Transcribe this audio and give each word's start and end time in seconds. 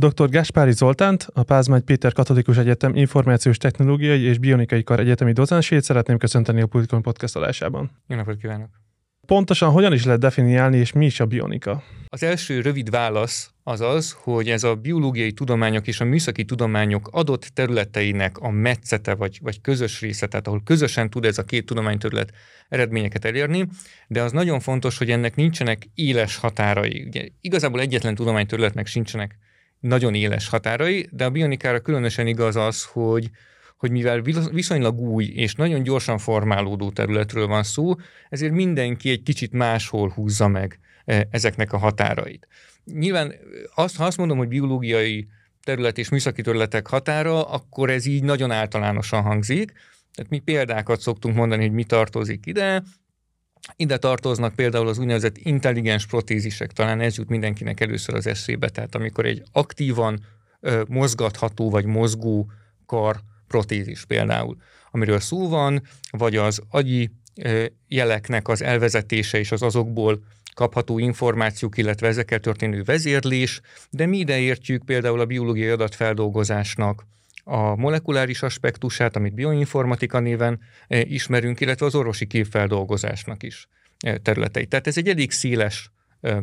Dr. 0.00 0.28
Gáspári 0.28 0.72
Zoltánt, 0.72 1.26
a 1.32 1.42
Pázmány 1.42 1.84
Péter 1.84 2.12
Katolikus 2.12 2.56
Egyetem 2.56 2.94
Információs 2.94 3.56
Technológiai 3.56 4.22
és 4.22 4.38
Bionikai 4.38 4.82
Kar 4.82 5.00
Egyetemi 5.00 5.32
docensét 5.32 5.82
szeretném 5.82 6.18
köszönteni 6.18 6.60
a 6.60 6.66
Politikon 6.66 7.02
podcast 7.02 7.36
adásában. 7.36 7.90
Jó 8.06 8.16
napot 8.16 8.36
kívánok! 8.36 8.68
Pontosan 9.26 9.70
hogyan 9.70 9.92
is 9.92 10.04
lehet 10.04 10.20
definiálni, 10.20 10.76
és 10.76 10.92
mi 10.92 11.04
is 11.04 11.20
a 11.20 11.26
bionika? 11.26 11.82
Az 12.08 12.22
első 12.22 12.60
rövid 12.60 12.90
válasz 12.90 13.50
az 13.62 13.80
az, 13.80 14.16
hogy 14.22 14.48
ez 14.48 14.64
a 14.64 14.74
biológiai 14.74 15.32
tudományok 15.32 15.86
és 15.86 16.00
a 16.00 16.04
műszaki 16.04 16.44
tudományok 16.44 17.08
adott 17.12 17.50
területeinek 17.54 18.38
a 18.38 18.50
metszete 18.50 19.14
vagy, 19.14 19.38
vagy 19.42 19.60
közös 19.60 20.00
része, 20.00 20.26
tehát 20.26 20.46
ahol 20.46 20.62
közösen 20.64 21.10
tud 21.10 21.24
ez 21.24 21.38
a 21.38 21.44
két 21.44 21.66
tudományterület 21.66 22.32
eredményeket 22.68 23.24
elérni, 23.24 23.68
de 24.08 24.22
az 24.22 24.32
nagyon 24.32 24.60
fontos, 24.60 24.98
hogy 24.98 25.10
ennek 25.10 25.36
nincsenek 25.36 25.88
éles 25.94 26.36
határai. 26.36 27.04
Ugye, 27.06 27.28
igazából 27.40 27.80
egyetlen 27.80 28.14
tudományterületnek 28.14 28.86
sincsenek 28.86 29.38
nagyon 29.80 30.14
éles 30.14 30.48
határai, 30.48 31.08
de 31.10 31.24
a 31.24 31.30
bionikára 31.30 31.80
különösen 31.80 32.26
igaz 32.26 32.56
az, 32.56 32.84
hogy, 32.84 33.30
hogy 33.76 33.90
mivel 33.90 34.20
viszonylag 34.52 35.00
új 35.00 35.24
és 35.24 35.54
nagyon 35.54 35.82
gyorsan 35.82 36.18
formálódó 36.18 36.90
területről 36.90 37.46
van 37.46 37.62
szó, 37.62 37.94
ezért 38.28 38.52
mindenki 38.52 39.10
egy 39.10 39.22
kicsit 39.22 39.52
máshol 39.52 40.08
húzza 40.08 40.48
meg 40.48 40.78
e, 41.04 41.28
ezeknek 41.30 41.72
a 41.72 41.78
határait. 41.78 42.48
Nyilván 42.84 43.34
azt, 43.74 43.96
ha 43.96 44.04
azt 44.04 44.16
mondom, 44.16 44.38
hogy 44.38 44.48
biológiai 44.48 45.28
terület 45.64 45.98
és 45.98 46.08
műszaki 46.08 46.42
területek 46.42 46.86
határa, 46.86 47.42
akkor 47.42 47.90
ez 47.90 48.06
így 48.06 48.22
nagyon 48.22 48.50
általánosan 48.50 49.22
hangzik. 49.22 49.72
Tehát 50.14 50.30
mi 50.30 50.38
példákat 50.38 51.00
szoktunk 51.00 51.36
mondani, 51.36 51.62
hogy 51.62 51.72
mi 51.72 51.84
tartozik 51.84 52.46
ide, 52.46 52.82
ide 53.76 53.96
tartoznak 53.96 54.54
például 54.54 54.88
az 54.88 54.98
úgynevezett 54.98 55.36
intelligens 55.38 56.06
protézisek, 56.06 56.72
talán 56.72 57.00
ez 57.00 57.16
jut 57.16 57.28
mindenkinek 57.28 57.80
először 57.80 58.14
az 58.14 58.26
eszébe, 58.26 58.68
tehát 58.68 58.94
amikor 58.94 59.26
egy 59.26 59.42
aktívan 59.52 60.20
ö, 60.60 60.82
mozgatható 60.88 61.70
vagy 61.70 61.84
mozgó 61.84 62.50
kar 62.86 63.20
protézis 63.48 64.04
például, 64.04 64.56
amiről 64.90 65.20
szó 65.20 65.48
van, 65.48 65.82
vagy 66.10 66.36
az 66.36 66.60
agyi 66.70 67.10
ö, 67.42 67.64
jeleknek 67.88 68.48
az 68.48 68.62
elvezetése 68.62 69.38
és 69.38 69.52
az 69.52 69.62
azokból 69.62 70.22
kapható 70.54 70.98
információk, 70.98 71.78
illetve 71.78 72.06
ezekkel 72.06 72.38
történő 72.38 72.82
vezérlés, 72.82 73.60
de 73.90 74.06
mi 74.06 74.18
ide 74.18 74.38
értjük 74.38 74.84
például 74.84 75.20
a 75.20 75.26
biológiai 75.26 75.70
adatfeldolgozásnak, 75.70 77.06
a 77.50 77.76
molekuláris 77.76 78.42
aspektusát, 78.42 79.16
amit 79.16 79.34
bioinformatika 79.34 80.20
néven 80.20 80.60
e, 80.88 81.00
ismerünk, 81.00 81.60
illetve 81.60 81.86
az 81.86 81.94
orvosi 81.94 82.26
képfeldolgozásnak 82.26 83.42
is 83.42 83.68
e, 83.98 84.18
területei. 84.18 84.66
Tehát 84.66 84.86
ez 84.86 84.96
egy 84.96 85.08
elég 85.08 85.30
széles 85.30 85.90
e, 86.20 86.42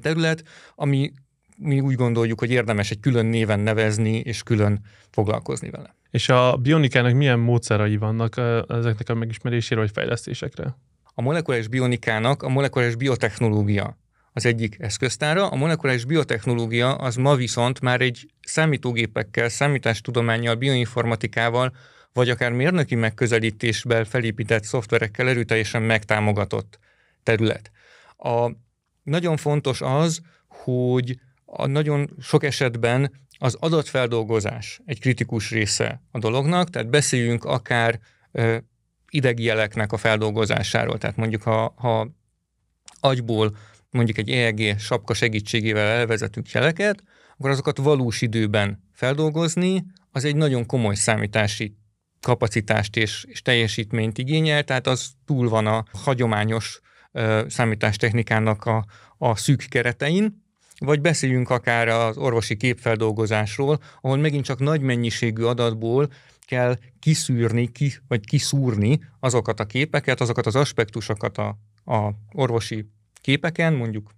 terület, 0.00 0.42
ami 0.74 1.12
mi 1.56 1.80
úgy 1.80 1.94
gondoljuk, 1.94 2.38
hogy 2.38 2.50
érdemes 2.50 2.90
egy 2.90 3.00
külön 3.00 3.26
néven 3.26 3.60
nevezni, 3.60 4.16
és 4.16 4.42
külön 4.42 4.80
foglalkozni 5.10 5.70
vele. 5.70 5.96
És 6.10 6.28
a 6.28 6.56
bionikának 6.56 7.14
milyen 7.14 7.38
módszerai 7.38 7.96
vannak 7.96 8.36
ezeknek 8.68 9.08
a 9.08 9.14
megismerésére 9.14 9.80
vagy 9.80 9.90
fejlesztésekre? 9.90 10.76
A 11.14 11.22
molekuláris 11.22 11.68
bionikának 11.68 12.42
a 12.42 12.48
molekuláris 12.48 12.96
biotechnológia 12.96 13.98
az 14.32 14.46
egyik 14.46 14.76
eszköztára. 14.78 15.48
A 15.48 15.56
molekuláris 15.56 16.04
biotechnológia 16.04 16.94
az 16.94 17.16
ma 17.16 17.34
viszont 17.34 17.80
már 17.80 18.00
egy 18.00 18.30
számítógépekkel, 18.40 19.48
számítástudományjal, 19.48 20.54
bioinformatikával, 20.54 21.72
vagy 22.12 22.30
akár 22.30 22.52
mérnöki 22.52 22.94
megközelítésben 22.94 24.04
felépített 24.04 24.64
szoftverekkel 24.64 25.28
erőteljesen 25.28 25.82
megtámogatott 25.82 26.78
terület. 27.22 27.70
A, 28.16 28.50
nagyon 29.02 29.36
fontos 29.36 29.80
az, 29.80 30.20
hogy 30.48 31.18
a 31.44 31.66
nagyon 31.66 32.10
sok 32.20 32.44
esetben 32.44 33.20
az 33.38 33.56
adatfeldolgozás 33.60 34.80
egy 34.84 35.00
kritikus 35.00 35.50
része 35.50 36.02
a 36.10 36.18
dolognak, 36.18 36.70
tehát 36.70 36.88
beszéljünk 36.88 37.44
akár 37.44 37.98
ö, 38.32 38.56
idegjeleknek 39.10 39.92
a 39.92 39.96
feldolgozásáról, 39.96 40.98
tehát 40.98 41.16
mondjuk 41.16 41.42
ha, 41.42 41.74
ha 41.76 42.08
agyból 43.00 43.56
mondjuk 43.92 44.18
egy 44.18 44.30
EEG 44.30 44.78
sapka 44.78 45.14
segítségével 45.14 45.86
elvezetünk 45.86 46.50
jeleket, 46.50 47.02
akkor 47.36 47.50
azokat 47.50 47.78
valós 47.78 48.22
időben 48.22 48.82
feldolgozni, 48.92 49.84
az 50.10 50.24
egy 50.24 50.36
nagyon 50.36 50.66
komoly 50.66 50.94
számítási 50.94 51.76
kapacitást 52.20 52.96
és, 52.96 53.24
és 53.28 53.42
teljesítményt 53.42 54.18
igényel, 54.18 54.64
tehát 54.64 54.86
az 54.86 55.10
túl 55.24 55.48
van 55.48 55.66
a 55.66 55.84
hagyományos 55.92 56.80
ö, 57.12 57.44
számítástechnikának 57.48 58.64
a, 58.64 58.84
a 59.18 59.36
szűk 59.36 59.66
keretein, 59.68 60.42
vagy 60.78 61.00
beszéljünk 61.00 61.50
akár 61.50 61.88
az 61.88 62.16
orvosi 62.16 62.56
képfeldolgozásról, 62.56 63.78
ahol 64.00 64.16
megint 64.16 64.44
csak 64.44 64.58
nagy 64.58 64.80
mennyiségű 64.80 65.42
adatból 65.42 66.12
kell 66.46 66.78
kiszűrni, 66.98 67.72
ki, 67.72 67.92
vagy 68.08 68.26
kiszúrni 68.26 69.00
azokat 69.20 69.60
a 69.60 69.64
képeket, 69.64 70.20
azokat 70.20 70.46
az 70.46 70.56
aspektusokat 70.56 71.38
a, 71.38 71.56
a 71.84 72.12
orvosi 72.32 72.86
képeken, 73.22 73.72
mondjuk 73.72 74.10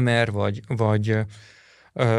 MR 0.00 0.30
vagy, 0.30 0.60
vagy, 0.66 1.18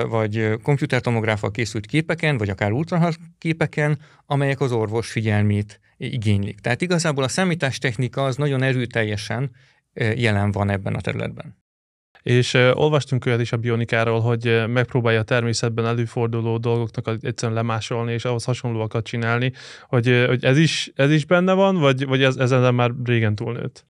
vagy 0.08 0.60
komputertomográffal 0.64 1.52
készült 1.52 1.86
képeken, 1.86 2.38
vagy 2.38 2.50
akár 2.50 2.72
ultrahang 2.72 3.14
képeken, 3.38 4.00
amelyek 4.26 4.60
az 4.60 4.72
orvos 4.72 5.12
figyelmét 5.12 5.80
igénylik. 5.98 6.60
Tehát 6.60 6.82
igazából 6.82 7.24
a 7.24 7.28
számítástechnika 7.28 8.24
az 8.26 8.36
nagyon 8.36 8.62
erőteljesen 8.62 9.52
jelen 10.16 10.52
van 10.52 10.70
ebben 10.70 10.96
a 10.96 11.02
területben. 11.02 11.56
És 12.22 12.54
olvastunk 12.54 13.26
olyat 13.26 13.42
is 13.42 13.52
a 13.52 13.58
bionikáról, 13.58 14.20
hogy 14.20 14.64
megpróbálja 14.68 15.20
a 15.20 15.24
természetben 15.24 15.86
előforduló 15.86 16.58
dolgoknak 16.58 17.18
egyszerűen 17.22 17.58
lemásolni, 17.58 18.14
és 18.14 18.26
ahhoz 18.26 18.44
hasonlóakat 18.44 19.06
csinálni, 19.06 19.52
hogy, 19.88 20.26
hogy 20.28 20.44
ez, 20.44 20.58
is, 20.58 20.92
ez 20.96 21.12
is 21.12 21.26
benne 21.26 21.54
van, 21.54 21.78
vagy, 21.78 22.06
vagy 22.06 22.24
ez, 22.24 22.36
ezen 22.36 22.76
már 22.76 22.92
régen 23.04 23.36
túlnőtt? 23.36 23.86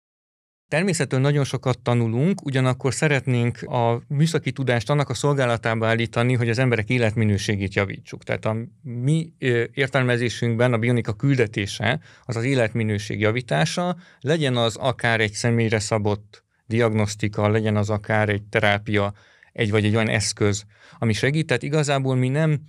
Természetesen 0.68 1.22
nagyon 1.22 1.44
sokat 1.44 1.80
tanulunk, 1.80 2.46
ugyanakkor 2.46 2.94
szeretnénk 2.94 3.62
a 3.62 4.02
műszaki 4.08 4.52
tudást 4.52 4.90
annak 4.90 5.10
a 5.10 5.14
szolgálatába 5.14 5.88
állítani, 5.88 6.34
hogy 6.34 6.50
az 6.50 6.60
emberek 6.60 6.90
életminőségét 6.90 7.74
javítsuk. 7.74 8.24
Tehát 8.24 8.46
a 8.46 8.58
mi 8.82 9.34
értelmezésünkben 9.74 10.74
a 10.74 10.78
bionika 10.78 11.14
küldetése 11.14 12.00
az 12.24 12.36
az 12.36 12.44
életminőség 12.44 13.20
javítása, 13.20 13.96
legyen 14.20 14.56
az 14.56 14.76
akár 14.76 15.20
egy 15.20 15.34
személyre 15.34 15.80
szabott 15.80 16.44
diagnosztika, 16.66 17.50
legyen 17.50 17.76
az 17.76 17.90
akár 17.90 18.30
egy 18.30 18.44
terápia, 18.44 19.14
egy 19.52 19.72
vagy 19.72 19.86
egy 19.86 19.96
olyan 19.96 20.10
eszköz, 20.10 20.64
ami 21.00 21.14
segít. 21.14 21.48
Tehát 21.48 21.64
igazából 21.64 22.16
mi 22.16 22.30
nem 22.30 22.60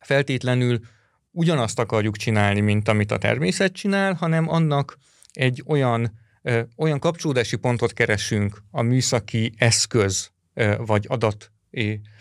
feltétlenül 0.00 0.80
ugyanazt 1.30 1.78
akarjuk 1.78 2.16
csinálni, 2.16 2.60
mint 2.60 2.88
amit 2.88 3.10
a 3.10 3.18
természet 3.18 3.72
csinál, 3.72 4.14
hanem 4.14 4.48
annak 4.48 4.98
egy 5.32 5.62
olyan 5.66 6.20
olyan 6.76 6.98
kapcsolódási 6.98 7.56
pontot 7.56 7.92
keresünk 7.92 8.62
a 8.70 8.82
műszaki 8.82 9.52
eszköz 9.56 10.30
vagy 10.78 11.06
adat 11.08 11.52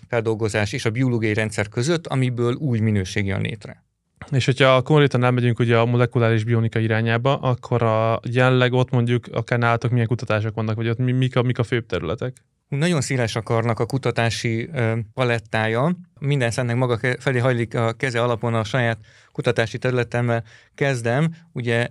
feldolgozás 0.08 0.74
és 0.74 0.86
a 0.86 0.90
biológiai 0.90 1.34
rendszer 1.34 1.68
között, 1.68 2.08
amiből 2.08 2.54
új 2.54 2.80
minőség 2.80 3.26
jön 3.26 3.42
létre. 3.42 3.84
És 4.32 4.46
hogyha 4.46 4.82
konkrétan 4.82 5.24
elmegyünk 5.24 5.60
ugye 5.60 5.78
a 5.78 5.86
molekuláris 5.86 6.44
bionika 6.44 6.80
irányába, 6.80 7.38
akkor 7.38 7.84
a 7.84 8.20
jelenleg 8.30 8.74
ott 8.74 8.90
mondjuk 8.90 9.26
akár 9.32 9.60
nálatok 9.60 9.92
milyen 9.92 10.08
kutatások 10.08 10.56
vannak, 10.56 10.76
vagy 10.76 10.90
ott 10.90 10.98
mik 10.98 11.36
a, 11.36 11.42
mik 11.42 11.60
a 11.60 11.64
főbb 11.64 11.86
területek? 11.86 12.44
Nagyon 12.78 13.02
széles 13.02 13.36
akarnak 13.36 13.80
a 13.80 13.86
kutatási 13.86 14.70
palettája. 15.14 15.96
Minden 16.20 16.52
szennek 16.52 16.76
maga 16.76 17.00
felé 17.20 17.40
hajlik 17.40 17.76
a 17.76 17.94
keze 17.94 18.22
alapon 18.22 18.54
a 18.54 18.64
saját 18.64 18.98
kutatási 19.32 19.78
területemmel 19.78 20.44
kezdem. 20.76 21.36
Ugye 21.52 21.88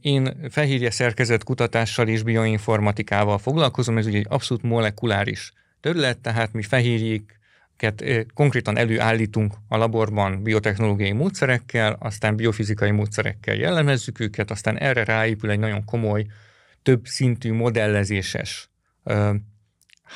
én 0.00 0.48
fehérje 0.50 0.90
szerkezet 0.90 1.44
kutatással 1.44 2.08
és 2.08 2.22
bioinformatikával 2.22 3.38
foglalkozom, 3.38 3.98
ez 3.98 4.06
ugye 4.06 4.18
egy 4.18 4.26
abszolút 4.28 4.62
molekuláris 4.62 5.52
terület, 5.80 6.18
tehát 6.18 6.52
mi 6.52 6.62
fehérjék 6.62 7.38
konkrétan 8.34 8.76
előállítunk 8.76 9.54
a 9.68 9.76
laborban 9.76 10.42
biotechnológiai 10.42 11.12
módszerekkel, 11.12 11.96
aztán 12.00 12.36
biofizikai 12.36 12.90
módszerekkel 12.90 13.54
jellemezzük 13.54 14.20
őket, 14.20 14.50
aztán 14.50 14.78
erre 14.78 15.04
ráépül 15.04 15.50
egy 15.50 15.58
nagyon 15.58 15.84
komoly, 15.84 16.26
több 16.82 17.06
szintű 17.06 17.52
modellezéses 17.52 18.70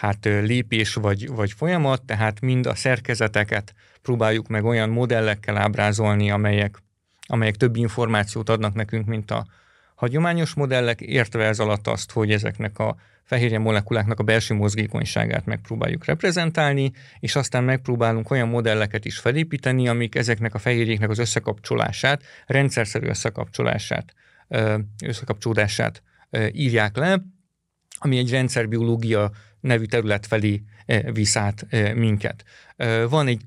hát 0.00 0.24
lépés 0.24 0.94
vagy, 0.94 1.28
vagy 1.28 1.52
folyamat, 1.52 2.02
tehát 2.02 2.40
mind 2.40 2.66
a 2.66 2.74
szerkezeteket 2.74 3.74
próbáljuk 4.02 4.48
meg 4.48 4.64
olyan 4.64 4.88
modellekkel 4.88 5.56
ábrázolni, 5.56 6.30
amelyek, 6.30 6.78
amelyek 7.26 7.56
több 7.56 7.76
információt 7.76 8.48
adnak 8.48 8.74
nekünk, 8.74 9.06
mint 9.06 9.30
a 9.30 9.46
hagyományos 9.94 10.54
modellek, 10.54 11.00
értve 11.00 11.44
ez 11.44 11.58
alatt 11.58 11.86
azt, 11.86 12.12
hogy 12.12 12.32
ezeknek 12.32 12.78
a 12.78 12.96
fehérje 13.22 13.58
molekuláknak 13.58 14.20
a 14.20 14.22
belső 14.22 14.54
mozgékonyságát 14.54 15.46
megpróbáljuk 15.46 16.04
reprezentálni, 16.04 16.92
és 17.20 17.36
aztán 17.36 17.64
megpróbálunk 17.64 18.30
olyan 18.30 18.48
modelleket 18.48 19.04
is 19.04 19.18
felépíteni, 19.18 19.88
amik 19.88 20.14
ezeknek 20.14 20.54
a 20.54 20.58
fehérjéknek 20.58 21.10
az 21.10 21.18
összekapcsolását, 21.18 22.22
rendszerszerű 22.46 23.06
összekapcsolását, 23.06 24.14
összekapcsolódását 25.04 26.02
írják 26.52 26.96
le, 26.96 27.22
ami 27.98 28.18
egy 28.18 28.30
rendszerbiológia 28.30 29.30
nevű 29.64 29.84
terület 29.84 30.26
felé 30.26 30.62
visz 31.12 31.36
át 31.36 31.66
minket. 31.94 32.44
Van 33.08 33.26
egy 33.26 33.40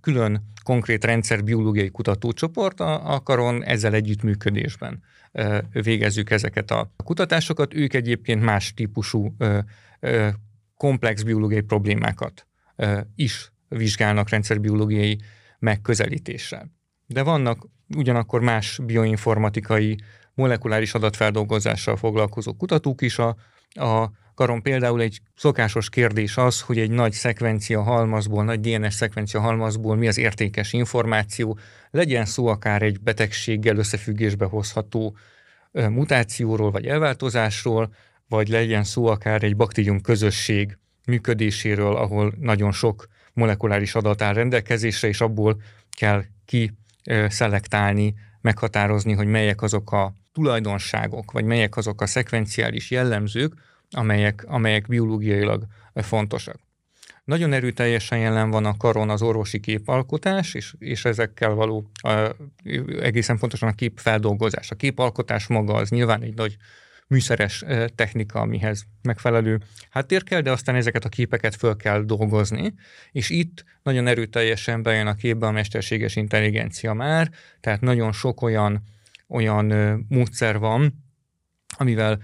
külön 0.00 0.44
konkrét 0.62 1.04
rendszerbiológiai 1.04 1.90
kutatócsoport 1.90 2.80
a 2.80 3.20
karon, 3.24 3.64
ezzel 3.64 3.94
együttműködésben 3.94 5.02
végezzük 5.72 6.30
ezeket 6.30 6.70
a 6.70 6.92
kutatásokat. 7.04 7.74
Ők 7.74 7.94
egyébként 7.94 8.42
más 8.42 8.74
típusú 8.74 9.36
komplex 10.76 11.22
biológiai 11.22 11.60
problémákat 11.60 12.46
is 13.14 13.52
vizsgálnak 13.68 14.28
rendszerbiológiai 14.28 15.20
megközelítéssel. 15.58 16.70
De 17.06 17.22
vannak 17.22 17.66
ugyanakkor 17.96 18.40
más 18.40 18.80
bioinformatikai, 18.84 19.98
molekuláris 20.34 20.94
adatfeldolgozással 20.94 21.96
foglalkozó 21.96 22.54
kutatók 22.54 23.02
is. 23.02 23.18
A, 23.18 23.36
a 23.70 24.10
karon 24.34 24.62
például 24.62 25.00
egy 25.00 25.20
szokásos 25.36 25.88
kérdés 25.88 26.36
az, 26.36 26.60
hogy 26.60 26.78
egy 26.78 26.90
nagy 26.90 27.12
szekvencia 27.12 27.82
halmazból, 27.82 28.44
nagy 28.44 28.60
DNS 28.60 28.94
szekvencia 28.94 29.40
halmazból 29.40 29.96
mi 29.96 30.08
az 30.08 30.18
értékes 30.18 30.72
információ, 30.72 31.58
legyen 31.90 32.24
szó 32.24 32.46
akár 32.46 32.82
egy 32.82 33.00
betegséggel 33.00 33.76
összefüggésbe 33.76 34.44
hozható 34.44 35.16
mutációról 35.72 36.70
vagy 36.70 36.86
elváltozásról, 36.86 37.94
vagy 38.28 38.48
legyen 38.48 38.84
szó 38.84 39.06
akár 39.06 39.42
egy 39.42 39.56
baktérium 39.56 40.00
közösség 40.00 40.78
működéséről, 41.06 41.96
ahol 41.96 42.34
nagyon 42.40 42.72
sok 42.72 43.08
molekuláris 43.32 43.94
adat 43.94 44.22
áll 44.22 44.34
rendelkezésre, 44.34 45.08
és 45.08 45.20
abból 45.20 45.62
kell 45.90 46.24
ki 46.44 46.72
szelektálni, 47.28 48.14
meghatározni, 48.40 49.12
hogy 49.12 49.26
melyek 49.26 49.62
azok 49.62 49.92
a 49.92 50.12
tulajdonságok, 50.32 51.32
vagy 51.32 51.44
melyek 51.44 51.76
azok 51.76 52.00
a 52.00 52.06
szekvenciális 52.06 52.90
jellemzők, 52.90 53.52
amelyek, 53.90 54.44
amelyek 54.46 54.86
biológiailag 54.86 55.66
fontosak. 55.94 56.56
Nagyon 57.24 57.52
erőteljesen 57.52 58.18
jelen 58.18 58.50
van 58.50 58.64
a 58.64 58.76
karon 58.76 59.10
az 59.10 59.22
orvosi 59.22 59.60
képalkotás, 59.60 60.54
és, 60.54 60.74
és 60.78 61.04
ezekkel 61.04 61.50
való 61.50 61.90
a, 61.92 62.34
egészen 63.00 63.38
pontosan 63.38 63.68
a 63.68 63.72
képfeldolgozás. 63.72 64.70
A 64.70 64.74
képalkotás 64.74 65.46
maga 65.46 65.74
az 65.74 65.90
nyilván 65.90 66.22
egy 66.22 66.34
nagy 66.34 66.56
műszeres 67.06 67.64
technika, 67.94 68.40
amihez 68.40 68.86
megfelelő 69.02 69.60
háttér 69.90 70.22
kell, 70.22 70.40
de 70.40 70.50
aztán 70.50 70.74
ezeket 70.74 71.04
a 71.04 71.08
képeket 71.08 71.54
föl 71.54 71.76
kell 71.76 72.02
dolgozni, 72.02 72.74
és 73.12 73.30
itt 73.30 73.64
nagyon 73.82 74.06
erőteljesen 74.06 74.82
bejön 74.82 75.06
a 75.06 75.14
képbe 75.14 75.46
a 75.46 75.50
mesterséges 75.50 76.16
intelligencia 76.16 76.92
már, 76.92 77.30
tehát 77.60 77.80
nagyon 77.80 78.12
sok 78.12 78.42
olyan, 78.42 78.82
olyan 79.28 79.66
módszer 80.08 80.58
van, 80.58 81.04
amivel 81.78 82.22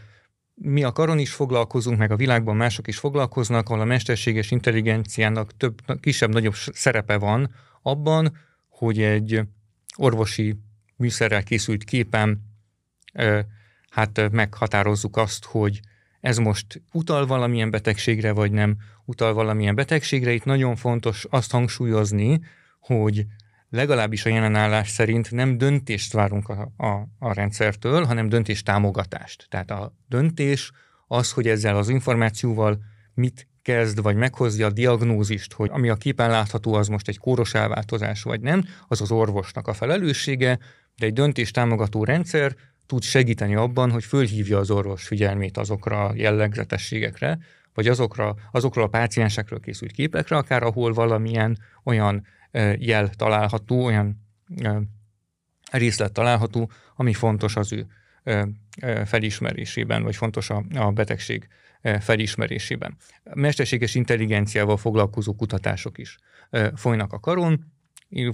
mi 0.59 0.83
a 0.83 0.93
karon 0.93 1.19
is 1.19 1.33
foglalkozunk, 1.33 1.99
meg 1.99 2.11
a 2.11 2.17
világban 2.17 2.57
mások 2.57 2.87
is 2.87 2.99
foglalkoznak, 2.99 3.69
ahol 3.69 3.81
a 3.81 3.85
mesterséges 3.85 4.51
intelligenciának 4.51 5.57
több, 5.57 6.01
kisebb-nagyobb 6.01 6.55
szerepe 6.55 7.17
van 7.17 7.55
abban, 7.83 8.37
hogy 8.69 9.01
egy 9.03 9.41
orvosi 9.97 10.59
műszerrel 10.97 11.43
készült 11.43 11.85
képen 11.85 12.43
hát 13.91 14.31
meghatározzuk 14.31 15.17
azt, 15.17 15.45
hogy 15.45 15.81
ez 16.21 16.39
most 16.39 16.83
utal 16.93 17.27
valamilyen 17.27 17.71
betegségre, 17.71 18.33
vagy 18.33 18.53
nem 18.53 18.77
utal 19.05 19.35
valamilyen 19.35 19.75
betegségre. 19.75 20.33
Itt 20.33 20.45
nagyon 20.45 20.77
fontos 20.77 21.27
azt 21.31 21.51
hangsúlyozni, 21.51 22.41
hogy 22.81 23.27
legalábbis 23.77 24.25
a 24.25 24.29
jelenállás 24.29 24.89
szerint 24.89 25.31
nem 25.31 25.59
döntést 25.59 26.13
várunk 26.13 26.49
a, 26.49 26.73
a, 26.77 27.09
a 27.19 27.33
rendszertől, 27.33 28.05
hanem 28.05 28.29
döntés 28.29 28.63
támogatást. 28.63 29.47
Tehát 29.51 29.71
a 29.71 29.93
döntés 30.09 30.73
az, 31.07 31.33
hogy 31.33 31.49
ezzel 31.49 31.77
az 31.77 31.89
információval 31.89 32.79
mit 33.15 33.49
kezd, 33.63 34.03
vagy 34.03 34.17
meghozja 34.17 34.67
a 34.67 34.71
diagnózist, 34.71 35.53
hogy 35.53 35.71
ami 35.73 35.89
a 35.89 35.95
képen 35.95 36.31
látható, 36.31 36.75
az 36.75 36.89
most 36.89 37.09
egy 37.09 37.19
kóros 37.19 37.55
elváltozás, 37.55 38.23
vagy 38.23 38.41
nem, 38.41 38.65
az 38.89 39.01
az 39.01 39.11
orvosnak 39.11 39.69
a 39.69 39.73
felelőssége, 39.73 40.59
de 40.97 41.07
egy 41.07 41.13
döntés 41.13 41.51
támogató 41.51 42.05
rendszer 42.05 42.55
tud 42.87 43.03
segíteni 43.03 43.55
abban, 43.55 43.91
hogy 43.91 44.05
fölhívja 44.05 44.59
az 44.59 44.71
orvos 44.71 45.07
figyelmét 45.07 45.57
azokra 45.57 46.05
a 46.05 46.13
jellegzetességekre, 46.15 47.39
vagy 47.75 47.89
azokra, 47.89 48.35
azokról 48.53 48.85
a 48.85 48.89
páciensekről 48.89 49.61
készült 49.61 49.93
képekre, 49.93 50.37
akár 50.37 50.63
ahol 50.63 50.93
valamilyen 50.93 51.59
olyan 51.85 52.27
jel 52.79 53.09
található, 53.09 53.85
olyan 53.85 54.25
részlet 55.71 56.13
található, 56.13 56.71
ami 56.95 57.13
fontos 57.13 57.57
az 57.57 57.73
ő 57.73 57.87
felismerésében, 59.05 60.03
vagy 60.03 60.17
fontos 60.17 60.51
a, 60.51 60.91
betegség 60.91 61.49
felismerésében. 62.01 62.97
Mesterséges 63.35 63.95
intelligenciával 63.95 64.77
foglalkozó 64.77 65.35
kutatások 65.35 65.99
is 65.99 66.19
folynak 66.75 67.13
a 67.13 67.21
karon, 67.21 67.65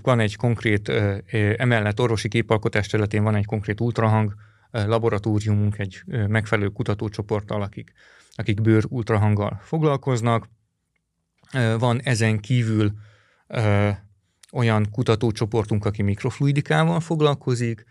van 0.02 0.20
egy 0.20 0.36
konkrét, 0.36 0.88
emellett 1.56 2.00
orvosi 2.00 2.28
képalkotás 2.28 2.86
területén 2.86 3.22
van 3.22 3.34
egy 3.34 3.46
konkrét 3.46 3.80
ultrahang 3.80 4.34
laboratóriumunk, 4.70 5.78
egy 5.78 6.02
megfelelő 6.06 6.68
kutatócsoporttal, 6.68 7.62
akik, 7.62 7.92
akik 8.34 8.60
bőr 8.60 8.84
ultrahanggal 8.88 9.60
foglalkoznak. 9.62 10.48
Van 11.78 12.00
ezen 12.00 12.40
kívül 12.40 12.92
olyan 14.52 14.90
kutatócsoportunk, 14.90 15.84
aki 15.84 16.02
mikrofluidikával 16.02 17.00
foglalkozik. 17.00 17.84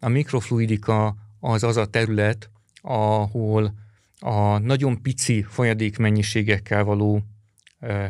A 0.00 0.08
mikrofluidika 0.08 1.16
az 1.40 1.62
az 1.62 1.76
a 1.76 1.86
terület, 1.86 2.50
ahol 2.82 3.74
a 4.20 4.58
nagyon 4.58 5.02
pici 5.02 5.42
folyadék 5.42 5.98
mennyiségekkel 5.98 6.84
való 6.84 7.22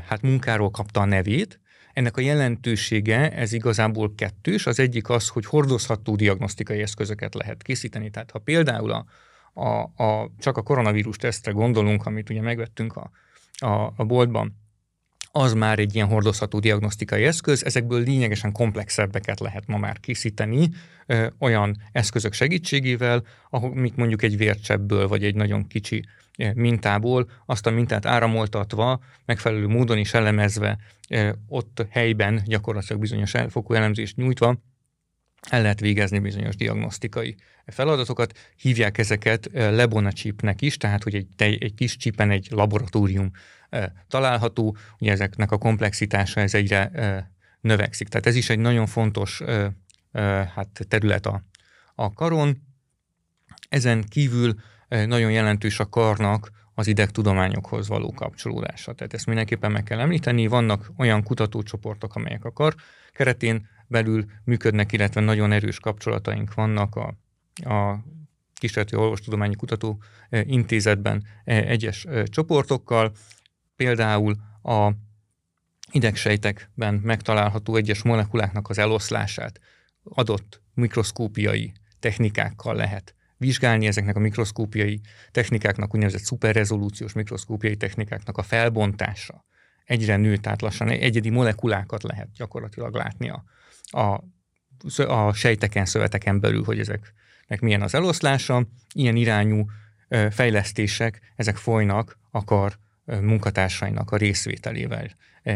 hát 0.07 0.23
munkáról 0.23 0.71
kapta 0.71 1.01
a 1.01 1.05
nevét, 1.05 1.61
ennek 1.93 2.17
a 2.17 2.21
jelentősége, 2.21 3.33
ez 3.33 3.53
igazából 3.53 4.15
kettős. 4.15 4.67
Az 4.67 4.79
egyik 4.79 5.09
az, 5.09 5.29
hogy 5.29 5.47
hordozható 5.47 6.17
diagnosztikai 6.17 6.81
eszközöket 6.81 7.35
lehet 7.35 7.63
készíteni. 7.63 8.11
Tehát 8.11 8.31
ha 8.31 8.39
például 8.39 8.91
a, 8.91 9.05
a, 9.53 10.03
a, 10.05 10.31
csak 10.39 10.57
a 10.57 10.63
koronavírus 10.63 11.17
tesztre 11.17 11.53
gondolunk, 11.53 12.07
amit 12.07 12.31
ugye 12.31 12.41
megvettünk 12.41 12.97
a, 12.97 13.11
a, 13.59 13.93
a 13.97 14.05
boltban, 14.05 14.62
az 15.33 15.53
már 15.53 15.79
egy 15.79 15.95
ilyen 15.95 16.09
hordozható 16.09 16.59
diagnosztikai 16.59 17.25
eszköz, 17.25 17.65
ezekből 17.65 18.03
lényegesen 18.03 18.53
komplexebbeket 18.53 19.41
lehet 19.41 19.67
ma 19.67 19.79
már 19.79 20.01
készíteni 20.01 20.71
ö, 21.07 21.27
olyan 21.39 21.77
eszközök 21.93 22.33
segítségével, 22.33 23.23
mit 23.73 23.97
mondjuk 23.97 24.23
egy 24.23 24.37
vércsebből, 24.37 25.09
vagy 25.09 25.25
egy 25.25 25.35
nagyon 25.35 25.67
kicsi 25.67 26.05
mintából, 26.55 27.31
azt 27.47 27.67
a 27.67 27.71
mintát 27.71 28.07
áramoltatva, 28.07 29.01
megfelelő 29.25 29.67
módon 29.67 29.99
is 29.99 30.15
elemezve, 30.15 30.79
ott 31.49 31.87
helyben 31.91 32.43
gyakorlatilag 32.45 33.01
bizonyos 33.01 33.35
elfokú 33.35 33.75
elemzést 33.75 34.17
nyújtva, 34.17 34.57
el 35.51 35.63
lehet 35.63 35.81
végezni 35.81 36.19
bizonyos 36.19 36.57
diagnosztikai 36.57 37.37
feladatokat. 37.67 38.39
Hívják 38.57 38.99
ezeket 38.99 39.51
Lebona 39.53 40.13
chipnek 40.13 40.63
is, 40.63 40.77
tehát 40.77 41.03
hogy 41.03 41.15
egy, 41.15 41.29
egy 41.37 41.75
kis 41.75 41.97
csipen 41.97 42.31
egy 42.31 42.49
laboratórium 42.51 43.31
található, 44.09 44.77
ugye 44.99 45.13
ezeknek 45.13 45.51
a 45.51 45.59
komplexitása 45.59 46.41
ez 46.41 46.55
egyre 46.55 46.91
növekszik. 47.61 48.09
Tehát 48.09 48.27
ez 48.27 48.35
is 48.35 48.51
egy 48.51 48.59
nagyon 48.59 48.87
fontos 48.87 49.43
hát 50.55 50.87
terület 50.89 51.27
a, 51.27 51.43
a 51.95 52.13
karon. 52.13 52.63
Ezen 53.69 54.05
kívül 54.09 54.55
nagyon 54.89 55.31
jelentős 55.31 55.81
a 55.81 55.89
karnak 55.89 56.51
az 56.75 56.87
idegtudományokhoz 56.87 57.89
való 57.89 58.13
kapcsolódása. 58.13 58.93
Tehát 58.93 59.15
ezt 59.15 59.27
mindenképpen 59.27 59.73
meg 59.73 59.83
kell 59.83 60.01
említeni. 60.01 60.47
Vannak 60.47 60.93
olyan 60.97 61.23
kutatócsoportok, 61.23 62.15
amelyek 62.15 62.45
a 62.45 62.53
kar 62.53 62.75
keretén 63.13 63.69
belül 63.93 64.25
működnek, 64.45 64.93
illetve 64.93 65.21
nagyon 65.21 65.53
erős 65.53 65.81
kapcsolataink 65.81 66.55
vannak 66.55 66.97
a, 66.97 67.15
a 67.65 68.05
Kísérleti 68.55 68.97
Orvostudományi 68.97 69.55
Kutató 69.55 70.03
Intézetben 70.31 71.25
egyes 71.45 72.07
csoportokkal. 72.25 73.13
Például 73.77 74.37
a 74.63 74.93
idegsejtekben 75.93 76.95
megtalálható 76.95 77.77
egyes 77.77 78.03
molekuláknak 78.03 78.69
az 78.69 78.79
eloszlását 78.79 79.61
adott 80.03 80.63
mikroszkópiai 80.75 81.73
technikákkal 81.99 82.75
lehet 82.75 83.15
vizsgálni 83.37 83.87
ezeknek 83.87 84.17
a 84.17 84.21
mikroszkópiai 84.21 85.01
technikáknak, 85.31 85.95
úgynevezett 85.95 86.23
szuperrezolúciós 86.23 87.13
mikroszkópiai 87.13 87.77
technikáknak 87.77 88.39
a 88.39 88.43
felbontása 88.43 89.45
egyre 89.85 90.17
nő, 90.17 90.37
tehát 90.37 90.61
lassan 90.61 90.89
egyedi 90.89 91.31
molekulákat 91.31 92.03
lehet 92.03 92.33
gyakorlatilag 92.33 92.95
látni 92.95 93.29
a, 93.31 93.45
a, 93.95 94.25
a 95.07 95.33
sejteken, 95.33 95.85
szöveteken 95.85 96.41
belül, 96.41 96.65
hogy 96.65 96.79
ezeknek 96.79 97.61
milyen 97.61 97.83
az 97.83 97.95
eloszlása. 97.95 98.67
Ilyen 98.95 99.17
irányú 99.17 99.65
fejlesztések, 100.31 101.33
ezek 101.37 101.57
folynak 101.57 102.19
a 102.31 102.71
munkatársainak 103.21 104.11
a 104.11 104.17
részvételével 104.17 105.11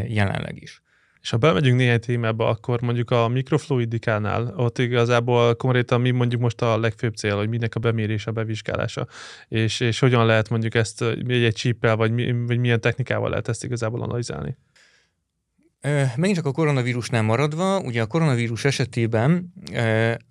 jelenleg 0.07 0.63
is. 0.63 0.83
És 1.27 1.33
ha 1.33 1.39
bemegyünk 1.39 1.77
néhány 1.79 2.01
témába, 2.01 2.49
akkor 2.49 2.81
mondjuk 2.81 3.11
a 3.11 3.29
mikrofluidikánál, 3.29 4.53
ott 4.57 4.79
igazából 4.79 5.55
konkrétan 5.55 6.01
mi 6.01 6.11
mondjuk 6.11 6.41
most 6.41 6.63
a 6.63 6.79
legfőbb 6.79 7.15
cél, 7.15 7.37
hogy 7.37 7.49
minek 7.49 7.75
a 7.75 7.81
bemérése, 7.81 8.31
a 8.31 8.33
bevizsgálása, 8.33 9.07
és, 9.49 9.81
és 9.81 9.99
hogyan 9.99 10.27
lehet 10.27 10.49
mondjuk 10.49 10.75
ezt 10.75 11.03
egy, 11.03 11.53
csíppel, 11.55 11.97
vagy, 11.97 12.35
vagy 12.47 12.59
milyen 12.59 12.81
technikával 12.81 13.29
lehet 13.29 13.49
ezt 13.49 13.65
igazából 13.65 14.03
analizálni. 14.03 14.57
Megint 16.17 16.37
csak 16.37 16.47
a 16.47 16.53
koronavírusnál 16.53 17.23
maradva, 17.23 17.81
ugye 17.81 18.03
a 18.03 18.07
koronavírus 18.07 18.65
esetében 18.65 19.53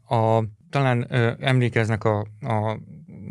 a, 0.07 0.43
talán 0.69 1.07
emlékeznek 1.39 2.03
a, 2.03 2.19
a 2.41 2.79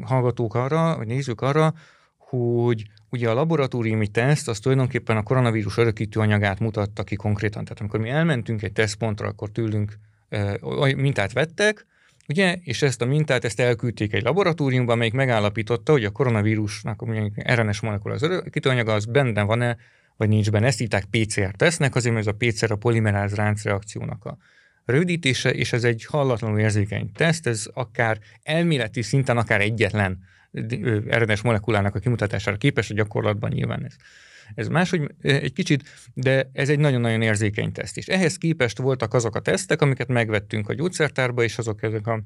hallgatók 0.03 0.55
arra, 0.55 0.97
vagy 0.97 1.07
nézők 1.07 1.41
arra, 1.41 1.75
hogy 2.19 2.83
ugye 3.11 3.31
a 3.31 3.35
laboratóriumi 3.35 4.09
teszt 4.09 4.49
az 4.49 4.59
tulajdonképpen 4.59 5.17
a 5.17 5.23
koronavírus 5.23 5.77
örökítő 5.77 6.21
anyagát 6.21 6.59
mutatta 6.59 7.05
ki 7.05 7.17
konkrétan. 7.17 7.65
Tehát 7.65 7.81
amikor 7.81 8.01
mi 8.01 8.09
elmentünk 8.09 8.63
egy 8.63 8.73
tesztpontra, 8.73 9.29
akkor 9.29 9.51
tőlünk 9.51 9.99
mintát 10.97 11.33
vettek, 11.33 11.87
ugye, 12.29 12.59
és 12.63 12.83
ezt 12.83 13.03
a 13.03 13.07
mintát 13.07 13.45
ezt 13.45 13.61
elküldték 13.61 14.13
egy 14.13 14.23
laboratóriumba, 14.23 14.93
amelyik 14.93 15.13
megállapította, 15.13 15.93
hogy 15.93 16.05
a 16.05 16.11
koronavírusnak 16.11 17.03
a 17.03 17.07
RNS 17.55 17.81
molekula 17.81 18.15
az 18.15 18.23
örökítő 18.23 18.71
anyaga, 18.71 18.93
az 18.93 19.05
benne 19.05 19.43
van-e, 19.43 19.77
vagy 20.17 20.29
nincs 20.29 20.51
benne. 20.51 20.67
Ezt 20.67 20.81
írták 20.81 21.05
PCR 21.05 21.55
tesznek, 21.57 21.95
azért 21.95 22.15
mert 22.15 22.27
ez 22.27 22.35
a 22.35 22.37
PCR 22.37 22.73
a 22.73 22.77
polimeráz 22.77 23.35
ráncreakciónak 23.35 24.25
a 24.25 24.37
rövidítése, 24.85 25.51
és 25.51 25.73
ez 25.73 25.85
egy 25.85 26.05
hallatlanul 26.05 26.59
érzékeny 26.59 27.13
teszt, 27.13 27.47
ez 27.47 27.67
akár 27.73 28.19
elméleti 28.43 29.03
szinten, 29.03 29.37
akár 29.37 29.61
egyetlen 29.61 30.19
RNS 31.09 31.41
molekulának 31.41 31.95
a 31.95 31.99
kimutatására 31.99 32.57
képes, 32.57 32.91
a 32.91 32.95
gyakorlatban 32.95 33.51
nyilván 33.51 33.85
ez. 33.85 33.95
Ez 34.55 34.69
máshogy 34.69 35.15
egy 35.23 35.53
kicsit, 35.53 35.83
de 36.15 36.51
ez 36.53 36.69
egy 36.69 36.79
nagyon-nagyon 36.79 37.23
érzékeny 37.23 37.73
teszt. 37.73 37.97
És 37.97 38.07
ehhez 38.07 38.37
képest 38.37 38.79
voltak 38.79 39.15
azok 39.15 39.35
a 39.35 39.41
tesztek, 39.41 39.83
amiket 39.83 40.09
megvettünk 40.09 40.69
a 40.69 40.75
gyógyszertárba, 40.75 41.43
és 41.43 41.59
azok 41.59 41.83
ezek 41.83 42.07
a 42.07 42.23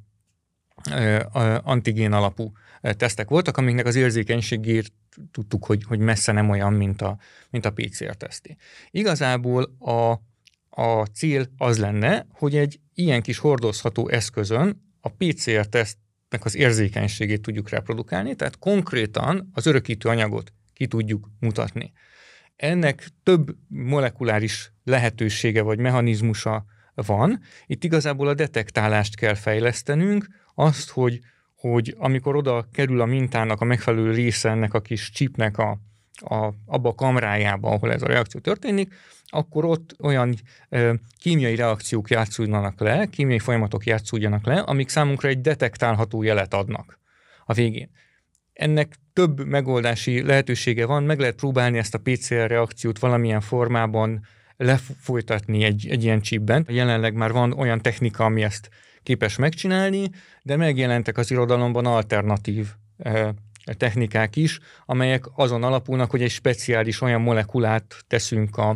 antigén 1.62 2.12
alapú 2.12 2.52
tesztek 2.80 3.28
voltak, 3.28 3.56
amiknek 3.56 3.86
az 3.86 3.96
érzékenységét 3.96 4.92
tudtuk, 5.30 5.64
hogy, 5.64 5.84
hogy 5.84 5.98
messze 5.98 6.32
nem 6.32 6.50
olyan, 6.50 6.72
mint 6.72 7.02
a, 7.02 7.18
mint 7.50 7.64
a 7.64 7.72
PCR 7.72 8.16
teszté. 8.16 8.56
Igazából 8.90 9.76
a, 9.78 10.10
a 10.82 11.04
cél 11.04 11.46
az 11.56 11.78
lenne, 11.78 12.26
hogy 12.32 12.56
egy 12.56 12.80
ilyen 12.94 13.22
kis 13.22 13.38
hordozható 13.38 14.08
eszközön 14.08 14.86
a 15.00 15.08
PCR 15.08 15.66
teszt 15.66 15.96
nek 16.28 16.44
az 16.44 16.56
érzékenységét 16.56 17.42
tudjuk 17.42 17.68
reprodukálni, 17.68 18.34
tehát 18.34 18.58
konkrétan 18.58 19.50
az 19.52 19.66
örökítő 19.66 20.08
anyagot 20.08 20.52
ki 20.72 20.86
tudjuk 20.86 21.30
mutatni. 21.40 21.92
Ennek 22.56 23.08
több 23.22 23.56
molekuláris 23.68 24.72
lehetősége 24.84 25.62
vagy 25.62 25.78
mechanizmusa 25.78 26.64
van. 26.94 27.40
Itt 27.66 27.84
igazából 27.84 28.28
a 28.28 28.34
detektálást 28.34 29.16
kell 29.16 29.34
fejlesztenünk, 29.34 30.26
azt, 30.54 30.90
hogy, 30.90 31.20
hogy 31.58 31.94
amikor 31.98 32.36
oda 32.36 32.68
kerül 32.72 33.00
a 33.00 33.04
mintának 33.04 33.60
a 33.60 33.64
megfelelő 33.64 34.12
része 34.12 34.50
ennek 34.50 34.74
a 34.74 34.80
kis 34.80 35.10
chipnek 35.10 35.58
a, 35.58 35.78
a, 36.20 36.52
abba 36.66 36.88
a 36.88 36.94
kamrájába, 36.94 37.70
ahol 37.70 37.92
ez 37.92 38.02
a 38.02 38.06
reakció 38.06 38.40
történik, 38.40 38.94
akkor 39.26 39.64
ott 39.64 39.96
olyan 40.02 40.34
ö, 40.68 40.94
kémiai 41.20 41.54
reakciók 41.54 42.10
játszódnak 42.10 42.80
le, 42.80 43.06
kémiai 43.06 43.38
folyamatok 43.38 43.86
játszódjanak 43.86 44.46
le, 44.46 44.60
amik 44.60 44.88
számunkra 44.88 45.28
egy 45.28 45.40
detektálható 45.40 46.22
jelet 46.22 46.54
adnak 46.54 46.98
a 47.44 47.52
végén. 47.52 47.90
Ennek 48.52 48.94
több 49.12 49.46
megoldási 49.46 50.22
lehetősége 50.22 50.86
van, 50.86 51.02
meg 51.02 51.18
lehet 51.18 51.36
próbálni 51.36 51.78
ezt 51.78 51.94
a 51.94 51.98
PCR 51.98 52.46
reakciót 52.46 52.98
valamilyen 52.98 53.40
formában 53.40 54.26
lefolytatni 54.56 55.64
egy, 55.64 55.86
egy 55.90 56.04
ilyen 56.04 56.20
chipben. 56.20 56.66
Jelenleg 56.68 57.14
már 57.14 57.32
van 57.32 57.52
olyan 57.52 57.80
technika, 57.80 58.24
ami 58.24 58.42
ezt 58.42 58.70
képes 59.08 59.36
megcsinálni, 59.36 60.10
de 60.42 60.56
megjelentek 60.56 61.18
az 61.18 61.30
irodalomban 61.30 61.86
alternatív 61.86 62.66
technikák 63.64 64.36
is, 64.36 64.58
amelyek 64.86 65.24
azon 65.34 65.62
alapulnak, 65.62 66.10
hogy 66.10 66.22
egy 66.22 66.30
speciális 66.30 67.00
olyan 67.00 67.20
molekulát 67.20 68.04
teszünk 68.06 68.56
a, 68.56 68.68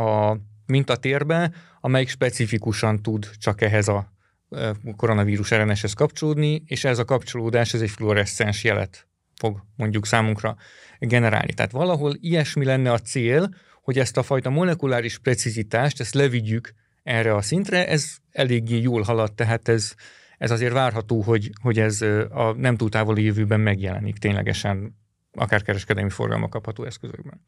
a 0.00 0.36
mintatérbe, 0.66 1.52
amelyik 1.80 2.08
specifikusan 2.08 3.02
tud 3.02 3.30
csak 3.38 3.60
ehhez 3.60 3.88
a 3.88 4.12
koronavírus 4.96 5.54
RNS-hez 5.54 5.92
kapcsolódni, 5.92 6.62
és 6.66 6.84
ez 6.84 6.98
a 6.98 7.04
kapcsolódás 7.04 7.74
ez 7.74 7.80
egy 7.80 7.90
fluoreszcens 7.90 8.64
jelet 8.64 9.08
fog 9.34 9.64
mondjuk 9.76 10.06
számunkra 10.06 10.56
generálni. 10.98 11.52
Tehát 11.52 11.70
valahol 11.70 12.14
ilyesmi 12.20 12.64
lenne 12.64 12.92
a 12.92 12.98
cél, 12.98 13.54
hogy 13.82 13.98
ezt 13.98 14.16
a 14.16 14.22
fajta 14.22 14.50
molekuláris 14.50 15.18
precizitást, 15.18 16.00
ezt 16.00 16.14
levigyük 16.14 16.74
erre 17.08 17.34
a 17.34 17.42
szintre, 17.42 17.88
ez 17.88 18.16
eléggé 18.30 18.80
jól 18.80 19.02
halad, 19.02 19.34
tehát 19.34 19.68
ez, 19.68 19.94
ez 20.38 20.50
azért 20.50 20.72
várható, 20.72 21.20
hogy, 21.20 21.50
hogy 21.62 21.78
ez 21.78 22.02
a 22.30 22.54
nem 22.56 22.76
túl 22.76 22.88
távoli 22.88 23.22
jövőben 23.22 23.60
megjelenik 23.60 24.18
ténylegesen 24.18 24.96
akár 25.32 25.62
kereskedelmi 25.62 26.10
forgalma 26.10 26.48
kapható 26.48 26.84
eszközökben. 26.84 27.40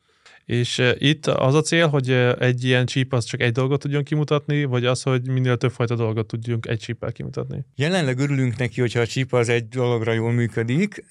És 0.51 0.83
itt 0.99 1.27
az 1.27 1.55
a 1.55 1.61
cél, 1.61 1.89
hogy 1.89 2.11
egy 2.39 2.65
ilyen 2.65 2.87
csíp 2.87 3.13
az 3.13 3.25
csak 3.25 3.41
egy 3.41 3.53
dolgot 3.53 3.81
tudjon 3.81 4.03
kimutatni, 4.03 4.65
vagy 4.65 4.85
az, 4.85 5.03
hogy 5.03 5.29
minél 5.29 5.57
többfajta 5.57 5.95
dolgot 5.95 6.27
tudjunk 6.27 6.67
egy 6.67 6.79
csíppel 6.79 7.13
kimutatni? 7.13 7.65
Jelenleg 7.77 8.19
örülünk 8.19 8.57
neki, 8.57 8.81
hogyha 8.81 9.01
a 9.01 9.07
csíp 9.07 9.33
az 9.33 9.49
egy 9.49 9.69
dologra 9.69 10.13
jól 10.13 10.33
működik. 10.33 11.05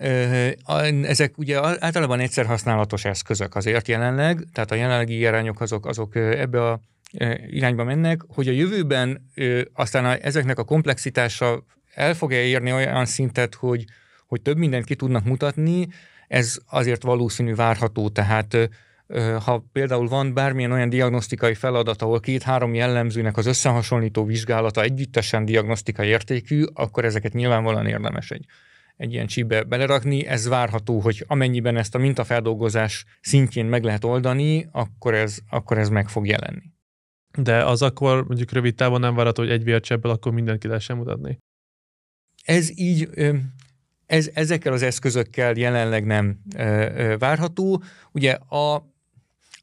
Ezek 1.03 1.38
ugye 1.38 1.60
általában 1.63 2.19
egyszer 2.19 2.46
használatos 2.46 3.05
eszközök 3.05 3.55
azért 3.55 3.88
jelenleg, 3.88 4.48
tehát 4.53 4.72
a 4.72 4.75
jelenlegi 4.75 5.17
irányok 5.17 5.62
azok, 5.62 5.86
azok 5.86 6.15
ebbe 6.15 6.69
a 6.69 6.79
irányba 7.48 7.84
mennek, 7.84 8.22
hogy 8.27 8.48
a 8.48 8.51
jövőben 8.51 9.29
aztán 9.74 10.05
a, 10.05 10.15
ezeknek 10.22 10.60
a 10.60 10.63
komplexitása 10.63 11.65
el 11.93 12.13
fog-e 12.13 12.41
érni 12.41 12.74
olyan 12.74 13.05
szintet, 13.05 13.55
hogy, 13.55 13.86
hogy 14.27 14.41
több 14.41 14.58
mindent 14.58 14.86
ki 14.86 14.96
tudnak 14.96 15.24
mutatni, 15.24 15.88
ez 16.27 16.58
azért 16.69 17.03
valószínű 17.03 17.55
várható, 17.55 18.10
tehát 18.10 18.69
ha 19.46 19.66
például 19.72 20.08
van 20.08 20.34
bármilyen 20.34 20.72
olyan 20.72 20.89
diagnosztikai 20.89 21.54
feladat, 21.54 22.01
ahol 22.01 22.20
két-három 22.20 22.74
jellemzőnek 22.74 23.38
az 23.38 23.46
összehasonlító 23.46 24.25
vizsgálata 24.25 24.82
együttesen 24.82 25.46
diagnosztikai 25.46 26.08
értékű, 26.08 26.63
akkor 26.74 27.06
ezeket 27.06 27.34
nyilvánvalóan 27.34 27.88
érdemes 27.88 28.32
egy, 28.32 28.46
egy 28.98 29.13
ilyen 29.13 29.28
csípbe 29.28 29.63
belerakni. 29.63 30.25
Ez 30.25 30.48
várható, 30.48 31.00
hogy 31.00 31.24
amennyiben 31.28 31.78
ezt 31.78 31.96
a 31.96 31.98
mintafeldolgozás 31.98 33.06
szintjén 33.22 33.66
meg 33.66 33.84
lehet 33.84 34.04
oldani, 34.04 34.70
akkor 34.72 35.13
ez, 35.13 35.38
akkor 35.50 35.78
ez 35.78 35.89
meg 35.89 36.10
fog 36.10 36.28
jelenni. 36.28 36.72
De 37.38 37.66
az 37.66 37.82
akkor 37.82 38.28
mondjuk 38.28 38.51
rövid 38.51 38.75
távon 38.75 39.00
nem 39.00 39.16
várható, 39.16 39.42
hogy 39.42 39.51
egy 39.51 39.63
vércsebbel 39.63 40.12
akkor 40.12 40.32
mindenki 40.32 40.68
lehessen 40.68 40.98
mutatni? 40.98 41.38
Ez 42.44 42.80
így, 42.80 43.10
ez, 44.06 44.30
ezekkel 44.34 44.74
az 44.74 44.82
eszközökkel 44.82 45.56
jelenleg 45.56 46.06
nem 46.06 46.39
várható. 47.20 47.84
Ugye 48.12 48.32
a 48.34 48.88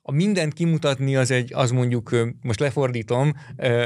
a 0.08 0.12
mindent 0.12 0.52
kimutatni 0.52 1.16
az 1.16 1.30
egy, 1.30 1.52
az 1.54 1.70
mondjuk, 1.70 2.10
most 2.42 2.60
lefordítom 2.60 3.34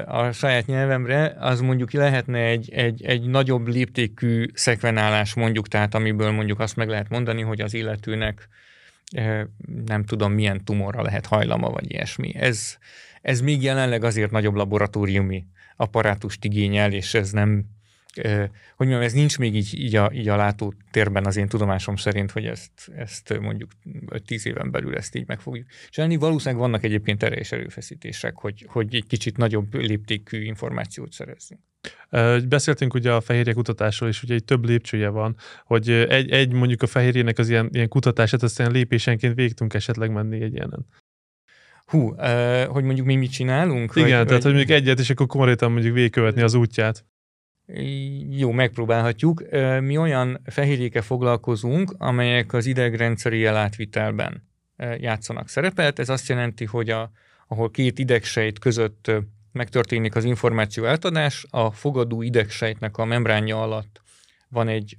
a 0.06 0.32
saját 0.32 0.66
nyelvemre, 0.66 1.36
az 1.38 1.60
mondjuk 1.60 1.92
lehetne 1.92 2.38
egy, 2.38 2.70
egy, 2.70 3.04
egy 3.04 3.22
nagyobb 3.22 3.68
léptékű 3.68 4.46
szekvenálás 4.54 5.34
mondjuk, 5.34 5.68
tehát 5.68 5.94
amiből 5.94 6.30
mondjuk 6.30 6.60
azt 6.60 6.76
meg 6.76 6.88
lehet 6.88 7.08
mondani, 7.08 7.42
hogy 7.42 7.60
az 7.60 7.74
illetőnek 7.74 8.48
nem 9.86 10.04
tudom 10.04 10.32
milyen 10.32 10.64
tumorra 10.64 11.02
lehet 11.02 11.26
hajlama, 11.26 11.70
vagy 11.70 11.90
ilyesmi. 11.90 12.34
Ez, 12.36 12.76
ez 13.22 13.40
még 13.40 13.62
jelenleg 13.62 14.04
azért 14.04 14.30
nagyobb 14.30 14.54
laboratóriumi 14.54 15.46
apparátust 15.76 16.44
igényel, 16.44 16.92
és 16.92 17.14
ez 17.14 17.30
nem, 17.30 17.64
hogy 18.76 18.86
mondjam, 18.86 19.00
ez 19.00 19.12
nincs 19.12 19.38
még 19.38 19.56
így, 19.56 19.78
így, 19.78 19.96
a, 19.96 20.10
így 20.12 20.28
a 20.28 20.36
látótérben 20.36 21.26
az 21.26 21.36
én 21.36 21.48
tudomásom 21.48 21.96
szerint, 21.96 22.30
hogy 22.30 22.44
ezt, 22.44 22.70
ezt 22.96 23.38
mondjuk 23.40 23.70
10 24.26 24.46
éven 24.46 24.70
belül 24.70 24.96
ezt 24.96 25.14
így 25.14 25.26
meg 25.26 25.40
fogjuk 25.40 25.66
csinálni. 25.88 26.16
Valószínűleg 26.16 26.60
vannak 26.60 26.84
egyébként 26.84 27.22
erre 27.22 27.40
is 27.40 27.52
erőfeszítések, 27.52 28.36
hogy, 28.36 28.66
hogy 28.68 28.94
egy 28.94 29.06
kicsit 29.06 29.36
nagyobb 29.36 29.74
léptékű 29.74 30.42
információt 30.42 31.12
szerezzünk. 31.12 31.60
Beszéltünk 32.48 32.94
ugye 32.94 33.12
a 33.12 33.20
fehérje 33.20 33.52
kutatásról, 33.52 34.08
és 34.08 34.22
ugye 34.22 34.34
egy 34.34 34.44
több 34.44 34.64
lépcsője 34.64 35.08
van, 35.08 35.36
hogy 35.64 35.90
egy, 35.90 36.30
egy 36.30 36.52
mondjuk 36.52 36.82
a 36.82 36.86
fehérjének 36.86 37.38
az 37.38 37.48
ilyen, 37.48 37.68
ilyen 37.72 37.88
kutatását, 37.88 38.42
aztán 38.42 38.70
lépésenként 38.70 39.34
végig 39.34 39.52
tudunk 39.52 39.74
esetleg 39.74 40.10
menni 40.10 40.40
egy 40.40 40.54
ilyenen. 40.54 40.86
Hú, 41.84 42.14
hogy 42.66 42.84
mondjuk 42.84 43.06
mi 43.06 43.16
mit 43.16 43.30
csinálunk? 43.30 43.92
Igen, 43.94 44.18
vagy, 44.18 44.26
tehát 44.26 44.42
hogy 44.42 44.54
mondjuk 44.54 44.78
egyet, 44.78 44.98
és 44.98 45.10
akkor 45.10 45.26
konkrétan 45.26 45.72
mondjuk 45.72 45.94
végigkövetni 45.94 46.42
az 46.42 46.54
útját. 46.54 47.04
Jó, 48.30 48.50
megpróbálhatjuk. 48.50 49.42
Mi 49.80 49.96
olyan 49.96 50.40
fehérjékkel 50.44 51.02
foglalkozunk, 51.02 51.94
amelyek 51.98 52.52
az 52.52 52.66
idegrendszeri 52.66 53.44
elátvitelben 53.44 54.48
játszanak 54.98 55.48
szerepet. 55.48 55.98
Ez 55.98 56.08
azt 56.08 56.28
jelenti, 56.28 56.64
hogy 56.64 56.90
a, 56.90 57.10
ahol 57.46 57.70
két 57.70 57.98
idegsejt 57.98 58.58
között 58.58 59.10
megtörténik 59.52 60.14
az 60.14 60.24
információ 60.24 60.84
eltadás, 60.84 61.46
a 61.50 61.70
fogadó 61.70 62.22
idegsejtnek 62.22 62.96
a 62.96 63.04
membránja 63.04 63.62
alatt 63.62 64.00
van 64.48 64.68
egy 64.68 64.96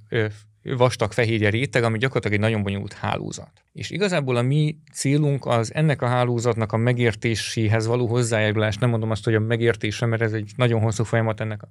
vastag 0.62 1.12
fehérje 1.12 1.50
réteg, 1.50 1.84
ami 1.84 1.98
gyakorlatilag 1.98 2.36
egy 2.36 2.44
nagyon 2.44 2.62
bonyolult 2.62 2.92
hálózat. 2.92 3.50
És 3.72 3.90
igazából 3.90 4.36
a 4.36 4.42
mi 4.42 4.76
célunk 4.92 5.46
az 5.46 5.74
ennek 5.74 6.02
a 6.02 6.06
hálózatnak 6.06 6.72
a 6.72 6.76
megértéséhez 6.76 7.86
való 7.86 8.06
hozzájárulás. 8.06 8.76
Nem 8.76 8.90
mondom 8.90 9.10
azt, 9.10 9.24
hogy 9.24 9.34
a 9.34 9.40
megértése, 9.40 10.06
mert 10.06 10.22
ez 10.22 10.32
egy 10.32 10.52
nagyon 10.56 10.80
hosszú 10.80 11.04
folyamat 11.04 11.40
ennek 11.40 11.62
a 11.62 11.68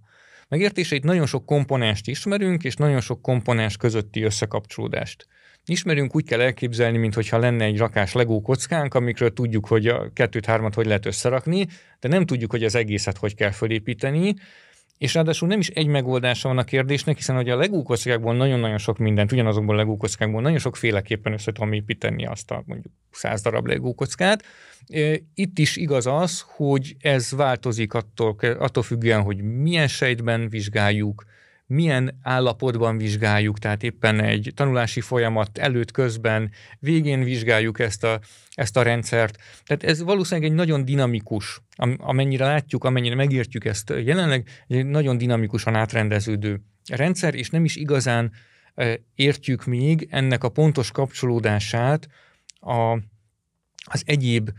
megértéseit. 0.52 1.04
Nagyon 1.04 1.26
sok 1.26 1.46
komponenst 1.46 2.08
ismerünk, 2.08 2.64
és 2.64 2.76
nagyon 2.76 3.02
sok 3.02 3.22
komponens 3.22 3.78
közötti 3.78 4.22
összekapcsolódást 4.22 5.28
ismerünk, 5.66 6.16
úgy 6.16 6.26
kell 6.26 6.42
elképzelni, 6.42 6.98
mintha 6.98 7.38
lenne 7.38 7.66
egy 7.66 7.78
rakás 7.78 8.14
legó 8.14 8.42
kockánk, 8.42 8.94
amikről 8.94 9.34
tudjuk, 9.34 9.68
hogy 9.68 9.88
a 9.88 10.14
kettőt-hármat 10.14 10.74
hogy 10.74 10.86
lehet 10.86 11.06
összerakni, 11.06 11.68
de 12.00 12.08
nem 12.08 12.26
tudjuk, 12.26 12.52
hogy 12.52 12.64
az 12.64 12.76
egészet 12.76 13.18
hogy 13.18 13.36
kell 13.36 13.52
fölépíteni, 13.52 14.36
és 15.02 15.14
ráadásul 15.14 15.48
nem 15.48 15.60
is 15.60 15.68
egy 15.68 15.88
megoldása 15.88 16.48
van 16.48 16.58
a 16.58 16.64
kérdésnek, 16.64 17.16
hiszen 17.16 17.36
hogy 17.36 17.50
a 17.50 17.56
legókockákból 17.56 18.36
nagyon-nagyon 18.36 18.78
sok 18.78 18.98
mindent, 18.98 19.32
ugyanazokból 19.32 19.76
a 19.76 19.78
legókockákból 19.78 20.42
nagyon 20.42 20.58
sokféleképpen 20.58 21.34
össze 21.34 21.52
tudom 21.52 21.74
építeni 21.74 22.26
azt 22.26 22.52
a 22.52 22.64
mondjuk 22.66 22.94
száz 23.12 23.42
darab 23.42 23.68
legókockát. 23.68 24.44
Itt 25.34 25.60
is 25.60 25.76
igaz 25.76 26.08
az, 26.08 26.44
hogy 26.48 26.96
ez 27.00 27.32
változik 27.32 27.94
attól, 27.94 28.36
attól 28.40 28.84
függően, 28.84 29.22
hogy 29.22 29.42
milyen 29.42 29.88
sejtben 29.88 30.50
vizsgáljuk, 30.50 31.24
milyen 31.72 32.20
állapotban 32.22 32.98
vizsgáljuk, 32.98 33.60
tehát 33.60 33.84
éppen 33.84 34.20
egy 34.20 34.52
tanulási 34.56 35.02
folyamat 35.02 35.58
előtt, 35.58 35.92
közben, 35.92 36.52
végén 36.80 37.24
vizsgáljuk 37.24 37.80
ezt 37.80 38.04
a, 38.04 38.20
ezt 38.54 38.78
a 38.78 38.82
rendszert. 38.82 39.38
Tehát 39.64 39.84
ez 39.84 40.04
valószínűleg 40.04 40.50
egy 40.50 40.56
nagyon 40.56 40.86
dinamikus, 40.86 41.62
amennyire 41.98 42.46
látjuk, 42.46 42.84
amennyire 42.84 43.16
megértjük 43.16 43.66
ezt 43.66 43.94
jelenleg, 44.04 44.48
egy 44.68 44.86
nagyon 44.86 45.18
dinamikusan 45.18 45.76
átrendeződő 45.76 46.62
rendszer, 46.90 47.36
és 47.36 47.50
nem 47.50 47.66
is 47.66 47.76
igazán 47.76 48.32
értjük 49.16 49.66
még 49.66 50.08
ennek 50.10 50.44
a 50.44 50.50
pontos 50.50 50.92
kapcsolódását 50.92 52.08
a, 52.60 52.98
az 53.84 54.04
egyéb 54.06 54.50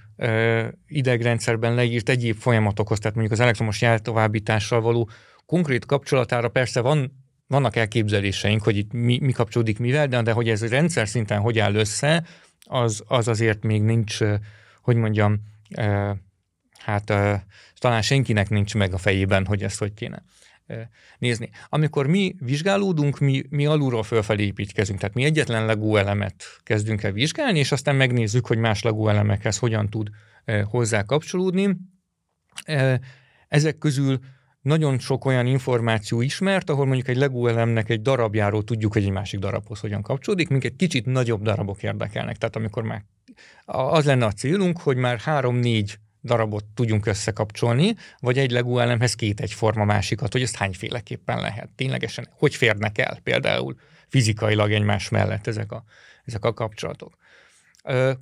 idegrendszerben 0.86 1.74
leírt 1.74 2.08
egyéb 2.08 2.36
folyamatokhoz, 2.36 2.98
tehát 2.98 3.16
mondjuk 3.16 3.38
az 3.38 3.44
elektromos 3.44 3.80
jeltovábbítással 3.80 4.80
való 4.80 5.08
konkrét 5.46 5.86
kapcsolatára 5.86 6.48
persze 6.48 6.80
van, 6.80 7.12
vannak 7.46 7.76
elképzeléseink, 7.76 8.62
hogy 8.62 8.76
itt 8.76 8.92
mi, 8.92 9.18
mi 9.18 9.32
kapcsolódik 9.32 9.78
mivel, 9.78 10.06
de, 10.06 10.22
de 10.22 10.32
hogy 10.32 10.48
ez 10.48 10.68
rendszer 10.68 11.08
szinten 11.08 11.40
hogy 11.40 11.58
áll 11.58 11.74
össze, 11.74 12.24
az, 12.60 13.02
az 13.06 13.28
azért 13.28 13.62
még 13.62 13.82
nincs, 13.82 14.18
hogy 14.82 14.96
mondjam, 14.96 15.40
hát 16.78 17.04
talán 17.78 18.02
senkinek 18.02 18.48
nincs 18.48 18.74
meg 18.74 18.92
a 18.92 18.98
fejében, 18.98 19.46
hogy 19.46 19.62
ezt 19.62 19.78
hogy 19.78 19.94
kéne 19.94 20.22
nézni. 21.18 21.50
Amikor 21.68 22.06
mi 22.06 22.34
vizsgálódunk, 22.38 23.18
mi, 23.18 23.42
mi 23.48 23.66
alulról 23.66 24.02
fölfelé 24.02 24.44
építkezünk, 24.44 24.98
tehát 24.98 25.14
mi 25.14 25.24
egyetlen 25.24 25.66
legó 25.66 25.96
elemet 25.96 26.44
kezdünk 26.62 27.02
el 27.02 27.12
vizsgálni, 27.12 27.58
és 27.58 27.72
aztán 27.72 27.96
megnézzük, 27.96 28.46
hogy 28.46 28.58
más 28.58 28.82
legó 28.82 29.08
elemekhez 29.08 29.58
hogyan 29.58 29.88
tud 29.88 30.10
hozzá 30.64 31.02
kapcsolódni. 31.02 31.76
Ezek 33.48 33.78
közül 33.78 34.18
nagyon 34.62 34.98
sok 34.98 35.24
olyan 35.24 35.46
információ 35.46 36.20
ismert, 36.20 36.70
ahol 36.70 36.86
mondjuk 36.86 37.08
egy 37.08 37.16
Lego 37.16 37.46
elemnek 37.46 37.88
egy 37.88 38.02
darabjáról 38.02 38.64
tudjuk, 38.64 38.92
hogy 38.92 39.02
egy 39.02 39.10
másik 39.10 39.40
darabhoz 39.40 39.80
hogyan 39.80 40.02
kapcsolódik, 40.02 40.48
minket 40.48 40.76
kicsit 40.76 41.06
nagyobb 41.06 41.42
darabok 41.42 41.82
érdekelnek. 41.82 42.36
Tehát 42.36 42.56
amikor 42.56 42.82
már 42.82 43.04
az 43.64 44.04
lenne 44.04 44.24
a 44.24 44.32
célunk, 44.32 44.80
hogy 44.80 44.96
már 44.96 45.18
három-négy 45.18 45.98
darabot 46.22 46.64
tudjunk 46.74 47.06
összekapcsolni, 47.06 47.94
vagy 48.18 48.38
egy 48.38 48.50
Lego 48.50 48.78
elemhez 48.78 49.14
két 49.14 49.40
egyforma 49.40 49.84
másikat, 49.84 50.32
hogy 50.32 50.42
ezt 50.42 50.56
hányféleképpen 50.56 51.40
lehet. 51.40 51.68
Ténylegesen, 51.76 52.28
hogy 52.30 52.54
férnek 52.54 52.98
el 52.98 53.18
például 53.22 53.76
fizikailag 54.08 54.72
egymás 54.72 55.08
mellett 55.08 55.46
ezek 55.46 55.72
a, 55.72 55.84
ezek 56.24 56.44
a 56.44 56.52
kapcsolatok. 56.52 57.16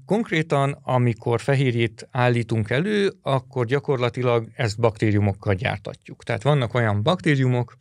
Konkrétan, 0.07 0.79
amikor 0.83 1.40
fehérjét 1.40 2.09
állítunk 2.11 2.71
elő, 2.71 3.12
akkor 3.23 3.67
gyakorlatilag 3.67 4.49
ezt 4.55 4.81
baktériumokkal 4.81 5.55
gyártatjuk. 5.55 6.25
Tehát 6.25 6.43
vannak 6.43 6.75
olyan 6.75 7.02
baktériumok, 7.02 7.79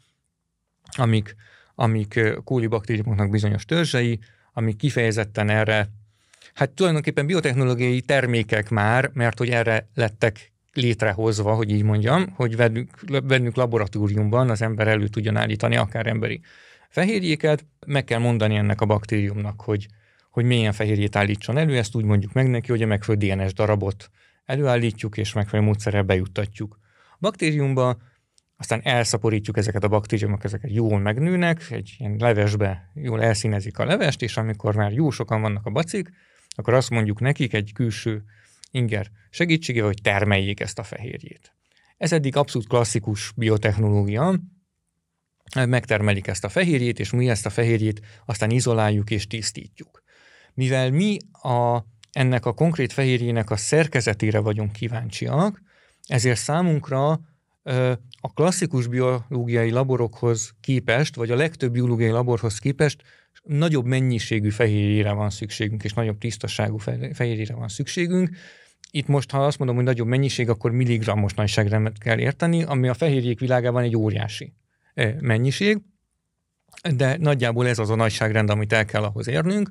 amik, 0.97 1.35
amik 1.75 2.19
kólibaktériumoknak 2.43 3.29
bizonyos 3.29 3.65
törzsei, 3.65 4.19
amik 4.53 4.75
kifejezetten 4.75 5.49
erre, 5.49 5.89
hát 6.53 6.69
tulajdonképpen 6.69 7.25
biotechnológiai 7.25 8.01
termékek 8.01 8.69
már, 8.69 9.09
mert 9.13 9.37
hogy 9.37 9.49
erre 9.49 9.89
lettek 9.93 10.51
létrehozva, 10.73 11.53
hogy 11.53 11.71
így 11.71 11.83
mondjam, 11.83 12.33
hogy 12.35 12.55
vennünk, 12.55 12.99
vennünk 13.23 13.55
laboratóriumban 13.55 14.49
az 14.49 14.61
ember 14.61 14.87
elő 14.87 15.07
tudjon 15.07 15.35
állítani 15.35 15.75
akár 15.75 16.07
emberi 16.07 16.41
fehérjéket, 16.89 17.65
meg 17.87 18.03
kell 18.03 18.19
mondani 18.19 18.55
ennek 18.55 18.81
a 18.81 18.85
baktériumnak, 18.85 19.61
hogy 19.61 19.87
hogy 20.29 20.45
milyen 20.45 20.73
fehérjét 20.73 21.15
állítson 21.15 21.57
elő, 21.57 21.77
ezt 21.77 21.95
úgy 21.95 22.03
mondjuk 22.03 22.33
meg 22.33 22.49
neki, 22.49 22.71
hogy 22.71 22.81
a 22.81 22.85
megfelelő 22.85 23.35
DNS 23.35 23.53
darabot 23.53 24.09
előállítjuk, 24.45 25.17
és 25.17 25.33
megfelelő 25.33 25.67
módszerrel 25.67 26.03
bejuttatjuk. 26.03 26.79
A 27.11 27.17
baktériumba 27.19 27.97
aztán 28.57 28.81
elszaporítjuk 28.83 29.57
ezeket 29.57 29.83
a 29.83 29.87
baktériumok, 29.87 30.43
ezeket 30.43 30.71
jól 30.71 30.99
megnőnek, 30.99 31.67
egy 31.69 31.95
ilyen 31.97 32.15
levesbe 32.19 32.91
jól 32.93 33.21
elszínezik 33.21 33.77
a 33.77 33.85
levest, 33.85 34.21
és 34.21 34.37
amikor 34.37 34.75
már 34.75 34.91
jó 34.91 35.09
sokan 35.09 35.41
vannak 35.41 35.65
a 35.65 35.69
bacik, 35.69 36.09
akkor 36.55 36.73
azt 36.73 36.89
mondjuk 36.89 37.19
nekik 37.19 37.53
egy 37.53 37.73
külső 37.73 38.23
inger 38.71 39.07
segítségével, 39.29 39.87
hogy 39.87 40.01
termeljék 40.01 40.59
ezt 40.59 40.79
a 40.79 40.83
fehérjét. 40.83 41.53
Ez 41.97 42.13
eddig 42.13 42.35
abszolút 42.35 42.67
klasszikus 42.67 43.31
biotechnológia, 43.35 44.39
megtermelik 45.55 46.27
ezt 46.27 46.43
a 46.43 46.49
fehérjét, 46.49 46.99
és 46.99 47.11
mi 47.11 47.29
ezt 47.29 47.45
a 47.45 47.49
fehérjét 47.49 48.01
aztán 48.25 48.49
izoláljuk 48.49 49.11
és 49.11 49.27
tisztítjuk. 49.27 50.03
Mivel 50.53 50.91
mi 50.91 51.17
a, 51.31 51.79
ennek 52.11 52.45
a 52.45 52.53
konkrét 52.53 52.93
fehérjének 52.93 53.49
a 53.49 53.57
szerkezetére 53.57 54.39
vagyunk 54.39 54.71
kíváncsiak, 54.71 55.61
ezért 56.07 56.39
számunkra 56.39 57.19
a 58.21 58.33
klasszikus 58.33 58.87
biológiai 58.87 59.69
laborokhoz 59.69 60.53
képest, 60.61 61.15
vagy 61.15 61.31
a 61.31 61.35
legtöbb 61.35 61.71
biológiai 61.71 62.09
laborhoz 62.09 62.57
képest 62.57 63.03
nagyobb 63.43 63.85
mennyiségű 63.85 64.49
fehérjére 64.49 65.11
van 65.11 65.29
szükségünk, 65.29 65.83
és 65.83 65.93
nagyobb 65.93 66.17
tisztaságú 66.17 66.77
fehérjére 67.13 67.55
van 67.55 67.67
szükségünk. 67.67 68.29
Itt 68.91 69.07
most, 69.07 69.31
ha 69.31 69.45
azt 69.45 69.57
mondom, 69.57 69.75
hogy 69.75 69.85
nagyobb 69.85 70.07
mennyiség, 70.07 70.49
akkor 70.49 70.71
milligrammos 70.71 71.33
nagyságrendet 71.33 71.97
kell 71.97 72.19
érteni, 72.19 72.63
ami 72.63 72.87
a 72.87 72.93
fehérjék 72.93 73.39
világában 73.39 73.83
egy 73.83 73.95
óriási 73.95 74.53
mennyiség, 75.19 75.77
de 76.95 77.17
nagyjából 77.17 77.67
ez 77.67 77.79
az 77.79 77.89
a 77.89 77.95
nagyságrend, 77.95 78.49
amit 78.49 78.73
el 78.73 78.85
kell 78.85 79.03
ahhoz 79.03 79.27
érnünk, 79.27 79.69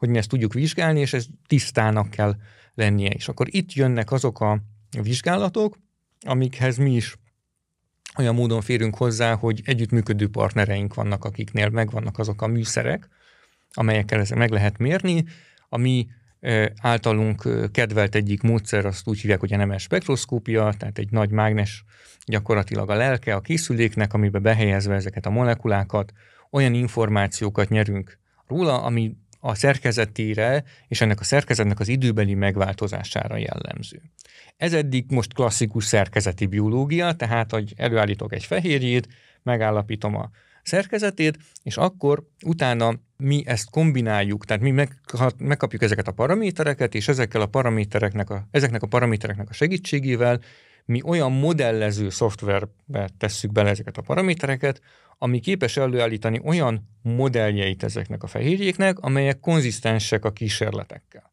hogy 0.00 0.08
mi 0.08 0.18
ezt 0.18 0.28
tudjuk 0.28 0.52
vizsgálni, 0.52 1.00
és 1.00 1.12
ez 1.12 1.26
tisztának 1.46 2.10
kell 2.10 2.36
lennie. 2.74 3.10
És 3.10 3.28
akkor 3.28 3.46
itt 3.50 3.72
jönnek 3.72 4.12
azok 4.12 4.40
a 4.40 4.60
vizsgálatok, 5.02 5.78
amikhez 6.20 6.76
mi 6.76 6.94
is 6.94 7.16
olyan 8.16 8.34
módon 8.34 8.60
férünk 8.60 8.96
hozzá, 8.96 9.34
hogy 9.34 9.60
együttműködő 9.64 10.28
partnereink 10.28 10.94
vannak, 10.94 11.24
akiknél 11.24 11.68
megvannak 11.68 12.18
azok 12.18 12.42
a 12.42 12.46
műszerek, 12.46 13.08
amelyekkel 13.72 14.20
ezt 14.20 14.34
meg 14.34 14.50
lehet 14.50 14.78
mérni. 14.78 15.24
A 15.68 15.76
mi 15.76 16.06
általunk 16.80 17.48
kedvelt 17.72 18.14
egyik 18.14 18.42
módszer, 18.42 18.86
azt 18.86 19.08
úgy 19.08 19.20
hívják, 19.20 19.40
hogy 19.40 19.50
nemes 19.50 19.82
spektroszkópia, 19.82 20.74
tehát 20.78 20.98
egy 20.98 21.10
nagy 21.10 21.30
mágnes 21.30 21.84
gyakorlatilag 22.24 22.90
a 22.90 22.94
lelke 22.94 23.34
a 23.34 23.40
készüléknek, 23.40 24.14
amibe 24.14 24.38
behelyezve 24.38 24.94
ezeket 24.94 25.26
a 25.26 25.30
molekulákat, 25.30 26.12
olyan 26.50 26.74
információkat 26.74 27.68
nyerünk 27.68 28.18
róla, 28.46 28.82
ami 28.82 29.16
a 29.40 29.54
szerkezetére 29.54 30.64
és 30.88 31.00
ennek 31.00 31.20
a 31.20 31.24
szerkezetnek 31.24 31.80
az 31.80 31.88
időbeli 31.88 32.34
megváltozására 32.34 33.36
jellemző. 33.36 34.02
Ez 34.56 34.72
eddig 34.72 35.04
most 35.08 35.34
klasszikus 35.34 35.84
szerkezeti 35.84 36.46
biológia, 36.46 37.12
tehát 37.12 37.50
hogy 37.50 37.72
előállítok 37.76 38.32
egy 38.32 38.44
fehérjét, 38.44 39.08
megállapítom 39.42 40.16
a 40.16 40.30
szerkezetét, 40.62 41.38
és 41.62 41.76
akkor 41.76 42.22
utána 42.44 42.94
mi 43.16 43.42
ezt 43.46 43.70
kombináljuk, 43.70 44.44
tehát 44.44 44.62
mi 44.62 44.70
meg, 44.70 45.00
megkapjuk 45.38 45.82
ezeket 45.82 46.08
a 46.08 46.12
paramétereket, 46.12 46.94
és 46.94 47.08
ezekkel 47.08 47.40
a 47.40 47.46
paramétereknek 47.46 48.30
a, 48.30 48.48
ezeknek 48.50 48.82
a 48.82 48.86
paramétereknek 48.86 49.48
a 49.48 49.52
segítségével 49.52 50.40
mi 50.84 51.02
olyan 51.04 51.32
modellező 51.32 52.10
szoftverbe 52.10 53.08
tesszük 53.18 53.52
bele 53.52 53.70
ezeket 53.70 53.96
a 53.96 54.02
paramétereket, 54.02 54.80
ami 55.22 55.40
képes 55.40 55.76
előállítani 55.76 56.40
olyan 56.44 56.88
modelljeit 57.02 57.82
ezeknek 57.82 58.22
a 58.22 58.26
fehérjéknek, 58.26 58.98
amelyek 58.98 59.40
konzisztensek 59.40 60.24
a 60.24 60.32
kísérletekkel. 60.32 61.32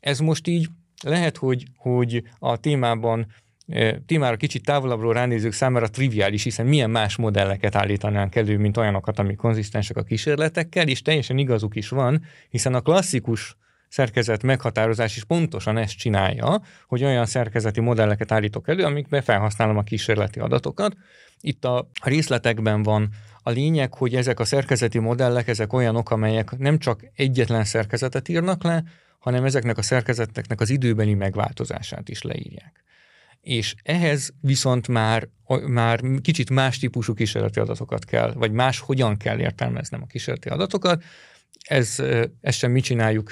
Ez 0.00 0.18
most 0.18 0.46
így 0.46 0.68
lehet, 1.02 1.36
hogy, 1.36 1.64
hogy 1.76 2.22
a 2.38 2.56
témában 2.56 3.26
e, 3.66 4.00
témára 4.06 4.36
kicsit 4.36 4.64
távolabbról 4.64 5.12
ránézők 5.12 5.52
számára 5.52 5.88
triviális, 5.88 6.42
hiszen 6.42 6.66
milyen 6.66 6.90
más 6.90 7.16
modelleket 7.16 7.74
állítanánk 7.74 8.34
elő, 8.34 8.58
mint 8.58 8.76
olyanokat, 8.76 9.18
amik 9.18 9.36
konzisztensek 9.36 9.96
a 9.96 10.02
kísérletekkel, 10.02 10.88
és 10.88 11.02
teljesen 11.02 11.38
igazuk 11.38 11.76
is 11.76 11.88
van, 11.88 12.24
hiszen 12.48 12.74
a 12.74 12.80
klasszikus 12.80 13.56
szerkezet 13.88 14.42
meghatározás 14.42 15.16
is 15.16 15.24
pontosan 15.24 15.76
ezt 15.76 15.96
csinálja, 15.96 16.62
hogy 16.86 17.04
olyan 17.04 17.26
szerkezeti 17.26 17.80
modelleket 17.80 18.32
állítok 18.32 18.68
elő, 18.68 18.84
amikben 18.84 19.22
felhasználom 19.22 19.76
a 19.76 19.82
kísérleti 19.82 20.40
adatokat. 20.40 20.96
Itt 21.40 21.64
a 21.64 21.90
részletekben 22.02 22.82
van 22.82 23.08
A 23.42 23.50
lényeg, 23.50 23.94
hogy 23.94 24.14
ezek 24.14 24.40
a 24.40 24.44
szerkezeti 24.44 24.98
modellek, 24.98 25.48
ezek 25.48 25.72
olyanok, 25.72 26.10
amelyek 26.10 26.58
nem 26.58 26.78
csak 26.78 27.04
egyetlen 27.14 27.64
szerkezetet 27.64 28.28
írnak 28.28 28.62
le, 28.62 28.84
hanem 29.18 29.44
ezeknek 29.44 29.78
a 29.78 29.82
szerkezeteknek 29.82 30.60
az 30.60 30.70
időbeli 30.70 31.14
megváltozását 31.14 32.08
is 32.08 32.22
leírják. 32.22 32.84
És 33.40 33.74
ehhez 33.82 34.32
viszont 34.40 34.88
már, 34.88 35.28
már 35.66 36.00
kicsit 36.22 36.50
más 36.50 36.78
típusú 36.78 37.14
kísérleti 37.14 37.60
adatokat 37.60 38.04
kell, 38.04 38.32
vagy 38.32 38.52
más 38.52 38.78
hogyan 38.78 39.16
kell 39.16 39.38
értelmeznem 39.38 40.02
a 40.02 40.06
kísérleti 40.06 40.48
adatokat. 40.48 41.02
Ez, 41.68 42.02
ezt 42.40 42.58
sem 42.58 42.70
mi 42.70 42.80
csináljuk 42.80 43.30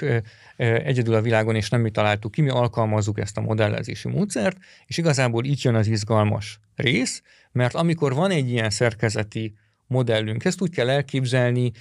egyedül 0.57 1.13
a 1.13 1.21
világon, 1.21 1.55
és 1.55 1.69
nem 1.69 1.81
mi 1.81 1.91
találtuk 1.91 2.31
ki, 2.31 2.41
mi 2.41 2.49
alkalmazzuk 2.49 3.19
ezt 3.19 3.37
a 3.37 3.41
modellezési 3.41 4.07
módszert, 4.07 4.57
és 4.85 4.97
igazából 4.97 5.45
így 5.45 5.63
jön 5.63 5.75
az 5.75 5.87
izgalmas 5.87 6.59
rész, 6.75 7.21
mert 7.55 7.73
amikor 7.73 8.13
van 8.13 8.31
egy 8.31 8.49
ilyen 8.49 8.69
szerkezeti 8.69 9.53
modellünk, 9.87 10.45
ezt 10.45 10.61
úgy 10.61 10.69
kell 10.69 10.89
elképzelni, 10.89 11.71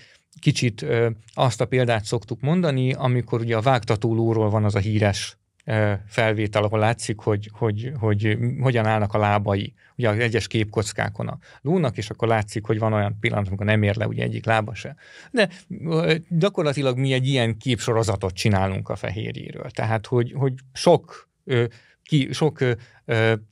kicsit 0.41 0.83
ö, 0.83 1.11
azt 1.35 1.61
a 1.61 1.67
példát 1.67 2.05
szoktuk 2.05 2.41
mondani, 2.41 2.93
amikor 2.93 3.41
ugye 3.41 3.57
a 3.57 3.61
vágtató 3.61 4.15
lóról 4.15 4.51
van 4.51 4.65
az 4.65 4.75
a 4.75 4.79
híres 4.79 5.39
ö, 5.65 5.93
felvétel, 6.07 6.63
ahol 6.63 6.79
látszik, 6.79 7.19
hogy, 7.19 7.51
hogy, 7.53 7.93
hogy 7.99 8.39
hogyan 8.61 8.87
állnak 8.87 9.15
a 9.15 9.19
lábai, 9.19 9.75
ugye 9.97 10.09
az 10.09 10.19
egyes 10.19 10.47
képkockákon 10.47 11.29
a 11.29 11.39
lónak, 11.61 11.97
és 11.97 12.11
akkor 12.11 12.29
látszik, 12.29 12.67
hogy 12.67 12.79
van 12.79 12.93
olyan 12.93 13.17
pillanat, 13.21 13.47
amikor 13.47 13.67
nem 13.67 13.83
ér 13.83 13.97
le 13.97 14.07
ugye 14.07 14.23
egyik 14.23 14.45
lába 14.45 14.75
se. 14.75 14.97
De 15.31 15.49
ö, 15.85 16.15
gyakorlatilag 16.29 16.99
mi 16.99 17.13
egy 17.13 17.27
ilyen 17.27 17.59
képsorozatot 17.59 18.35
csinálunk 18.35 18.89
a 18.89 18.97
fehérjéről. 18.97 19.71
Tehát, 19.71 20.07
hogy, 20.07 20.33
hogy 20.37 20.53
sok 20.73 21.29
ö, 21.45 21.65
ki, 22.03 22.33
sok 22.33 22.59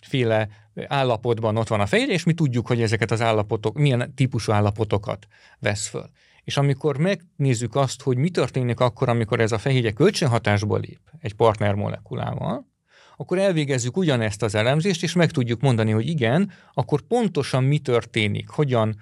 féle 0.04 0.48
állapotban 0.86 1.56
ott 1.56 1.68
van 1.68 1.80
a 1.80 1.86
fehérje, 1.86 2.14
és 2.14 2.24
mi 2.24 2.32
tudjuk, 2.32 2.66
hogy 2.66 2.82
ezeket 2.82 3.10
az 3.10 3.20
állapotok, 3.20 3.78
milyen 3.78 4.14
típusú 4.14 4.52
állapotokat 4.52 5.26
vesz 5.58 5.86
föl. 5.86 6.10
És 6.44 6.56
amikor 6.56 6.98
megnézzük 6.98 7.74
azt, 7.74 8.02
hogy 8.02 8.16
mi 8.16 8.30
történik 8.30 8.80
akkor, 8.80 9.08
amikor 9.08 9.40
ez 9.40 9.52
a 9.52 9.58
fehérje 9.58 9.92
kölcsönhatásból 9.92 10.80
lép 10.80 11.00
egy 11.20 11.34
partner 11.34 11.74
molekulával, 11.74 12.70
akkor 13.16 13.38
elvégezzük 13.38 13.96
ugyanezt 13.96 14.42
az 14.42 14.54
elemzést, 14.54 15.02
és 15.02 15.12
meg 15.12 15.30
tudjuk 15.30 15.60
mondani, 15.60 15.90
hogy 15.90 16.08
igen, 16.08 16.52
akkor 16.74 17.00
pontosan 17.00 17.64
mi 17.64 17.78
történik, 17.78 18.48
hogyan, 18.48 19.00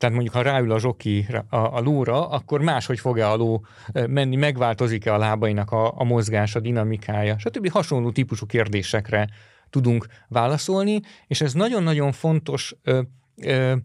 tehát 0.00 0.14
mondjuk 0.14 0.34
ha 0.34 0.42
ráül 0.42 0.72
a 0.72 0.78
zsoki 0.78 1.26
a, 1.48 1.56
a 1.56 1.80
lóra, 1.80 2.28
akkor 2.28 2.60
máshogy 2.60 3.00
fog-e 3.00 3.28
a 3.28 3.36
ló 3.36 3.64
menni, 3.92 4.36
megváltozik-e 4.36 5.14
a 5.14 5.18
lábainak 5.18 5.70
a, 5.70 5.98
a 5.98 6.04
mozgása, 6.04 6.60
dinamikája, 6.60 7.38
stb. 7.38 7.70
hasonló 7.70 8.10
típusú 8.10 8.46
kérdésekre 8.46 9.28
tudunk 9.70 10.06
válaszolni, 10.28 11.00
és 11.26 11.40
ez 11.40 11.52
nagyon-nagyon 11.52 12.12
fontos 12.12 12.74
ö, 12.82 13.00
ö, 13.42 13.76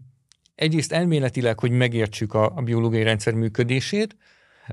egyrészt 0.54 0.92
elméletileg, 0.92 1.58
hogy 1.58 1.70
megértsük 1.70 2.34
a, 2.34 2.52
a 2.54 2.62
biológiai 2.62 3.02
rendszer 3.02 3.34
működését, 3.34 4.16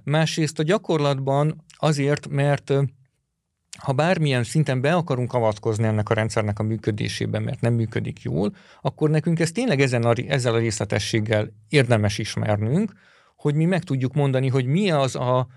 másrészt 0.03 0.60
a 0.60 0.63
gyakorlatban 0.63 1.63
azért, 1.77 2.27
mert 2.27 2.73
ha 3.84 3.91
bármilyen 3.91 4.43
szinten 4.43 4.82
be 4.82 4.93
akarunk 4.93 5.34
avatkozni 5.34 5.84
ennek 5.84 6.10
a 6.10 6.13
rendszernek 6.13 6.60
a 6.60 6.63
működésében, 6.63 7.41
mert 7.41 7.62
nem 7.62 7.74
működik 7.74 8.22
jól, 8.22 8.56
akkor 8.82 9.10
nekünk 9.10 9.39
ezt 9.39 9.54
tényleg 9.54 9.82
ezen 9.82 10.04
a, 10.04 10.13
ezzel 10.28 10.54
a 10.54 10.58
részletességgel 10.58 11.54
érdemes 11.69 12.17
ismernünk, 12.17 12.93
hogy 13.36 13.56
mi 13.56 13.65
meg 13.65 13.84
tudjuk 13.84 14.13
mondani, 14.13 14.48
hogy 14.48 14.65
mi 14.65 14.91
az 14.91 15.15
a, 15.15 15.48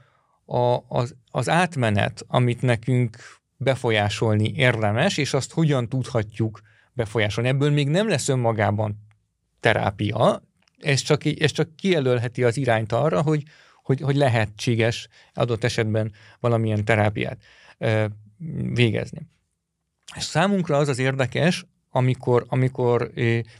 a, 0.44 0.84
az, 0.88 1.14
az 1.30 1.48
átmenet, 1.48 2.24
amit 2.26 2.62
nekünk 2.62 3.16
befolyásolni 3.56 4.52
érdemes, 4.54 5.16
és 5.16 5.34
azt 5.34 5.52
hogyan 5.52 5.88
tudhatjuk 5.88 6.60
befolyásolni. 6.92 7.48
Ebből 7.48 7.70
még 7.70 7.88
nem 7.88 8.08
lesz 8.08 8.28
önmagában 8.28 9.06
terápia, 9.60 10.42
ez 10.78 11.00
csak, 11.00 11.24
ez 11.40 11.50
csak 11.50 11.76
kijelölheti 11.76 12.44
az 12.44 12.56
irányt 12.56 12.92
arra, 12.92 13.22
hogy, 13.22 13.42
hogy, 13.82 14.00
hogy 14.00 14.16
lehetséges 14.16 15.08
adott 15.34 15.64
esetben 15.64 16.12
valamilyen 16.40 16.84
terápiát 16.84 17.38
végezni. 18.74 19.28
És 20.16 20.22
számunkra 20.22 20.76
az 20.76 20.88
az 20.88 20.98
érdekes, 20.98 21.66
amikor, 21.90 22.44
amikor, 22.48 23.10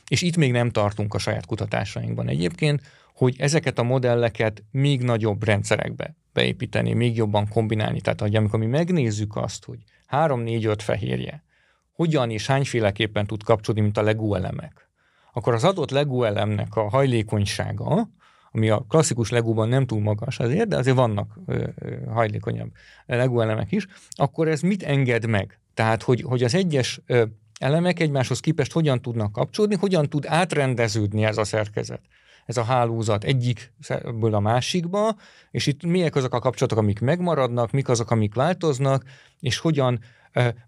és 0.09 0.23
itt 0.23 0.37
még 0.37 0.53
nem 0.53 0.71
tartunk 0.71 1.15
a 1.15 1.19
saját 1.19 1.47
kutatásainkban 1.47 2.29
egyébként, 2.29 2.83
hogy 3.15 3.35
ezeket 3.39 3.79
a 3.79 3.83
modelleket 3.83 4.65
még 4.71 5.03
nagyobb 5.03 5.45
rendszerekbe 5.45 6.17
beépíteni, 6.33 6.93
még 6.93 7.17
jobban 7.17 7.49
kombinálni. 7.49 8.01
Tehát, 8.01 8.21
hogy 8.21 8.37
amikor 8.37 8.59
mi 8.59 8.67
megnézzük 8.67 9.37
azt, 9.37 9.65
hogy 9.65 9.79
3-4-5 10.11 10.77
fehérje 10.79 11.45
hogyan 11.93 12.31
és 12.31 12.47
hányféleképpen 12.47 13.27
tud 13.27 13.43
kapcsolódni, 13.43 13.85
mint 13.85 13.99
a 13.99 14.03
Lego 14.03 14.35
elemek, 14.35 14.89
akkor 15.33 15.55
az 15.55 15.65
adott 15.65 15.91
Lego 15.91 16.23
elemnek 16.23 16.77
a 16.77 16.89
hajlékonysága, 16.89 18.09
ami 18.53 18.71
a 18.71 18.85
klasszikus 18.89 19.31
legóban 19.31 19.69
nem 19.69 19.87
túl 19.87 20.01
magas 20.01 20.39
azért, 20.39 20.69
de 20.69 20.77
azért 20.77 20.97
vannak 20.97 21.39
ö, 21.47 21.67
ö, 21.75 21.95
hajlékonyabb 22.11 22.71
legó 23.07 23.41
elemek 23.41 23.73
is, 23.73 23.87
akkor 24.11 24.49
ez 24.49 24.61
mit 24.61 24.83
enged 24.83 25.27
meg? 25.27 25.59
Tehát, 25.75 26.03
hogy, 26.03 26.23
hogy 26.23 26.43
az 26.43 26.55
egyes 26.55 27.01
ö, 27.07 27.25
elemek 27.59 28.01
egymáshoz 28.01 28.41
képest 28.41 28.73
hogyan 28.73 29.03
tudnak 29.03 29.33
kapcsolódni, 29.33 29.77
hogyan 29.77 30.09
tud 30.09 30.25
átrendeződni 30.27 31.25
ez 31.25 31.37
a 31.37 31.45
szerkezet 31.45 32.01
ez 32.47 32.57
a 32.57 32.63
hálózat 32.63 33.25
egyikből 33.25 34.35
a 34.35 34.41
másikba, 34.41 35.17
és 35.51 35.67
itt 35.67 35.83
miek 35.83 36.15
azok 36.15 36.35
a 36.35 36.39
kapcsolatok, 36.39 36.79
amik 36.79 37.01
megmaradnak, 37.01 37.71
mik 37.71 37.89
azok, 37.89 38.11
amik 38.11 38.35
változnak, 38.35 39.05
és 39.41 39.59
hogyan 39.59 40.01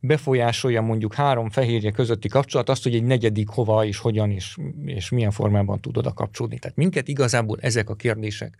befolyásolja 0.00 0.80
mondjuk 0.80 1.14
három 1.14 1.50
fehérje 1.50 1.90
közötti 1.90 2.28
kapcsolat 2.28 2.68
azt, 2.68 2.82
hogy 2.82 2.94
egy 2.94 3.04
negyedik 3.04 3.48
hova 3.48 3.84
és 3.84 3.98
hogyan 3.98 4.30
és, 4.30 4.56
és 4.84 5.08
milyen 5.08 5.30
formában 5.30 5.80
tud 5.80 5.96
oda 5.96 6.12
kapcsolódni. 6.12 6.58
Tehát 6.58 6.76
minket 6.76 7.08
igazából 7.08 7.58
ezek 7.60 7.90
a 7.90 7.94
kérdések 7.94 8.56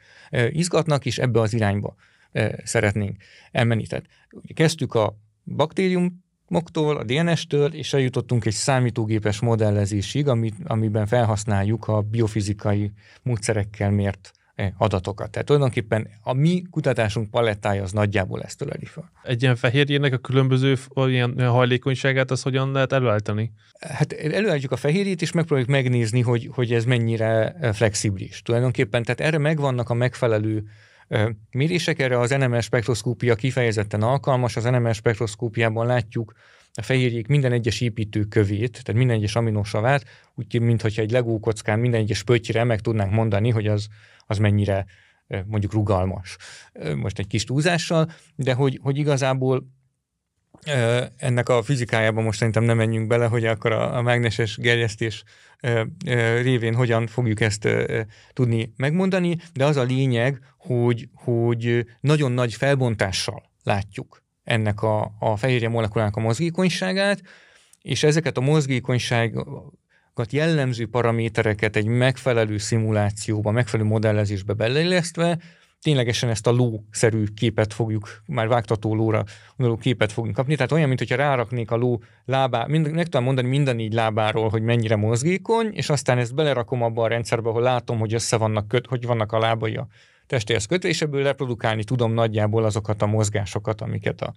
izgatnak, 0.50 1.06
és 1.06 1.18
ebbe 1.18 1.40
az 1.40 1.54
irányba 1.54 1.94
szeretnénk 2.64 3.16
elmenni. 3.52 3.86
Tehát 3.86 4.06
kezdtük 4.54 4.94
a 4.94 5.18
baktérium 5.44 6.24
moktól, 6.48 6.96
a 6.96 7.04
DNS-től, 7.04 7.74
és 7.74 7.92
eljutottunk 7.92 8.44
egy 8.44 8.52
számítógépes 8.52 9.40
modellezésig, 9.40 10.28
amit, 10.28 10.54
amiben 10.64 11.06
felhasználjuk 11.06 11.88
a 11.88 12.00
biofizikai 12.00 12.92
módszerekkel 13.22 13.90
mért 13.90 14.32
e, 14.54 14.74
adatokat. 14.76 15.30
Tehát 15.30 15.46
tulajdonképpen 15.46 16.08
a 16.22 16.32
mi 16.32 16.62
kutatásunk 16.70 17.30
palettája 17.30 17.82
az 17.82 17.92
nagyjából 17.92 18.42
ezt 18.42 18.62
öleli 18.62 18.84
fel. 18.84 19.10
Egy 19.22 19.42
ilyen 19.42 19.56
fehérjének 19.56 20.12
a 20.12 20.18
különböző 20.18 20.76
ilyen 20.94 21.48
hajlékonyságát 21.48 22.30
az 22.30 22.42
hogyan 22.42 22.72
lehet 22.72 22.92
előállítani? 22.92 23.52
Hát 23.80 24.12
előállítjuk 24.12 24.72
a 24.72 24.76
fehérjét, 24.76 25.22
és 25.22 25.32
megpróbáljuk 25.32 25.70
megnézni, 25.70 26.20
hogy, 26.20 26.48
hogy 26.52 26.72
ez 26.72 26.84
mennyire 26.84 27.56
e, 27.60 27.72
flexibilis. 27.72 28.42
Tulajdonképpen, 28.42 29.02
tehát 29.02 29.20
erre 29.20 29.38
megvannak 29.38 29.90
a 29.90 29.94
megfelelő 29.94 30.64
mérések. 31.50 31.98
Erre 31.98 32.18
az 32.18 32.30
NMS 32.30 32.64
spektroszkópia 32.64 33.34
kifejezetten 33.34 34.02
alkalmas. 34.02 34.56
Az 34.56 34.64
NMS 34.64 34.96
spektroszkópiában 34.96 35.86
látjuk 35.86 36.34
a 36.72 36.82
fehérjék 36.82 37.26
minden 37.26 37.52
egyes 37.52 37.80
építőkövét, 37.80 38.70
tehát 38.70 38.92
minden 38.92 39.16
egyes 39.16 39.36
aminosavát, 39.36 40.04
úgy, 40.34 40.60
mintha 40.60 40.88
egy 40.94 41.10
legó 41.10 41.40
kockán 41.40 41.78
minden 41.78 42.00
egyes 42.00 42.22
pöttyire 42.22 42.64
meg 42.64 42.80
tudnánk 42.80 43.12
mondani, 43.12 43.50
hogy 43.50 43.66
az, 43.66 43.88
az 44.26 44.38
mennyire 44.38 44.86
mondjuk 45.46 45.72
rugalmas. 45.72 46.36
Most 46.96 47.18
egy 47.18 47.26
kis 47.26 47.44
túlzással, 47.44 48.10
de 48.34 48.52
hogy, 48.52 48.78
hogy 48.82 48.98
igazából 48.98 49.66
ennek 51.16 51.48
a 51.48 51.62
fizikájában 51.62 52.24
most 52.24 52.38
szerintem 52.38 52.62
nem 52.62 52.76
menjünk 52.76 53.06
bele, 53.06 53.26
hogy 53.26 53.44
akkor 53.44 53.72
a, 53.72 53.96
a 53.96 54.02
mágneses 54.02 54.56
gerjesztés 54.56 55.24
révén 56.42 56.74
hogyan 56.74 57.06
fogjuk 57.06 57.40
ezt 57.40 57.68
tudni 58.32 58.72
megmondani, 58.76 59.36
de 59.52 59.64
az 59.64 59.76
a 59.76 59.82
lényeg, 59.82 60.40
hogy, 60.56 61.08
hogy 61.14 61.86
nagyon 62.00 62.32
nagy 62.32 62.54
felbontással 62.54 63.42
látjuk 63.62 64.22
ennek 64.44 64.82
a, 64.82 65.14
a 65.18 65.36
fehérje 65.36 65.68
molekulának 65.68 66.16
a 66.16 66.20
mozgékonyságát, 66.20 67.22
és 67.82 68.02
ezeket 68.02 68.36
a 68.36 68.40
mozgékonyságot 68.40 70.32
jellemző 70.32 70.86
paramétereket 70.86 71.76
egy 71.76 71.86
megfelelő 71.86 72.58
szimulációba, 72.58 73.50
megfelelő 73.50 73.88
modellezésbe 73.88 74.52
beleillesztve 74.52 75.38
ténylegesen 75.82 76.28
ezt 76.28 76.46
a 76.46 76.50
ló-szerű 76.50 77.24
képet 77.36 77.72
fogjuk, 77.72 78.22
már 78.26 78.48
vágtató 78.48 78.94
lóra 78.94 79.24
ló 79.56 79.76
képet 79.76 80.12
fogunk 80.12 80.34
kapni. 80.34 80.54
Tehát 80.54 80.72
olyan, 80.72 80.88
mintha 80.88 81.16
ráraknék 81.16 81.70
a 81.70 81.76
ló 81.76 82.00
lábá, 82.24 82.66
mind, 82.66 82.92
meg 82.92 83.04
tudom 83.04 83.24
mondani 83.24 83.48
minden 83.48 83.76
négy 83.76 83.92
lábáról, 83.92 84.48
hogy 84.48 84.62
mennyire 84.62 84.96
mozgékony, 84.96 85.70
és 85.72 85.90
aztán 85.90 86.18
ezt 86.18 86.34
belerakom 86.34 86.82
abba 86.82 87.02
a 87.02 87.08
rendszerbe, 87.08 87.48
ahol 87.48 87.62
látom, 87.62 87.98
hogy 87.98 88.14
össze 88.14 88.36
vannak 88.36 88.68
köt, 88.68 88.86
hogy 88.86 89.06
vannak 89.06 89.32
a 89.32 89.38
lábai 89.38 89.76
a 89.76 89.86
testéhez 90.26 90.66
kötve, 90.66 90.88
és 90.88 91.02
ebből 91.02 91.22
reprodukálni 91.22 91.84
tudom 91.84 92.12
nagyjából 92.12 92.64
azokat 92.64 93.02
a 93.02 93.06
mozgásokat, 93.06 93.80
amiket 93.80 94.20
a, 94.20 94.32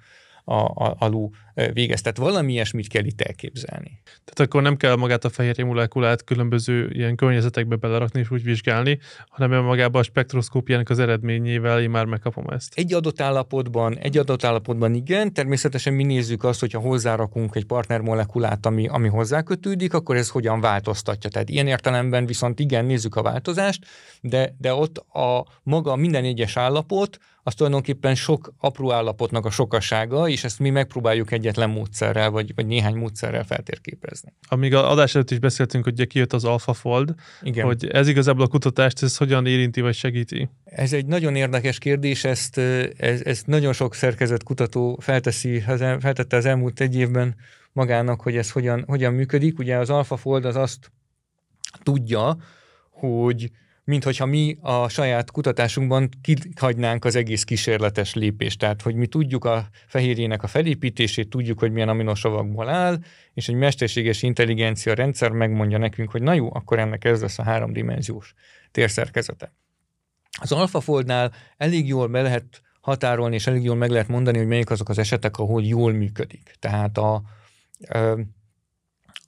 a, 0.52 0.86
a, 0.86 0.96
alul 1.00 1.30
végez. 1.74 2.02
Tehát 2.02 2.18
valami 2.18 2.52
ilyesmit 2.52 2.88
kell 2.88 3.06
itt 3.06 3.22
elképzelni. 3.22 4.02
Tehát 4.04 4.40
akkor 4.40 4.62
nem 4.62 4.78
kell 4.78 4.96
magát 4.96 5.26
a 5.26 5.30
fehérje 5.30 5.66
molekulát 5.66 6.24
különböző 6.24 6.90
ilyen 6.90 7.16
környezetekbe 7.16 7.76
belerakni 7.76 8.20
és 8.20 8.32
úgy 8.32 8.44
vizsgálni, 8.44 9.00
hanem 9.28 9.64
magában 9.64 10.02
a 10.02 10.04
spektroszkópiának 10.04 10.90
az 10.90 11.00
eredményével 11.00 11.82
én 11.82 11.90
már 11.90 12.06
megkapom 12.06 12.48
ezt. 12.48 12.74
Egy 12.76 12.94
adott 12.94 13.22
állapotban, 13.22 13.98
egy 13.98 14.18
adott 14.18 14.44
állapotban 14.44 14.94
igen, 14.94 15.34
természetesen 15.34 15.94
mi 15.94 16.04
nézzük 16.04 16.44
azt, 16.44 16.60
hogyha 16.60 16.80
hozzárakunk 16.80 17.56
egy 17.56 17.66
partnermolekulát, 17.66 18.66
ami, 18.66 18.88
ami 18.88 19.08
hozzákötődik, 19.08 19.94
akkor 19.94 20.16
ez 20.16 20.30
hogyan 20.30 20.62
változtatja. 20.62 21.30
Tehát 21.30 21.50
ilyen 21.50 21.68
értelemben 21.68 22.26
viszont 22.26 22.60
igen, 22.60 22.86
nézzük 22.86 23.16
a 23.16 23.22
változást, 23.22 23.86
de, 24.22 24.56
de 24.58 24.74
ott 24.74 24.98
a 24.98 25.46
maga 25.64 25.96
minden 25.96 26.24
egyes 26.24 26.58
állapot, 26.58 27.18
az 27.44 27.56
tulajdonképpen 27.56 28.16
sok 28.16 28.54
apró 28.58 28.92
állapotnak 28.92 29.46
a 29.46 29.50
sokasága, 29.50 30.30
és 30.30 30.44
ezt 30.44 30.60
mi 30.60 30.70
megpróbáljuk 30.70 31.32
egyetlen 31.32 31.70
módszerrel, 31.70 32.30
vagy, 32.30 32.56
vagy 32.56 32.66
néhány 32.66 32.96
módszerrel 32.96 33.44
feltérképezni. 33.44 34.34
Amíg 34.48 34.74
a 34.74 34.92
adás 34.92 35.16
előtt 35.16 35.32
is 35.32 35.40
beszéltünk, 35.40 35.84
hogy 35.84 35.94
ugye 35.94 36.06
kijött 36.06 36.34
az 36.34 36.44
AlphaFold, 36.44 37.14
Igen. 37.42 37.66
hogy 37.66 37.88
ez 37.88 38.08
igazából 38.08 38.46
a 38.46 38.48
kutatást, 38.48 39.04
ez 39.04 39.18
hogyan 39.18 39.46
érinti, 39.46 39.82
vagy 39.82 39.96
segíti? 39.96 40.50
Ez 40.64 40.94
egy 40.94 41.06
nagyon 41.06 41.36
érdekes 41.36 41.78
kérdés, 41.78 42.24
ezt, 42.24 42.58
ez, 42.98 43.22
ezt 43.22 43.48
nagyon 43.48 43.74
sok 43.74 43.96
szerkezet 43.96 44.44
kutató 44.44 44.98
felteszi, 45.02 45.60
feltette 46.00 46.36
az 46.36 46.46
elmúlt 46.46 46.80
egy 46.80 46.96
évben 46.96 47.36
magának, 47.74 48.22
hogy 48.22 48.38
ez 48.38 48.52
hogyan, 48.52 48.84
hogyan 48.88 49.14
működik. 49.14 49.60
Ugye 49.60 49.78
az 49.78 49.90
AlphaFold 49.90 50.46
az 50.46 50.56
azt 50.56 50.92
tudja, 51.84 52.38
hogy 52.90 53.52
mint 53.92 54.04
hogyha 54.04 54.26
mi 54.26 54.58
a 54.62 54.90
saját 54.90 55.32
kutatásunkban 55.32 56.10
kihagynánk 56.22 57.06
az 57.06 57.16
egész 57.16 57.44
kísérletes 57.44 58.14
lépést. 58.14 58.60
Tehát, 58.60 58.82
hogy 58.82 58.96
mi 58.96 59.08
tudjuk 59.08 59.46
a 59.46 59.68
fehérjének 59.88 60.44
a 60.44 60.48
felépítését, 60.48 61.30
tudjuk, 61.30 61.60
hogy 61.60 61.72
milyen 61.72 61.90
aminosavakból 61.90 62.70
áll, 62.70 63.00
és 63.34 63.48
egy 63.48 63.56
mesterséges 63.56 64.22
intelligencia 64.22 64.94
rendszer 64.94 65.32
megmondja 65.32 65.78
nekünk, 65.78 66.12
hogy 66.12 66.22
na 66.22 66.34
jó, 66.34 66.54
akkor 66.54 66.80
ennek 66.80 67.06
ez 67.06 67.22
lesz 67.22 67.40
a 67.40 67.44
háromdimenziós 67.44 68.34
térszerkezete. 68.72 69.54
Az 70.42 70.52
AlphaFoldnál 70.52 71.32
elég 71.58 71.88
jól 71.88 72.08
be 72.08 72.22
lehet 72.22 72.62
határolni, 72.82 73.36
és 73.36 73.48
elég 73.48 73.64
jól 73.64 73.76
meg 73.76 73.90
lehet 73.90 74.08
mondani, 74.08 74.38
hogy 74.38 74.48
melyik 74.48 74.70
azok 74.70 74.90
az 74.90 74.98
esetek, 74.98 75.38
ahol 75.38 75.64
jól 75.64 75.92
működik. 75.92 76.56
Tehát 76.60 76.98
a, 76.98 77.22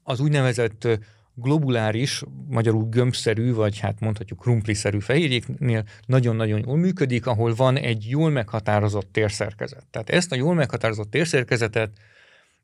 az 0.04 0.20
úgynevezett 0.20 0.88
globuláris, 1.36 2.24
magyarul 2.48 2.90
gömbszerű, 2.90 3.54
vagy 3.54 3.80
hát 3.80 4.00
mondhatjuk 4.00 4.40
krumpliszerű 4.40 5.00
fehérjéknél 5.00 5.84
nagyon-nagyon 6.06 6.64
jól 6.66 6.78
működik, 6.78 7.28
ahol 7.28 7.54
van 7.56 7.78
egy 7.78 8.10
jól 8.10 8.30
meghatározott 8.30 9.12
térszerkezet. 9.12 9.86
Tehát 9.92 10.10
ezt 10.10 10.32
a 10.32 10.36
jól 10.36 10.54
meghatározott 10.54 11.10
térszerkezetet, 11.10 11.92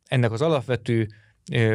ennek 0.06 0.32
az 0.32 0.42
alapvető 0.42 1.08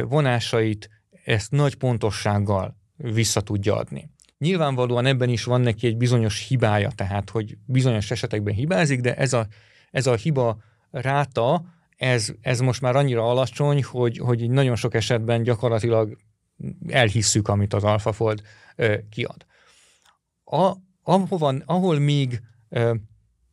vonásait, 0.07 0.89
ezt 1.23 1.51
nagy 1.51 1.75
pontossággal 1.75 2.77
vissza 2.97 3.41
tudja 3.41 3.75
adni. 3.75 4.09
Nyilvánvalóan 4.37 5.05
ebben 5.05 5.29
is 5.29 5.43
van 5.43 5.61
neki 5.61 5.87
egy 5.87 5.97
bizonyos 5.97 6.47
hibája, 6.47 6.89
tehát 6.95 7.29
hogy 7.29 7.57
bizonyos 7.65 8.11
esetekben 8.11 8.53
hibázik, 8.53 9.01
de 9.01 9.15
ez 9.15 9.33
a, 9.33 9.47
ez 9.91 10.07
a 10.07 10.15
hiba 10.15 10.57
ráta, 10.91 11.65
ez, 11.97 12.33
ez 12.41 12.59
most 12.59 12.81
már 12.81 12.95
annyira 12.95 13.29
alacsony, 13.29 13.83
hogy, 13.83 14.17
hogy 14.17 14.49
nagyon 14.49 14.75
sok 14.75 14.93
esetben 14.93 15.43
gyakorlatilag 15.43 16.17
elhisszük, 16.87 17.47
amit 17.47 17.73
az 17.73 17.83
AlphaFold 17.83 18.41
kiad. 19.09 19.45
A, 20.43 20.71
ahova, 21.03 21.53
ahol 21.65 21.99
még 21.99 22.41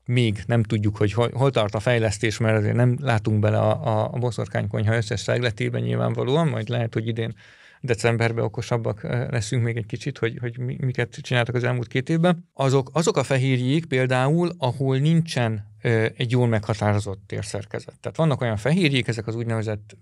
még 0.05 0.43
nem 0.47 0.62
tudjuk, 0.62 0.97
hogy 0.97 1.12
hol, 1.12 1.31
hol 1.33 1.51
tart 1.51 1.75
a 1.75 1.81
fejlesztés, 1.81 2.38
mert 2.38 2.59
azért 2.59 2.75
nem 2.75 2.97
látunk 3.01 3.41
bele 3.41 3.59
a, 3.59 3.87
a, 3.87 4.11
a 4.12 4.19
boszorkánykonyha 4.19 4.97
összes 4.97 5.21
szegletében 5.21 5.83
nyilvánvalóan, 5.83 6.49
majd 6.49 6.69
lehet, 6.69 6.95
hogy 6.95 7.07
idén 7.07 7.35
decemberben 7.81 8.45
okosabbak 8.45 9.03
leszünk 9.31 9.62
még 9.62 9.77
egy 9.77 9.87
kicsit, 9.87 10.19
hogy, 10.19 10.38
hogy 10.38 10.59
miket 10.59 11.19
csináltak 11.21 11.55
az 11.55 11.65
elmúlt 11.65 11.87
két 11.87 12.09
évben. 12.09 12.49
Azok, 12.55 12.91
azok 12.93 13.17
a 13.17 13.23
fehérjék 13.23 13.87
például, 13.87 14.53
ahol 14.59 14.99
nincsen 14.99 15.71
egy 16.17 16.31
jól 16.31 16.47
meghatározott 16.47 17.23
térszerkezet. 17.27 18.01
Tehát 18.01 18.17
vannak 18.17 18.41
olyan 18.41 18.57
fehérjék, 18.57 19.09
ezek 19.09 19.27
az 19.27 19.35
úgynevezett 19.35 19.97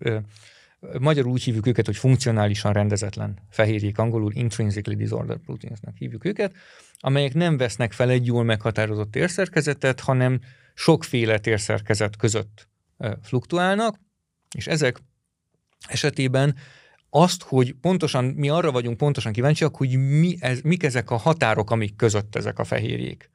Magyarul 1.00 1.32
úgy 1.32 1.42
hívjuk 1.42 1.66
őket, 1.66 1.86
hogy 1.86 1.96
funkcionálisan 1.96 2.72
rendezetlen 2.72 3.38
fehérjék, 3.50 3.98
angolul 3.98 4.32
intrinsically 4.34 4.96
disordered 4.96 5.40
proteinsnak 5.40 5.96
hívjuk 5.96 6.24
őket, 6.24 6.54
amelyek 6.98 7.34
nem 7.34 7.56
vesznek 7.56 7.92
fel 7.92 8.10
egy 8.10 8.26
jól 8.26 8.44
meghatározott 8.44 9.10
térszerkezetet, 9.10 10.00
hanem 10.00 10.40
sokféle 10.74 11.38
térszerkezet 11.38 12.16
között 12.16 12.68
fluktuálnak, 13.22 14.00
és 14.56 14.66
ezek 14.66 15.02
esetében 15.88 16.56
azt, 17.10 17.42
hogy 17.42 17.74
pontosan, 17.80 18.24
mi 18.24 18.48
arra 18.48 18.72
vagyunk 18.72 18.96
pontosan 18.96 19.32
kíváncsiak, 19.32 19.76
hogy 19.76 19.96
mi 19.96 20.36
ez, 20.40 20.60
mik 20.60 20.82
ezek 20.82 21.10
a 21.10 21.16
határok, 21.16 21.70
amik 21.70 21.96
között 21.96 22.36
ezek 22.36 22.58
a 22.58 22.64
fehérjék 22.64 23.30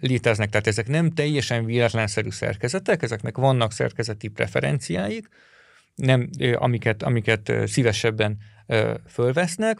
léteznek. 0.00 0.50
Tehát 0.50 0.66
ezek 0.66 0.88
nem 0.88 1.10
teljesen 1.10 1.64
véletlenszerű 1.64 2.30
szerkezetek, 2.30 3.02
ezeknek 3.02 3.36
vannak 3.36 3.72
szerkezeti 3.72 4.28
preferenciáik, 4.28 5.28
nem, 5.98 6.28
amiket, 6.54 7.02
amiket 7.02 7.52
szívesebben 7.66 8.38
fölvesznek, 9.06 9.78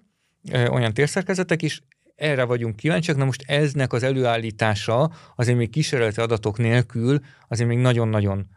olyan 0.52 0.94
térszerkezetek 0.94 1.62
is, 1.62 1.82
erre 2.18 2.44
vagyunk 2.44 2.76
kíváncsiak, 2.76 3.16
na 3.16 3.24
most 3.24 3.44
eznek 3.46 3.92
az 3.92 4.02
előállítása 4.02 5.12
azért 5.36 5.56
még 5.56 5.70
kísérleti 5.70 6.20
adatok 6.20 6.58
nélkül 6.58 7.20
azért 7.48 7.68
még 7.68 7.78
nagyon-nagyon 7.78 8.48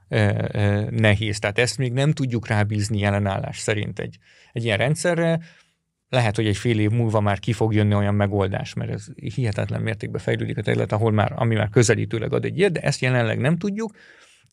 nehéz. 0.90 1.40
Tehát 1.40 1.60
ezt 1.60 1.78
még 1.78 1.94
nem 1.94 2.12
tudjuk 2.12 2.48
rábízni 2.48 3.00
jelenállás 3.00 3.58
szerint 3.58 4.00
egy, 4.00 4.18
egy 4.52 4.64
ilyen 4.64 4.78
rendszerre. 4.78 5.40
Lehet, 6.10 6.36
hogy 6.36 6.48
egy 6.48 6.58
fél 6.58 6.80
év 6.80 6.90
múlva 6.90 7.20
már 7.20 7.40
ki 7.40 7.54
fog 7.54 7.74
jönni 7.74 7.96
olyan 7.96 8.16
megoldás, 8.16 8.74
mert 8.74 8.92
ez 8.92 9.06
hihetetlen 9.16 9.82
mértékben 9.82 10.22
fejlődik 10.22 10.58
a 10.58 10.62
terület, 10.62 10.92
ahol 10.92 11.12
már, 11.12 11.34
ami 11.36 11.56
már 11.56 11.70
közelítőleg 11.70 12.34
ad 12.34 12.46
egy 12.46 12.58
ilyet, 12.58 12.72
de 12.72 12.82
ezt 12.82 13.02
jelenleg 13.02 13.40
nem 13.40 13.58
tudjuk 13.58 13.92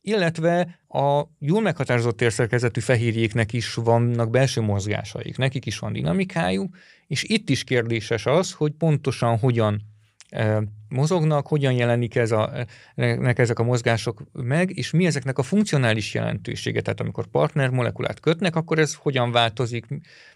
illetve 0.00 0.78
a 0.88 1.22
jól 1.38 1.60
meghatározott 1.60 2.16
térszerkezetű 2.16 2.80
fehérjéknek 2.80 3.52
is 3.52 3.74
vannak 3.74 4.30
belső 4.30 4.60
mozgásaik, 4.60 5.36
nekik 5.36 5.66
is 5.66 5.78
van 5.78 5.92
dinamikájuk, 5.92 6.76
és 7.06 7.22
itt 7.22 7.48
is 7.48 7.64
kérdéses 7.64 8.26
az, 8.26 8.52
hogy 8.52 8.72
pontosan 8.72 9.38
hogyan 9.38 9.82
e, 10.28 10.62
mozognak, 10.88 11.46
hogyan 11.46 11.72
jelenik 11.72 12.14
ez 12.14 12.30
a, 12.30 12.66
nek 12.94 13.38
ezek 13.38 13.58
a 13.58 13.62
mozgások 13.62 14.22
meg, 14.32 14.76
és 14.76 14.90
mi 14.90 15.06
ezeknek 15.06 15.38
a 15.38 15.42
funkcionális 15.42 16.14
jelentősége. 16.14 16.80
Tehát 16.80 17.00
amikor 17.00 17.26
partner 17.26 17.70
molekulát 17.70 18.20
kötnek, 18.20 18.56
akkor 18.56 18.78
ez 18.78 18.94
hogyan 18.94 19.32
változik, 19.32 19.86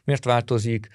miért 0.05 0.25
változik, 0.25 0.89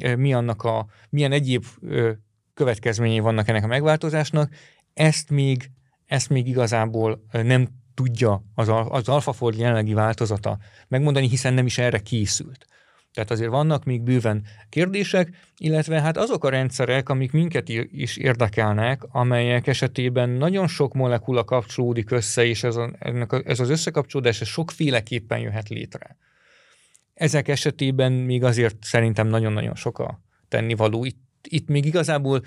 e, 0.00 0.16
mi 0.16 0.32
annak 0.34 0.62
a, 0.62 0.86
milyen 1.10 1.32
egyéb 1.32 1.64
e, 1.90 2.18
következményei 2.54 3.18
vannak 3.18 3.48
ennek 3.48 3.64
a 3.64 3.66
megváltozásnak. 3.66 4.54
Ezt 4.94 5.30
még, 5.30 5.70
ezt 6.06 6.28
még 6.28 6.48
igazából 6.48 7.24
nem 7.32 7.68
tudja 7.94 8.42
az, 8.54 8.68
az 8.88 9.08
AlphaFold 9.08 9.58
jelenlegi 9.58 9.94
változata 9.94 10.58
megmondani, 10.88 11.28
hiszen 11.28 11.54
nem 11.54 11.66
is 11.66 11.78
erre 11.78 11.98
készült. 11.98 12.66
Tehát 13.12 13.30
azért 13.30 13.50
vannak 13.50 13.84
még 13.84 14.02
bőven 14.02 14.44
kérdések, 14.68 15.36
illetve 15.56 16.00
hát 16.00 16.16
azok 16.16 16.44
a 16.44 16.48
rendszerek, 16.48 17.08
amik 17.08 17.32
minket 17.32 17.68
is 17.90 18.16
érdekelnek, 18.16 19.02
amelyek 19.08 19.66
esetében 19.66 20.28
nagyon 20.28 20.66
sok 20.66 20.94
molekula 20.94 21.44
kapcsolódik 21.44 22.10
össze, 22.10 22.44
és 22.44 22.64
ez, 22.64 22.76
a, 22.76 22.90
ez 23.44 23.60
az 23.60 23.70
összekapcsolódás 23.70 24.40
ez 24.40 24.46
sokféleképpen 24.46 25.38
jöhet 25.38 25.68
létre. 25.68 26.16
Ezek 27.14 27.48
esetében 27.48 28.12
még 28.12 28.44
azért 28.44 28.76
szerintem 28.80 29.26
nagyon-nagyon 29.26 29.74
sok 29.74 29.98
a 29.98 30.20
tennivaló. 30.48 31.04
Itt, 31.04 31.46
itt 31.48 31.68
még 31.68 31.84
igazából 31.84 32.42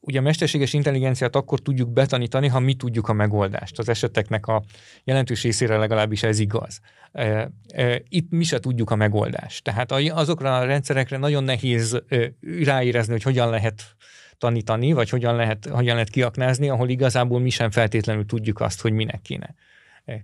ugye 0.00 0.18
a 0.18 0.22
mesterséges 0.22 0.72
intelligenciát 0.72 1.36
akkor 1.36 1.60
tudjuk 1.60 1.92
betanítani, 1.92 2.48
ha 2.48 2.60
mi 2.60 2.74
tudjuk 2.74 3.08
a 3.08 3.12
megoldást. 3.12 3.78
Az 3.78 3.88
eseteknek 3.88 4.46
a 4.46 4.62
jelentős 5.04 5.42
részére 5.42 5.76
legalábbis 5.76 6.22
ez 6.22 6.38
igaz. 6.38 6.80
E, 7.12 7.50
e, 7.68 8.02
itt 8.08 8.30
mi 8.30 8.44
se 8.44 8.60
tudjuk 8.60 8.90
a 8.90 8.96
megoldást. 8.96 9.64
Tehát 9.64 9.92
azokra 9.92 10.58
a 10.58 10.64
rendszerekre 10.64 11.16
nagyon 11.16 11.44
nehéz 11.44 12.02
ráérezni, 12.64 13.12
hogy 13.12 13.22
hogyan 13.22 13.50
lehet 13.50 13.96
tanítani, 14.38 14.92
vagy 14.92 15.08
hogyan 15.08 15.34
lehet, 15.34 15.66
hogyan 15.66 15.94
lehet 15.94 16.10
kiaknázni, 16.10 16.68
ahol 16.68 16.88
igazából 16.88 17.40
mi 17.40 17.50
sem 17.50 17.70
feltétlenül 17.70 18.26
tudjuk 18.26 18.60
azt, 18.60 18.80
hogy 18.80 18.92
minek 18.92 19.22
kéne 19.22 19.54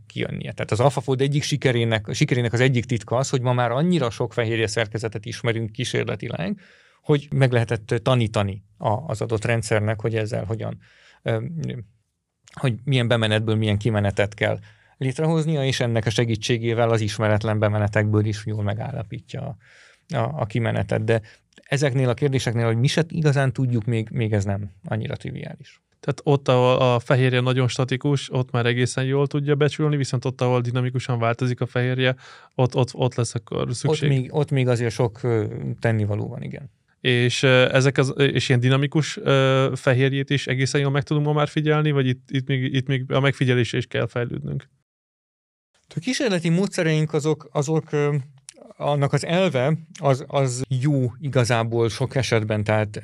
kijönnie. 0.06 0.52
Tehát 0.52 0.70
az 0.70 0.80
AlphaFold 0.80 1.20
egyik 1.20 1.42
sikerének, 1.42 2.06
sikerének 2.12 2.52
az 2.52 2.60
egyik 2.60 2.84
titka 2.84 3.16
az, 3.16 3.30
hogy 3.30 3.40
ma 3.40 3.52
már 3.52 3.70
annyira 3.70 4.10
sok 4.10 4.32
fehérje 4.32 4.66
szerkezetet 4.66 5.24
ismerünk 5.24 5.72
kísérletileg, 5.72 6.60
hogy 7.06 7.28
meg 7.34 7.52
lehetett 7.52 7.94
tanítani 8.02 8.64
az 9.06 9.20
adott 9.20 9.44
rendszernek, 9.44 10.00
hogy 10.00 10.14
ezzel 10.14 10.44
hogyan, 10.44 10.78
hogy 12.52 12.74
milyen 12.84 13.08
bemenetből 13.08 13.54
milyen 13.54 13.78
kimenetet 13.78 14.34
kell 14.34 14.58
létrehoznia, 14.96 15.64
és 15.64 15.80
ennek 15.80 16.06
a 16.06 16.10
segítségével 16.10 16.90
az 16.90 17.00
ismeretlen 17.00 17.58
bemenetekből 17.58 18.24
is 18.24 18.46
jól 18.46 18.62
megállapítja 18.62 19.40
a, 19.40 19.56
a, 20.16 20.40
a 20.40 20.46
kimenetet. 20.46 21.04
De 21.04 21.20
ezeknél 21.62 22.08
a 22.08 22.14
kérdéseknél, 22.14 22.66
hogy 22.66 22.78
mi 22.78 22.86
se 22.86 23.04
igazán 23.08 23.52
tudjuk, 23.52 23.84
még, 23.84 24.08
még 24.10 24.32
ez 24.32 24.44
nem 24.44 24.70
annyira 24.84 25.16
triviális. 25.16 25.80
Tehát 26.00 26.20
ott, 26.24 26.48
ahol 26.48 26.76
a 26.76 26.98
fehérje 26.98 27.40
nagyon 27.40 27.68
statikus, 27.68 28.32
ott 28.32 28.50
már 28.50 28.66
egészen 28.66 29.04
jól 29.04 29.26
tudja 29.26 29.54
becsülni, 29.54 29.96
viszont 29.96 30.24
ott, 30.24 30.40
ahol 30.40 30.60
dinamikusan 30.60 31.18
változik 31.18 31.60
a 31.60 31.66
fehérje, 31.66 32.14
ott, 32.54 32.74
ott, 32.74 32.94
ott 32.94 33.14
lesz 33.14 33.34
akkor 33.34 33.74
szükség. 33.74 34.10
Ott 34.10 34.16
még, 34.16 34.34
ott 34.34 34.50
még 34.50 34.68
azért 34.68 34.92
sok 34.92 35.20
tennivaló 35.80 36.28
van, 36.28 36.42
igen. 36.42 36.70
És 37.06 37.42
ezek 37.42 37.98
az, 37.98 38.14
és 38.16 38.48
ilyen 38.48 38.60
dinamikus 38.60 39.18
fehérjét 39.74 40.30
is 40.30 40.46
egészen 40.46 40.80
jól 40.80 40.90
meg 40.90 41.02
tudunk 41.02 41.26
ma 41.26 41.32
már 41.32 41.48
figyelni, 41.48 41.90
vagy 41.90 42.06
itt, 42.06 42.30
itt, 42.30 42.46
még, 42.46 42.74
itt 42.74 42.86
még 42.86 43.12
a 43.12 43.20
megfigyelésre 43.20 43.78
is 43.78 43.86
kell 43.86 44.06
fejlődnünk? 44.06 44.68
A 45.94 45.98
kísérleti 45.98 46.48
módszereink 46.48 47.12
azok, 47.12 47.48
azok 47.52 47.90
annak 48.76 49.12
az 49.12 49.24
elve 49.24 49.78
az, 50.00 50.24
az 50.26 50.62
jó 50.80 51.12
igazából 51.18 51.88
sok 51.88 52.14
esetben, 52.14 52.64
tehát 52.64 53.00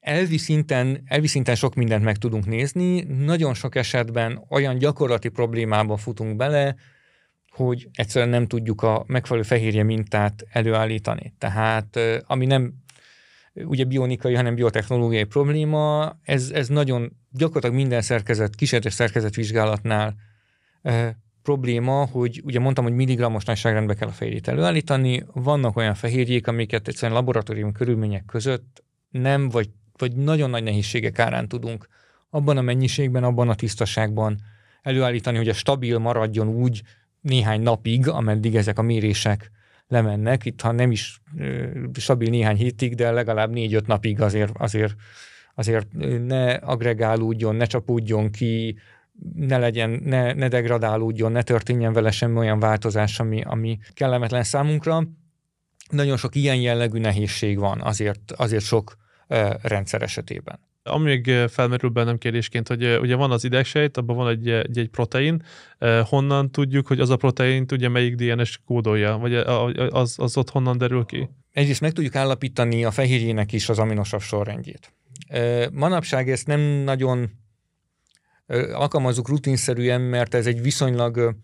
elvi 0.00 0.36
szinten, 0.36 1.02
elvi 1.04 1.26
szinten 1.26 1.54
sok 1.54 1.74
mindent 1.74 2.04
meg 2.04 2.16
tudunk 2.16 2.46
nézni, 2.46 3.00
nagyon 3.02 3.54
sok 3.54 3.74
esetben 3.74 4.44
olyan 4.48 4.78
gyakorlati 4.78 5.28
problémába 5.28 5.96
futunk 5.96 6.36
bele, 6.36 6.74
hogy 7.48 7.88
egyszerűen 7.92 8.30
nem 8.30 8.46
tudjuk 8.46 8.82
a 8.82 9.04
megfelelő 9.06 9.46
fehérje 9.46 9.82
mintát 9.82 10.44
előállítani. 10.50 11.34
Tehát 11.38 11.98
ami 12.26 12.46
nem 12.46 12.82
ugye 13.54 13.84
bionikai, 13.84 14.34
hanem 14.34 14.54
biotechnológiai 14.54 15.24
probléma, 15.24 16.12
ez, 16.22 16.50
ez 16.50 16.68
nagyon 16.68 17.12
gyakorlatilag 17.30 17.76
minden 17.76 18.02
szerkezet, 18.02 18.54
kísérletes 18.54 18.92
szerkezetvizsgálatnál 18.92 20.14
probléma, 21.42 22.04
hogy 22.04 22.42
ugye 22.44 22.58
mondtam, 22.58 22.84
hogy 22.84 22.94
milligrammos 22.94 23.44
nagyságrendbe 23.44 23.94
kell 23.94 24.08
a 24.08 24.12
fehérjét 24.12 24.48
előállítani, 24.48 25.24
vannak 25.32 25.76
olyan 25.76 25.94
fehérjék, 25.94 26.46
amiket 26.46 26.88
egyszerűen 26.88 27.18
laboratórium 27.18 27.72
körülmények 27.72 28.24
között 28.24 28.84
nem, 29.10 29.48
vagy, 29.48 29.70
vagy 29.98 30.16
nagyon 30.16 30.50
nagy 30.50 30.62
nehézségek 30.62 31.18
árán 31.18 31.48
tudunk 31.48 31.88
abban 32.30 32.56
a 32.56 32.62
mennyiségben, 32.62 33.24
abban 33.24 33.48
a 33.48 33.54
tisztaságban 33.54 34.40
előállítani, 34.82 35.36
hogy 35.36 35.48
a 35.48 35.54
stabil 35.54 35.98
maradjon 35.98 36.48
úgy 36.48 36.82
néhány 37.20 37.60
napig, 37.60 38.08
ameddig 38.08 38.56
ezek 38.56 38.78
a 38.78 38.82
mérések 38.82 39.50
lemennek. 39.88 40.44
Itt, 40.44 40.60
ha 40.60 40.72
nem 40.72 40.90
is 40.90 41.20
ö, 41.38 41.66
stabil 41.92 42.30
néhány 42.30 42.56
hétig, 42.56 42.94
de 42.94 43.10
legalább 43.10 43.50
négy-öt 43.50 43.86
napig 43.86 44.20
azért, 44.20 44.52
azért, 44.58 44.94
azért 45.54 45.92
ne 46.26 46.52
agregálódjon, 46.52 47.54
ne 47.54 47.64
csapódjon 47.64 48.30
ki, 48.30 48.78
ne 49.34 49.58
legyen, 49.58 49.90
ne, 50.04 50.32
ne 50.32 50.48
degradálódjon, 50.48 51.32
ne 51.32 51.42
történjen 51.42 51.92
vele 51.92 52.10
semmi 52.10 52.38
olyan 52.38 52.58
változás, 52.58 53.20
ami, 53.20 53.42
ami 53.42 53.78
kellemetlen 53.92 54.42
számunkra. 54.42 55.02
Nagyon 55.90 56.16
sok 56.16 56.34
ilyen 56.34 56.56
jellegű 56.56 56.98
nehézség 56.98 57.58
van 57.58 57.80
azért, 57.80 58.32
azért 58.32 58.64
sok 58.64 58.96
uh, 59.28 59.54
rendszer 59.62 60.02
esetében. 60.02 60.58
Ami 60.86 61.04
még 61.04 61.48
felmerül 61.48 61.90
bennem 61.90 62.18
kérdésként, 62.18 62.68
hogy 62.68 62.98
ugye 63.00 63.14
van 63.14 63.30
az 63.30 63.44
idegsejt, 63.44 63.96
abban 63.96 64.16
van 64.16 64.28
egy, 64.28 64.48
egy, 64.48 64.78
egy 64.78 64.88
protein, 64.88 65.42
honnan 66.04 66.50
tudjuk, 66.50 66.86
hogy 66.86 67.00
az 67.00 67.10
a 67.10 67.16
protein 67.16 67.66
ugye 67.72 67.88
melyik 67.88 68.14
DNS 68.14 68.58
kódolja, 68.64 69.16
vagy 69.16 69.34
az, 69.34 70.14
az 70.18 70.36
ott 70.36 70.50
honnan 70.50 70.78
derül 70.78 71.04
ki? 71.04 71.28
Egyrészt 71.52 71.80
meg 71.80 71.92
tudjuk 71.92 72.14
állapítani 72.14 72.84
a 72.84 72.90
fehérjének 72.90 73.52
is 73.52 73.68
az 73.68 73.78
aminosav 73.78 74.20
sorrendjét. 74.20 74.92
Manapság 75.72 76.30
ezt 76.30 76.46
nem 76.46 76.60
nagyon 76.60 77.30
alkalmazzuk 78.72 79.28
rutinszerűen, 79.28 80.00
mert 80.00 80.34
ez 80.34 80.46
egy 80.46 80.62
viszonylag 80.62 81.36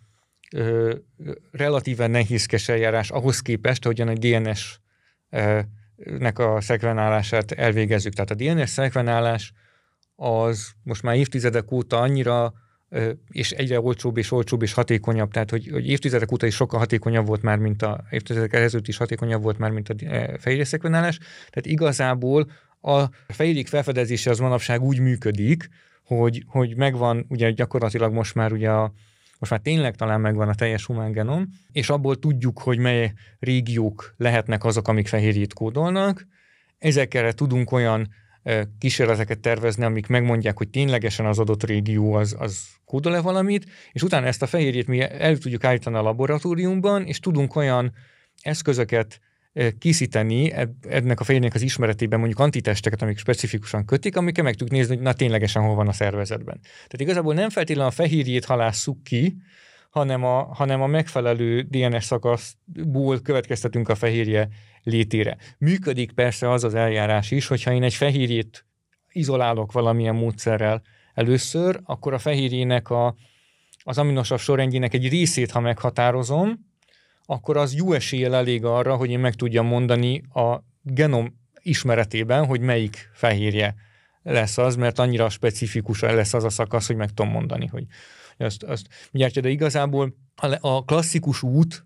relatíven 1.51 2.11
nehézkes 2.11 2.69
eljárás 2.69 3.11
ahhoz 3.11 3.41
képest, 3.41 3.85
hogyan 3.85 4.09
egy 4.09 4.19
DNS 4.19 4.81
nek 6.19 6.39
a 6.39 6.61
szekvenálását 6.61 7.53
elvégezzük. 7.53 8.13
Tehát 8.13 8.31
a 8.31 8.35
DNS 8.35 8.71
szekvenálás 8.71 9.53
az 10.17 10.71
most 10.83 11.03
már 11.03 11.17
évtizedek 11.17 11.73
óta 11.73 12.01
annyira 12.01 12.53
és 13.29 13.51
egyre 13.51 13.81
olcsóbb 13.81 14.17
és 14.17 14.33
olcsóbb 14.33 14.63
és 14.63 14.73
hatékonyabb, 14.73 15.31
tehát 15.31 15.51
hogy, 15.51 15.69
hogy 15.73 15.89
évtizedek 15.89 16.33
óta 16.33 16.47
is 16.47 16.55
sokkal 16.55 16.79
hatékonyabb 16.79 17.27
volt 17.27 17.43
már, 17.43 17.59
mint 17.59 17.83
a 17.83 18.05
évtizedek 18.11 18.53
ezelőtt 18.53 18.89
is 18.89 18.97
hatékonyabb 18.97 19.43
volt 19.43 19.59
már, 19.59 19.71
mint 19.71 19.89
a 19.89 19.95
fehérje 20.39 20.65
szekvenálás. 20.65 21.19
Tehát 21.19 21.67
igazából 21.67 22.51
a 22.81 23.05
fehérjék 23.29 23.69
felfedezése 23.69 24.31
az 24.31 24.39
manapság 24.39 24.83
úgy 24.83 24.99
működik, 24.99 25.69
hogy, 26.05 26.45
hogy 26.47 26.77
megvan, 26.77 27.27
ugye 27.29 27.51
gyakorlatilag 27.51 28.13
most 28.13 28.35
már 28.35 28.53
ugye 28.53 28.71
a, 28.71 28.93
most 29.41 29.53
már 29.53 29.61
tényleg 29.61 29.95
talán 29.97 30.21
megvan 30.21 30.49
a 30.49 30.55
teljes 30.55 30.85
humán 30.85 31.13
genom, 31.13 31.49
és 31.73 31.91
abból 31.91 32.19
tudjuk, 32.19 32.59
hogy 32.59 32.79
mely 32.79 33.13
régiók 33.39 34.15
lehetnek 34.17 34.65
azok, 34.65 34.89
amik 34.89 35.09
fehérjét 35.09 35.53
kódolnak. 35.53 36.27
Ezekre 36.79 37.33
tudunk 37.33 37.73
olyan 37.73 38.09
kísérleteket 38.79 39.39
tervezni, 39.39 39.85
amik 39.85 40.07
megmondják, 40.07 40.57
hogy 40.57 40.69
ténylegesen 40.69 41.27
az 41.27 41.39
adott 41.39 41.65
régió 41.65 42.15
az, 42.15 42.37
az 42.39 42.67
kódol-e 42.85 43.21
valamit, 43.21 43.67
és 43.93 44.03
utána 44.03 44.27
ezt 44.27 44.43
a 44.43 44.47
fehérjét 44.47 44.87
mi 44.87 45.01
el 45.01 45.37
tudjuk 45.39 45.65
állítani 45.65 45.97
a 45.97 46.03
laboratóriumban, 46.03 47.05
és 47.05 47.19
tudunk 47.19 47.57
olyan 47.57 47.93
eszközöket 48.43 49.21
készíteni 49.79 50.53
ennek 50.89 51.21
a 51.21 51.25
fehérjének 51.25 51.55
az 51.55 51.63
ismeretében 51.63 52.19
mondjuk 52.19 52.41
antitesteket, 52.41 53.03
amik 53.03 53.19
specifikusan 53.19 53.85
kötik, 53.85 54.17
amikkel 54.17 54.45
meg 54.45 54.53
tudjuk 54.53 54.79
nézni, 54.79 54.95
hogy 54.95 55.05
na 55.05 55.13
ténylegesen 55.13 55.63
hol 55.63 55.75
van 55.75 55.89
a 55.89 55.93
szervezetben. 55.93 56.61
Tehát 56.63 57.01
igazából 57.01 57.35
nem 57.35 57.51
feltétlenül 57.51 57.91
a 57.91 57.95
fehérjét 57.95 58.45
halásszuk 58.45 59.03
ki, 59.03 59.37
hanem 59.91 60.25
a, 60.25 60.43
hanem 60.43 60.83
a 60.83 60.87
megfelelő 60.87 61.63
DNS 61.63 62.05
szakaszból 62.05 63.21
következtetünk 63.21 63.89
a 63.89 63.95
fehérje 63.95 64.49
létére. 64.83 65.37
Működik 65.59 66.13
persze 66.13 66.51
az 66.51 66.65
az 66.65 66.75
eljárás 66.75 67.31
is, 67.31 67.47
hogyha 67.47 67.73
én 67.73 67.83
egy 67.83 67.95
fehérjét 67.95 68.67
izolálok 69.13 69.73
valamilyen 69.73 70.15
módszerrel 70.15 70.83
először, 71.15 71.81
akkor 71.85 72.13
a 72.13 72.19
fehérjének 72.19 72.91
a, 72.91 73.15
az 73.83 73.99
aminosav 73.99 74.39
sorrendjének 74.39 74.95
egy 74.95 75.09
részét, 75.09 75.51
ha 75.51 75.61
meghatározom, 75.61 76.70
akkor 77.31 77.57
az 77.57 77.75
jó 77.75 77.93
eséllyel 77.93 78.35
elég 78.35 78.65
arra, 78.65 78.97
hogy 78.97 79.11
én 79.11 79.19
meg 79.19 79.35
tudjam 79.35 79.67
mondani 79.67 80.23
a 80.35 80.65
genom 80.83 81.39
ismeretében, 81.63 82.47
hogy 82.47 82.61
melyik 82.61 83.11
fehérje 83.13 83.75
lesz 84.23 84.59
az, 84.59 84.77
mert 84.77 84.99
annyira 84.99 85.29
specifikus 85.29 86.01
lesz 86.01 86.35
az 86.35 86.45
a 86.45 86.49
szakasz, 86.49 86.87
hogy 86.87 86.97
meg 86.97 87.09
tudom 87.09 87.33
mondani, 87.33 87.67
hogy 87.67 87.85
azt, 88.39 88.63
azt 88.63 88.87
gyártja, 89.11 89.43
de 89.43 89.49
igazából 89.49 90.15
a 90.61 90.85
klasszikus 90.85 91.43
út 91.43 91.85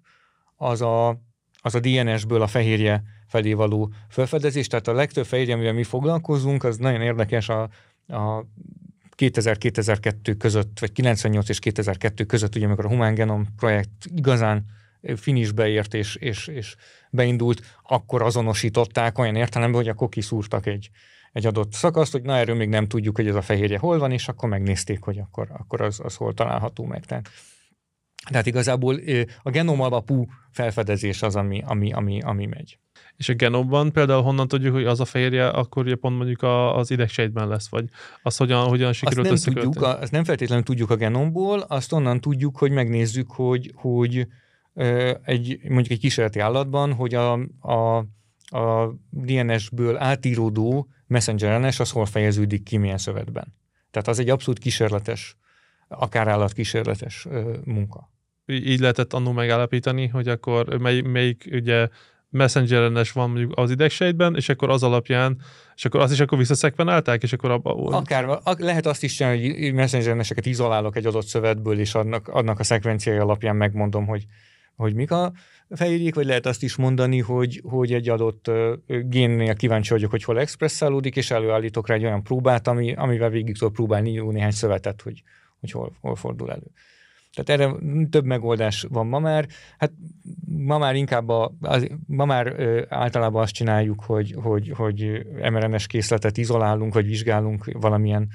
az 0.57 0.83
a, 0.83 1.20
az 1.61 1.74
a 1.74 1.80
DNS-ből 1.80 2.42
a 2.42 2.46
fehérje 2.46 3.02
felé 3.26 3.52
való 3.52 3.92
felfedezés, 4.09 4.66
tehát 4.66 4.88
a 4.88 4.92
legtöbb 4.92 5.26
fehérje, 5.26 5.54
amivel 5.54 5.72
mi 5.72 5.85
foglalkozunk, 5.85 6.64
az 6.64 6.76
nagyon 6.76 7.00
érdekes 7.00 7.48
a, 7.48 7.62
a 8.07 8.46
2000-2002 9.16 10.35
között, 10.38 10.78
vagy 10.78 10.92
98 10.92 11.48
és 11.48 11.59
2002 11.59 12.24
között, 12.24 12.57
ugye 12.57 12.66
amikor 12.66 12.85
a 12.85 12.88
Human 12.88 13.14
Genome 13.14 13.44
projekt 13.57 14.07
igazán 14.14 14.64
finishbe 15.16 15.68
ért 15.68 15.94
és, 15.94 16.16
és, 16.16 16.46
és 16.46 16.76
beindult, 17.10 17.62
akkor 17.82 18.22
azonosították 18.22 19.18
olyan 19.18 19.36
értelemben, 19.36 19.80
hogy 19.80 19.90
akkor 19.90 20.08
kiszúrtak 20.08 20.66
egy, 20.66 20.90
egy 21.32 21.46
adott 21.46 21.72
szakaszt, 21.72 22.12
hogy 22.12 22.22
na 22.22 22.36
erről 22.36 22.56
még 22.56 22.68
nem 22.68 22.86
tudjuk, 22.86 23.16
hogy 23.16 23.28
ez 23.28 23.34
a 23.34 23.42
fehérje 23.42 23.78
hol 23.78 23.98
van, 23.98 24.10
és 24.10 24.28
akkor 24.28 24.48
megnézték, 24.48 25.02
hogy 25.02 25.18
akkor, 25.18 25.48
akkor 25.52 25.80
az, 25.80 26.00
az 26.02 26.16
hol 26.16 26.34
található 26.34 26.84
meg. 26.84 27.04
Tehát, 27.04 27.28
tehát 28.30 28.46
igazából 28.46 29.00
a 29.42 29.50
genom 29.50 29.80
alapú 29.80 30.26
felfedezés 30.50 31.22
az, 31.22 31.36
ami, 31.36 31.62
ami, 31.66 31.92
ami, 31.92 32.20
ami 32.20 32.46
megy. 32.46 32.78
És 33.16 33.28
a 33.28 33.34
genomban 33.34 33.92
például 33.92 34.22
honnan 34.22 34.48
tudjuk, 34.48 34.74
hogy 34.74 34.84
az 34.84 35.00
a 35.00 35.04
fehérje 35.04 35.48
akkor 35.48 35.84
ugye 35.84 35.94
pont 35.94 36.16
mondjuk 36.16 36.42
a, 36.42 36.76
az 36.76 36.90
idegsejtben 36.90 37.48
lesz, 37.48 37.68
vagy 37.68 37.84
az 38.22 38.36
hogyan, 38.36 38.68
hogyan 38.68 38.92
sikerült 38.92 39.30
azt 39.30 39.44
nem 39.46 39.54
tudjuk, 39.54 39.82
azt 39.82 40.12
nem 40.12 40.24
feltétlenül 40.24 40.64
tudjuk 40.64 40.90
a 40.90 40.96
genomból, 40.96 41.60
azt 41.60 41.92
onnan 41.92 42.20
tudjuk, 42.20 42.56
hogy 42.56 42.70
megnézzük, 42.70 43.30
hogy, 43.30 43.72
hogy 43.74 44.26
egy, 45.24 45.58
mondjuk 45.62 45.90
egy 45.90 45.98
kísérleti 45.98 46.38
állatban, 46.38 46.92
hogy 46.92 47.14
a, 47.14 47.32
a, 47.60 47.96
a 48.56 48.94
DNS-ből 49.10 49.96
átíródó 49.96 50.88
messenger 51.06 51.60
RNS 51.60 51.80
az 51.80 51.90
hol 51.90 52.06
fejeződik 52.06 52.62
ki 52.62 52.76
milyen 52.76 52.98
szövetben. 52.98 53.54
Tehát 53.90 54.08
az 54.08 54.18
egy 54.18 54.30
abszolút 54.30 54.58
kísérletes, 54.60 55.37
akár 55.88 56.28
állatkísérletes 56.28 57.26
munka. 57.64 58.12
Így 58.46 58.80
lehetett 58.80 59.12
annó 59.12 59.32
megállapítani, 59.32 60.06
hogy 60.06 60.28
akkor 60.28 60.78
mely, 60.78 61.00
melyik 61.00 61.48
ugye 61.52 61.88
messenger 62.28 62.90
RNS 62.90 63.12
van 63.12 63.30
mondjuk 63.30 63.52
az 63.58 63.70
idegsejtben, 63.70 64.37
és 64.37 64.48
akkor 64.48 64.70
az 64.70 64.82
alapján, 64.82 65.40
és 65.74 65.84
akkor 65.84 66.00
azt 66.00 66.12
is 66.12 66.20
akkor 66.20 66.38
visszaszekvenálták, 66.38 67.22
és 67.22 67.32
akkor 67.32 67.50
abba... 67.50 67.70
Akár, 67.72 68.40
lehet 68.58 68.87
azt 68.87 69.02
is 69.02 69.14
csinálni, 69.14 69.64
hogy 69.64 69.72
messenger 69.72 70.16
RNS-eket 70.16 70.46
izolálok 70.46 70.96
egy 70.96 71.06
adott 71.06 71.26
szövetből, 71.26 71.78
és 71.78 71.94
annak, 71.94 72.28
annak 72.28 72.58
a 72.58 72.64
szekvenciája 72.64 73.22
alapján 73.22 73.56
megmondom, 73.56 74.06
hogy 74.06 74.26
hogy 74.76 74.94
mik 74.94 75.10
a 75.10 75.32
fehérjék, 75.70 76.14
vagy 76.14 76.26
lehet 76.26 76.46
azt 76.46 76.62
is 76.62 76.76
mondani, 76.76 77.20
hogy, 77.20 77.62
hogy 77.64 77.92
egy 77.92 78.08
adott 78.08 78.50
génnél 78.87 79.54
kíváncsi 79.54 79.92
vagyok, 79.92 80.10
hogy 80.10 80.24
hol 80.24 80.40
expresszálódik, 80.40 81.16
és 81.16 81.30
előállítok 81.30 81.88
rá 81.88 81.94
egy 81.94 82.04
olyan 82.04 82.22
próbát, 82.22 82.66
ami, 82.68 82.94
amivel 82.94 83.30
végig 83.30 83.58
tudok 83.58 83.72
próbálni 83.72 84.12
jó 84.12 84.30
néhány 84.30 84.50
szövetet, 84.50 85.02
hogy, 85.02 85.22
hogy 85.60 85.70
hol, 85.70 85.96
hol 86.00 86.16
fordul 86.16 86.50
elő. 86.50 86.70
Tehát 87.34 87.60
erre 87.60 87.74
több 88.10 88.24
megoldás 88.24 88.87
van 88.88 89.06
ma 89.06 89.18
már. 89.18 89.46
Hát 89.78 89.92
ma 90.46 90.78
már 90.78 90.94
inkább 90.94 91.28
a, 91.28 91.54
az, 91.60 91.88
ma 92.06 92.24
már 92.24 92.46
ö, 92.46 92.82
általában 92.88 93.42
azt 93.42 93.52
csináljuk, 93.52 94.02
hogy, 94.04 94.34
hogy, 94.42 94.72
hogy 94.76 95.26
mRNS 95.37 95.87
készletet 95.87 96.37
izolálunk, 96.37 96.94
vagy 96.94 97.06
vizsgálunk 97.06 97.64
valamilyen 97.72 98.28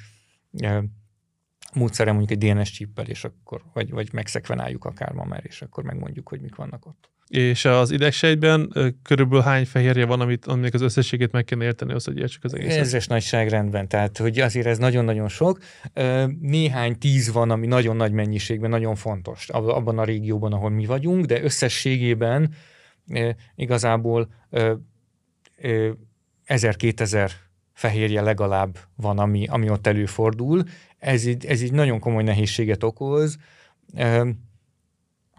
módszere 1.73 2.11
mondjuk 2.11 2.43
egy 2.43 2.53
DNS 2.53 2.71
csippel, 2.71 3.05
és 3.05 3.23
akkor, 3.23 3.61
vagy, 3.73 3.89
vagy 3.89 4.09
megszekvenáljuk 4.13 4.85
akár 4.85 5.11
ma 5.11 5.23
már, 5.23 5.41
és 5.43 5.61
akkor 5.61 5.83
megmondjuk, 5.83 6.29
hogy 6.29 6.41
mik 6.41 6.55
vannak 6.55 6.85
ott. 6.85 7.09
És 7.27 7.65
az 7.65 7.91
idegsejtben 7.91 8.73
körülbelül 9.03 9.43
hány 9.43 9.65
fehérje 9.65 10.05
van, 10.05 10.21
amit, 10.21 10.45
aminek 10.45 10.73
az 10.73 10.81
összességét 10.81 11.31
meg 11.31 11.43
kell 11.43 11.63
érteni, 11.63 11.93
az, 11.93 12.05
hogy 12.05 12.17
értsük 12.17 12.43
az 12.43 12.53
egészet? 12.53 12.79
Ezres 12.79 13.07
nagyságrendben, 13.07 13.87
tehát 13.87 14.17
hogy 14.17 14.39
azért 14.39 14.65
ez 14.65 14.77
nagyon-nagyon 14.77 15.27
sok. 15.27 15.59
Néhány 16.39 16.97
tíz 16.97 17.31
van, 17.31 17.51
ami 17.51 17.67
nagyon 17.67 17.95
nagy 17.95 18.11
mennyiségben, 18.11 18.69
nagyon 18.69 18.95
fontos 18.95 19.49
abban 19.49 19.97
a 19.97 20.03
régióban, 20.03 20.53
ahol 20.53 20.69
mi 20.69 20.85
vagyunk, 20.85 21.25
de 21.25 21.43
összességében 21.43 22.53
igazából 23.55 24.29
1000-2000 26.47 27.31
fehérje 27.79 28.21
legalább 28.21 28.77
van, 28.95 29.19
ami, 29.19 29.47
ami 29.47 29.69
ott 29.69 29.87
előfordul. 29.87 30.63
Ez 30.97 31.25
így, 31.25 31.45
ez 31.45 31.61
így 31.61 31.71
nagyon 31.71 31.99
komoly 31.99 32.23
nehézséget 32.23 32.83
okoz 32.83 33.37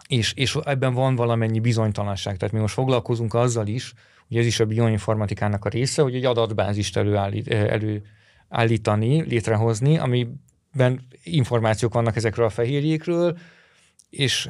és, 0.09 0.33
és 0.35 0.59
ebben 0.65 0.95
van 0.95 1.15
valamennyi 1.15 1.61
bizonytalanság. 1.61 2.37
Tehát 2.37 2.55
mi 2.55 2.61
most 2.61 2.75
foglalkozunk 2.75 3.35
azzal 3.35 3.67
is, 3.67 3.93
hogy 4.29 4.37
ez 4.37 4.47
is 4.47 4.61
a 4.61 4.67
bioinformatikának 4.67 5.65
a 5.65 5.69
része, 5.69 6.03
hogy 6.03 6.15
egy 6.15 6.25
adatbázist 6.25 6.97
előállít, 6.97 7.49
előállítani, 7.49 9.23
létrehozni, 9.23 9.99
amiben 9.99 11.07
információk 11.23 11.95
vannak 11.95 12.17
ezekről 12.17 12.47
a 12.47 12.51
fehérjékről, 12.51 13.39
és 14.11 14.49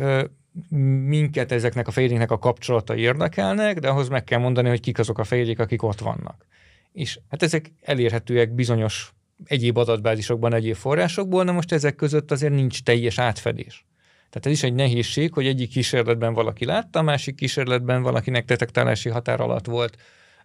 minket 1.07 1.53
ezeknek 1.53 1.89
a 1.89 1.91
fehérjéknek 1.91 2.31
a 2.31 2.39
kapcsolata 2.39 2.97
érdekelnek, 2.97 3.79
de 3.79 3.89
ahhoz 3.89 4.09
meg 4.09 4.25
kell 4.25 4.39
mondani, 4.39 4.69
hogy 4.69 4.81
kik 4.81 4.99
azok 4.99 5.19
a 5.19 5.25
fehérjék, 5.25 5.59
akik 5.59 5.83
ott 5.83 6.01
vannak. 6.01 6.47
És 6.93 7.19
hát 7.29 7.43
ezek 7.43 7.73
elérhetőek 7.83 8.55
bizonyos 8.55 9.13
egyéb 9.45 9.77
adatbázisokban, 9.77 10.55
egyéb 10.55 10.75
forrásokból, 10.75 11.45
de 11.45 11.53
most 11.53 11.73
ezek 11.73 11.95
között 11.95 12.31
azért 12.31 12.53
nincs 12.53 12.83
teljes 12.83 13.19
átfedés. 13.19 13.85
Tehát 14.31 14.47
ez 14.47 14.53
is 14.53 14.63
egy 14.63 14.75
nehézség, 14.75 15.33
hogy 15.33 15.47
egyik 15.47 15.71
kísérletben 15.71 16.35
valaki 16.35 16.65
látta, 16.65 16.99
a 16.99 17.03
másik 17.03 17.35
kísérletben 17.35 18.03
valakinek 18.03 18.45
detektálási 18.45 19.09
határ 19.09 19.41
alatt 19.41 19.67
volt 19.67 19.97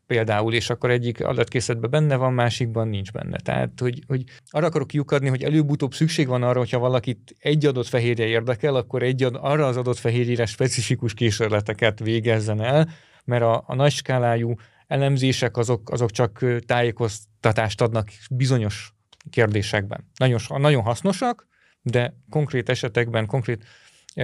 például, 0.08 0.54
és 0.54 0.70
akkor 0.70 0.90
egyik 0.90 1.26
adatkészletben 1.26 1.90
benne 1.90 2.16
van, 2.16 2.34
másikban 2.34 2.88
nincs 2.88 3.12
benne. 3.12 3.38
Tehát, 3.38 3.80
hogy, 3.80 4.04
hogy 4.08 4.24
arra 4.50 4.66
akarok 4.66 4.88
kiukadni, 4.88 5.30
hogy 5.30 5.44
előbb-utóbb 5.44 5.94
szükség 5.94 6.28
van 6.28 6.44
arra, 6.44 6.60
hogyha 6.60 6.80
valakit 6.80 7.36
egy 7.40 7.66
adott 7.66 7.88
fehérje 7.88 8.26
érdekel, 8.26 8.76
akkor 8.76 9.04
egy 9.04 9.24
ad, 9.24 9.38
arra 9.42 9.68
az 9.68 9.78
adott 9.78 9.98
fehérjére 9.98 10.46
specifikus 10.46 11.14
kísérleteket 11.14 12.00
végezzen 12.00 12.62
el, 12.62 12.90
mert 13.26 13.44
a, 13.44 13.64
a 13.68 13.76
nagy 13.76 13.92
skálájú 13.92 14.56
elemzések 14.88 15.58
azok, 15.58 15.90
azok 15.92 16.12
csak 16.12 16.46
tájékoztatást 16.66 17.82
adnak 17.82 18.10
bizonyos 18.30 18.94
kérdésekben. 19.30 20.12
Nagyon, 20.18 20.40
nagyon 20.48 20.84
hasznosak, 20.84 21.48
de 21.82 22.14
konkrét 22.30 22.70
esetekben, 22.70 23.26
konkrét 23.26 23.66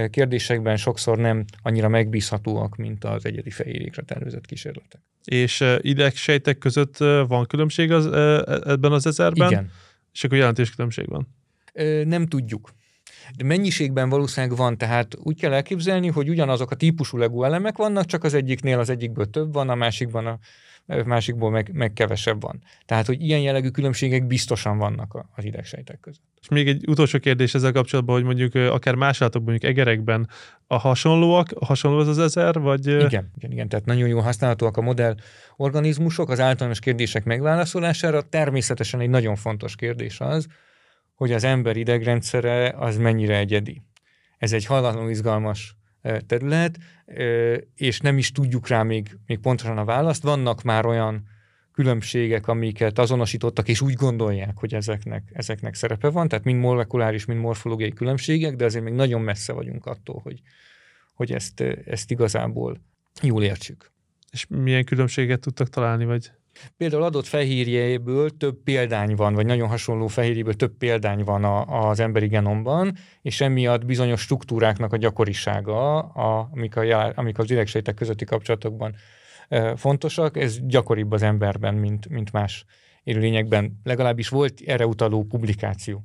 kérdésekben 0.10 0.78
sokszor 0.78 1.18
nem 1.18 1.46
annyira 1.62 1.88
megbízhatóak, 1.88 2.76
mint 2.76 3.04
az 3.04 3.26
egyedi 3.26 3.50
fehérjékre 3.50 4.02
tervezett 4.02 4.46
kísérletek. 4.46 5.02
És 5.24 5.64
idegsejtek 5.78 6.58
között 6.58 6.98
van 7.28 7.46
különbség 7.46 7.92
az, 7.92 8.06
ebben 8.66 8.92
az 8.92 9.06
ezerben? 9.06 9.52
Igen. 9.52 9.72
És 10.14 10.24
akkor 10.24 10.38
jelentés 10.38 10.70
különbség 10.70 11.08
van? 11.10 11.28
Nem 12.06 12.28
tudjuk. 12.28 12.72
De 13.38 13.44
mennyiségben 13.44 14.10
valószínűleg 14.10 14.58
van, 14.58 14.78
tehát 14.78 15.16
úgy 15.24 15.40
kell 15.40 15.54
elképzelni, 15.54 16.08
hogy 16.08 16.30
ugyanazok 16.30 16.72
a 16.72 16.76
típusú 16.76 17.18
legó 17.18 17.44
elemek 17.44 17.78
vannak, 17.78 18.06
csak 18.06 18.24
az 18.24 18.34
egyiknél 18.34 18.80
az 18.80 18.90
egyikből 18.90 19.30
több 19.30 19.54
van, 19.54 19.70
a 19.70 19.76
másikban 19.76 20.26
a 20.26 20.40
másikból 21.06 21.52
meg, 21.52 21.70
meg 21.74 21.94
kevesebb 21.94 22.42
van. 22.42 22.64
Tehát, 22.86 23.06
hogy 23.06 23.22
ilyen 23.22 23.40
jellegű 23.40 23.70
különbségek 23.70 24.28
biztosan 24.28 24.78
vannak 24.78 25.26
az 25.36 25.44
idegsejtek 25.44 26.00
között. 26.00 26.22
És 26.42 26.48
még 26.48 26.68
egy 26.68 26.88
utolsó 26.88 27.20
kérdés 27.20 27.54
ezzel 27.54 27.72
kapcsolatban, 27.72 28.16
hogy 28.16 28.24
mondjuk 28.24 28.56
akár 28.56 28.96
más 28.96 29.22
állatokban, 29.22 29.52
mondjuk 29.52 29.72
egerekben 29.72 30.30
a 30.68 30.78
hasonlóak, 30.78 31.54
hasonló 31.60 31.98
az 31.98 32.08
az 32.08 32.20
ezer, 32.20 32.60
vagy... 32.60 32.88
Igen, 32.88 33.32
igen, 33.38 33.52
igen, 33.52 33.68
tehát 33.68 33.86
nagyon 33.86 34.08
jól 34.08 34.22
használhatóak 34.22 34.78
a 34.78 34.82
modell 34.82 35.16
organizmusok 35.58 36.30
az 36.30 36.40
általános 36.40 36.80
kérdések 36.80 37.24
megválaszolására. 37.24 38.22
Természetesen 38.22 39.00
egy 39.00 39.10
nagyon 39.10 39.36
fontos 39.36 39.76
kérdés 39.76 40.20
az, 40.20 40.48
hogy 41.22 41.32
az 41.32 41.44
ember 41.44 41.78
idegrendszere 41.78 42.74
az 42.78 42.98
mennyire 42.98 43.38
egyedi. 43.38 43.82
Ez 44.38 44.54
egy 44.54 44.66
halatlanul 44.66 45.10
izgalmas 45.10 45.76
terület, 46.28 46.78
és 47.76 48.00
nem 48.00 48.18
is 48.18 48.32
tudjuk 48.32 48.68
rá 48.68 48.84
még, 48.84 49.18
még 49.26 49.40
pontosan 49.40 49.78
a 49.78 49.86
választ. 49.86 50.24
Vannak 50.24 50.62
már 50.62 50.86
olyan 50.86 51.24
különbségek, 51.72 52.48
amiket 52.48 53.00
azonosítottak, 53.00 53.68
és 53.68 53.82
úgy 53.82 53.94
gondolják, 53.94 54.58
hogy 54.58 54.74
ezeknek, 54.74 55.24
ezeknek 55.34 55.74
szerepe 55.74 56.10
van, 56.10 56.28
tehát 56.28 56.46
mind 56.46 56.60
molekuláris, 56.60 57.26
mind 57.26 57.40
morfológiai 57.40 57.94
különbségek, 57.94 58.56
de 58.56 58.66
azért 58.66 58.84
még 58.84 58.94
nagyon 58.94 59.22
messze 59.22 59.54
vagyunk 59.54 59.86
attól, 59.86 60.20
hogy, 60.24 60.42
hogy 61.14 61.32
ezt, 61.32 61.62
ezt 61.86 62.12
igazából 62.12 62.82
jól 63.22 63.44
értsük. 63.44 63.92
És 64.32 64.46
milyen 64.50 64.86
különbséget 64.86 65.40
tudtak 65.40 65.70
találni, 65.70 66.06
vagy? 66.06 66.32
Például 66.78 67.04
adott 67.04 67.26
fehérjéből 67.26 68.38
több 68.38 68.64
példány 68.64 69.16
van, 69.16 69.34
vagy 69.34 69.46
nagyon 69.46 69.68
hasonló 69.68 70.08
fehérjéből 70.08 70.54
több 70.54 70.78
példány 70.78 71.24
van 71.24 71.44
a, 71.44 71.90
az 71.90 72.00
emberi 72.00 72.28
genomban, 72.28 72.96
és 73.22 73.42
emiatt 73.42 73.86
bizonyos 73.86 74.22
struktúráknak 74.22 74.94
a 74.94 74.98
gyakorisága, 74.98 76.00
a, 76.00 76.50
amik, 76.52 76.76
a, 76.76 77.12
amik 77.16 77.38
az 77.38 77.52
idegsejtek 77.52 77.96
közötti 77.96 78.26
kapcsolatokban 78.26 78.96
e, 79.50 79.76
fontosak, 79.76 80.38
ez 80.38 80.58
gyakoribb 80.62 81.12
az 81.12 81.22
emberben, 81.22 81.74
mint, 81.74 82.10
mint 82.10 82.32
más 82.32 82.66
élőlényekben. 83.04 83.80
Legalábbis 83.84 84.30
volt 84.30 84.62
erre 84.66 84.88
utaló 84.88 85.24
publikáció 85.24 86.04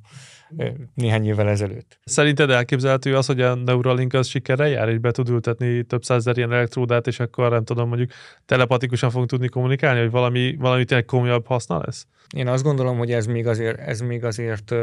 néhány 0.93 1.25
évvel 1.25 1.49
ezelőtt. 1.49 1.99
Szerinted 2.03 2.49
elképzelhető 2.49 3.15
az, 3.15 3.25
hogy 3.25 3.41
a 3.41 3.55
Neuralink 3.55 4.13
az 4.13 4.27
sikerrel 4.27 4.67
jár, 4.67 4.89
és 4.89 4.97
be 4.97 5.11
tud 5.11 5.29
ültetni 5.29 5.83
több 5.83 6.03
százezer 6.03 6.37
ilyen 6.37 6.51
elektródát, 6.51 7.07
és 7.07 7.19
akkor 7.19 7.49
nem 7.49 7.63
tudom, 7.63 7.87
mondjuk 7.87 8.11
telepatikusan 8.45 9.09
fogunk 9.09 9.29
tudni 9.29 9.47
kommunikálni, 9.47 9.99
hogy 9.99 10.11
valami, 10.11 10.55
valami 10.55 10.85
tényleg 10.85 11.05
komolyabb 11.05 11.45
haszna 11.45 11.81
lesz? 11.85 12.07
Én 12.35 12.47
azt 12.47 12.63
gondolom, 12.63 12.97
hogy 12.97 13.11
ez 13.11 13.25
még 13.25 13.47
azért, 13.47 13.79
ez 13.79 13.99
még 13.99 14.23
azért 14.23 14.75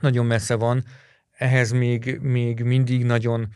nagyon 0.00 0.26
messze 0.26 0.54
van. 0.54 0.84
Ehhez 1.30 1.70
még, 1.70 2.18
még 2.20 2.60
mindig 2.60 3.04
nagyon 3.04 3.48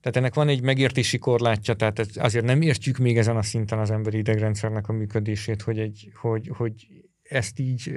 tehát 0.00 0.16
ennek 0.16 0.34
van 0.34 0.48
egy 0.48 0.62
megértési 0.62 1.18
korlátja, 1.18 1.74
tehát 1.74 1.98
azért 1.98 2.44
nem 2.44 2.62
értjük 2.62 2.98
még 2.98 3.18
ezen 3.18 3.36
a 3.36 3.42
szinten 3.42 3.78
az 3.78 3.90
emberi 3.90 4.18
idegrendszernek 4.18 4.88
a 4.88 4.92
működését, 4.92 5.62
hogy, 5.62 5.78
egy, 5.78 6.12
hogy, 6.14 6.50
hogy 6.54 6.86
ezt 7.22 7.58
így 7.58 7.94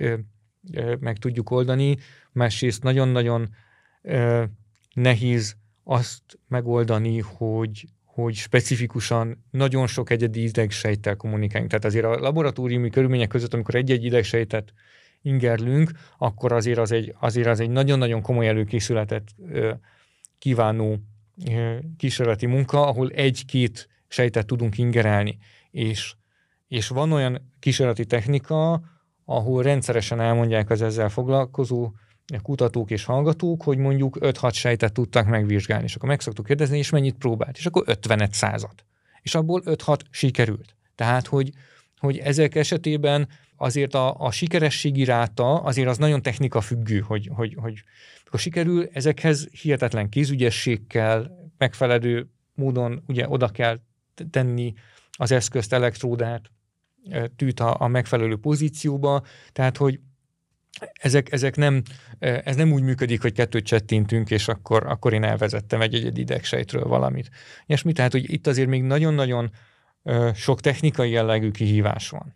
meg 1.00 1.18
tudjuk 1.18 1.50
oldani, 1.50 1.98
másrészt 2.32 2.84
nagyon-nagyon 2.84 3.50
nehéz 4.94 5.56
azt 5.84 6.40
megoldani, 6.48 7.20
hogy, 7.20 7.86
hogy 8.04 8.36
specifikusan 8.36 9.44
nagyon 9.52 9.88
sok 9.88 10.10
egyedi 10.10 10.44
idegsejttel 10.44 11.16
kommunikáljunk. 11.16 11.72
Tehát 11.72 11.86
azért 11.86 12.06
a 12.06 12.20
laboratóriumi 12.20 12.90
körülmények 12.90 13.28
között, 13.28 13.54
amikor 13.54 13.76
egy-egy 13.76 14.04
idegsejtet 14.04 14.74
ingerlünk, 15.22 15.92
akkor 16.18 16.52
azért 16.52 16.78
az 16.78 16.92
egy, 16.92 17.16
azért 17.20 17.48
az 17.48 17.60
egy 17.60 17.70
nagyon-nagyon 17.70 18.22
komoly 18.22 18.48
előkészületet 18.48 19.36
kívánó 20.38 21.00
kísérleti 21.98 22.46
munka, 22.46 22.88
ahol 22.88 23.10
egy-két 23.10 23.90
sejtet 24.08 24.46
tudunk 24.46 24.78
ingerelni. 24.78 25.38
És, 25.72 26.14
és 26.68 26.88
van 26.88 27.12
olyan 27.12 27.52
kísérleti 27.60 28.06
technika, 28.06 28.82
ahol 29.36 29.64
rendszeresen 29.64 30.20
elmondják 30.20 30.70
az 30.70 30.82
ezzel 30.82 31.10
foglalkozó 31.10 31.92
kutatók 32.42 32.92
és 32.92 33.04
hallgatók, 33.04 33.64
hogy 33.64 33.78
mondjuk 33.78 34.18
5-6 34.20 34.54
sejtet 34.54 34.94
tudtak 34.94 35.28
megvizsgálni, 35.28 35.84
és 35.84 35.96
akkor 35.96 36.10
meg 36.10 36.22
szoktuk 36.22 36.46
kérdezni, 36.46 36.78
és 36.78 36.90
mennyit 36.90 37.16
próbált, 37.16 37.58
és 37.58 37.66
akkor 37.66 37.84
50 37.86 38.28
század. 38.32 38.74
És 39.22 39.36
abból 39.36 39.62
5-6 39.66 40.00
sikerült. 40.10 40.76
Tehát, 40.96 41.28
hogy, 41.28 41.52
hogy 41.98 42.18
ezek 42.18 42.56
esetében 42.56 43.28
azért 43.56 43.94
a, 43.94 44.16
a 44.20 44.32
sikerességi 44.32 45.04
ráta 45.04 45.62
azért 45.62 45.88
az 45.88 45.98
nagyon 45.98 46.22
technika 46.22 46.62
függő, 46.62 47.00
hogy, 47.00 47.30
hogy, 47.34 47.56
hogy 47.60 47.84
akkor 48.26 48.40
sikerül, 48.40 48.90
ezekhez 48.94 49.48
hihetetlen 49.62 50.10
kézügyesség 50.10 50.88
kell, 50.88 51.32
megfelelő 51.58 52.30
módon 52.54 53.04
ugye 53.08 53.28
oda 53.28 53.50
kell 53.50 53.80
tenni 54.30 54.74
az 55.12 55.32
eszközt, 55.32 55.74
elektródát, 55.74 56.52
tűt 57.36 57.60
a, 57.60 57.76
a 57.80 57.88
megfelelő 57.88 58.36
pozícióba, 58.38 59.24
tehát 59.52 59.78
hogy 59.78 60.00
ezek, 60.94 61.32
ezek 61.32 61.56
nem, 61.56 61.82
ez 62.20 62.56
nem 62.56 62.72
úgy 62.72 62.84
működik, 62.84 63.22
hogy 63.22 63.34
kettőt 63.34 63.66
csettintünk, 63.66 64.30
és 64.30 64.48
akkor, 64.48 64.86
akkor 64.86 65.14
én 65.14 65.24
elvezettem 65.24 65.82
egy 65.82 65.96
egy 65.96 66.18
idegsejtről 66.18 66.84
valamit. 66.84 67.30
És 67.66 67.82
mi 67.82 67.92
tehát, 67.92 68.12
hogy 68.12 68.34
itt 68.34 68.48
azért 68.48 68.68
még 68.68 68.84
nagyon-nagyon 68.84 69.52
sok 70.34 70.62
technikai 70.62 71.12
jellegű 71.12 71.52
kihívás 71.52 72.10
van. 72.10 72.36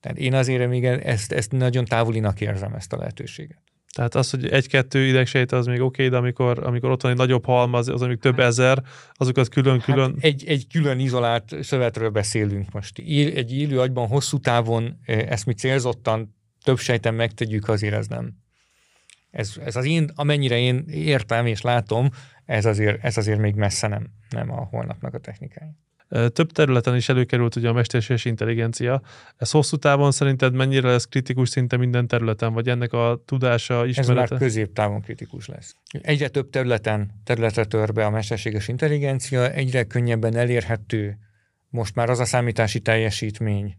Tehát 0.00 0.18
én 0.18 0.34
azért 0.34 0.68
még 0.68 0.84
ezt, 0.84 1.32
ezt 1.32 1.52
nagyon 1.52 1.84
távolinak 1.84 2.40
érzem, 2.40 2.74
ezt 2.74 2.92
a 2.92 2.96
lehetőséget. 2.96 3.62
Tehát 3.94 4.14
az, 4.14 4.30
hogy 4.30 4.48
egy-kettő 4.48 5.06
idegsejt 5.06 5.52
az 5.52 5.66
még 5.66 5.80
oké, 5.80 5.86
okay, 5.86 6.08
de 6.08 6.16
amikor, 6.16 6.64
amikor 6.66 6.90
ott 6.90 7.02
van 7.02 7.10
egy 7.10 7.18
nagyobb 7.18 7.44
halmaz, 7.44 7.88
az, 7.88 8.02
amik 8.02 8.20
több 8.20 8.36
hát- 8.36 8.46
ezer, 8.46 8.82
azokat 9.12 9.48
külön-külön... 9.48 10.10
Hát 10.12 10.24
egy, 10.24 10.44
egy 10.46 10.66
külön 10.72 10.98
izolált 10.98 11.56
szövetről 11.62 12.10
beszélünk 12.10 12.72
most. 12.72 12.98
Egy 12.98 13.52
élő 13.52 13.80
agyban 13.80 14.06
hosszú 14.06 14.38
távon 14.38 15.00
ezt 15.06 15.46
mi 15.46 15.52
célzottan 15.52 16.34
több 16.62 16.78
sejten 16.78 17.14
megtegyük, 17.14 17.68
azért 17.68 17.94
ez 17.94 18.06
nem. 18.06 18.32
Ez, 19.30 19.54
ez 19.64 19.76
az 19.76 19.84
én, 19.84 20.10
amennyire 20.14 20.58
én 20.58 20.84
értem 20.88 21.46
és 21.46 21.60
látom, 21.60 22.08
ez 22.44 22.64
azért, 22.64 23.04
ez 23.04 23.16
azért 23.16 23.38
még 23.38 23.54
messze 23.54 23.86
nem, 23.86 24.06
nem 24.30 24.50
a 24.50 24.68
holnapnak 24.70 25.14
a 25.14 25.18
technikája. 25.18 25.74
Több 26.32 26.52
területen 26.52 26.96
is 26.96 27.08
előkerült 27.08 27.56
ugye 27.56 27.68
a 27.68 27.72
mesterséges 27.72 28.24
intelligencia. 28.24 29.02
Ez 29.36 29.50
hosszú 29.50 29.76
távon 29.76 30.12
szerinted 30.12 30.54
mennyire 30.54 30.88
lesz 30.88 31.04
kritikus 31.04 31.48
szinte 31.48 31.76
minden 31.76 32.06
területen, 32.06 32.52
vagy 32.52 32.68
ennek 32.68 32.92
a 32.92 33.22
tudása, 33.24 33.86
ismerete? 33.86 34.22
Ez 34.22 34.30
már 34.30 34.38
középtávon 34.38 35.00
kritikus 35.00 35.46
lesz. 35.46 35.76
Egyre 36.02 36.28
több 36.28 36.50
területen 36.50 37.20
területre 37.24 37.64
tör 37.64 37.92
be 37.92 38.04
a 38.04 38.10
mesterséges 38.10 38.68
intelligencia, 38.68 39.50
egyre 39.50 39.84
könnyebben 39.84 40.36
elérhető 40.36 41.18
most 41.68 41.94
már 41.94 42.10
az 42.10 42.18
a 42.18 42.24
számítási 42.24 42.80
teljesítmény, 42.80 43.76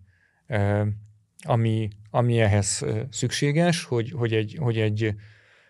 ami, 1.41 1.89
ami 2.09 2.39
ehhez 2.39 2.85
szükséges, 3.09 3.83
hogy, 3.83 4.11
hogy, 4.11 4.33
egy, 4.33 4.57
hogy 4.59 4.77
egy 4.77 5.13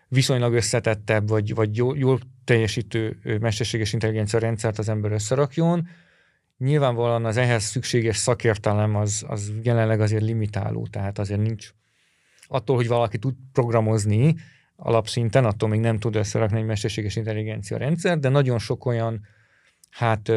viszonylag 0.08 0.54
összetettebb, 0.54 1.28
vagy, 1.28 1.54
vagy 1.54 1.76
jól, 1.78 1.98
jól 1.98 2.20
teljesítő 2.44 3.18
mesterséges 3.42 3.94
intelligencia 3.94 4.40
rendszert 4.40 4.78
az 4.78 4.90
ember 4.90 5.12
összerakjon, 5.12 5.88
Nyilvánvalóan 6.58 7.26
az 7.26 7.38
ehhez 7.38 7.64
szükséges 7.64 8.18
szakértelem 8.18 8.96
az, 8.96 9.26
az 9.28 9.52
jelenleg 9.64 10.02
azért 10.02 10.24
limitáló, 10.24 10.88
tehát 10.88 11.20
azért 11.20 11.42
nincs 11.42 11.70
attól, 12.48 12.76
hogy 12.76 12.88
valaki 12.88 13.18
tud 13.18 13.34
programozni 13.52 14.36
alapszinten, 14.76 15.46
attól 15.46 15.70
még 15.70 15.80
nem 15.80 16.00
tud 16.00 16.16
összerakni 16.16 16.58
egy 16.58 16.66
mesterséges 16.66 17.16
intelligencia 17.16 17.78
rendszer, 17.78 18.20
de 18.20 18.30
nagyon 18.30 18.60
sok 18.60 18.86
olyan, 18.86 19.22
hát 19.90 20.32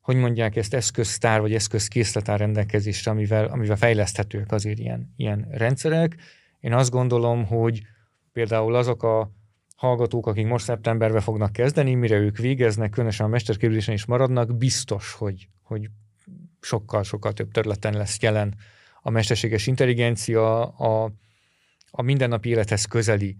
hogy 0.00 0.16
mondják 0.16 0.56
ezt, 0.56 0.74
eszköztár 0.74 1.40
vagy 1.40 1.54
eszközkészlet 1.54 2.28
áll 2.28 2.36
rendelkezésre, 2.36 3.10
amivel, 3.10 3.44
amivel 3.44 3.76
fejleszthetők 3.76 4.52
azért 4.52 4.78
ilyen, 4.78 5.14
ilyen 5.16 5.48
rendszerek. 5.50 6.16
Én 6.60 6.72
azt 6.72 6.90
gondolom, 6.90 7.44
hogy 7.44 7.82
például 8.32 8.74
azok 8.74 9.02
a 9.02 9.30
hallgatók, 9.80 10.26
akik 10.26 10.46
most 10.46 10.64
szeptemberben 10.64 11.20
fognak 11.20 11.52
kezdeni, 11.52 11.94
mire 11.94 12.16
ők 12.16 12.36
végeznek, 12.36 12.90
különösen 12.90 13.26
a 13.26 13.28
mesterképzésen 13.28 13.94
is 13.94 14.04
maradnak, 14.04 14.56
biztos, 14.56 15.12
hogy, 15.12 15.48
hogy 15.62 15.90
sokkal-sokkal 16.60 17.32
több 17.32 17.50
területen 17.50 17.96
lesz 17.96 18.18
jelen 18.20 18.54
a 19.02 19.10
mesterséges 19.10 19.66
intelligencia, 19.66 20.64
a, 20.64 21.12
a 21.90 22.02
mindennapi 22.02 22.48
élethez 22.48 22.84
közeli 22.84 23.36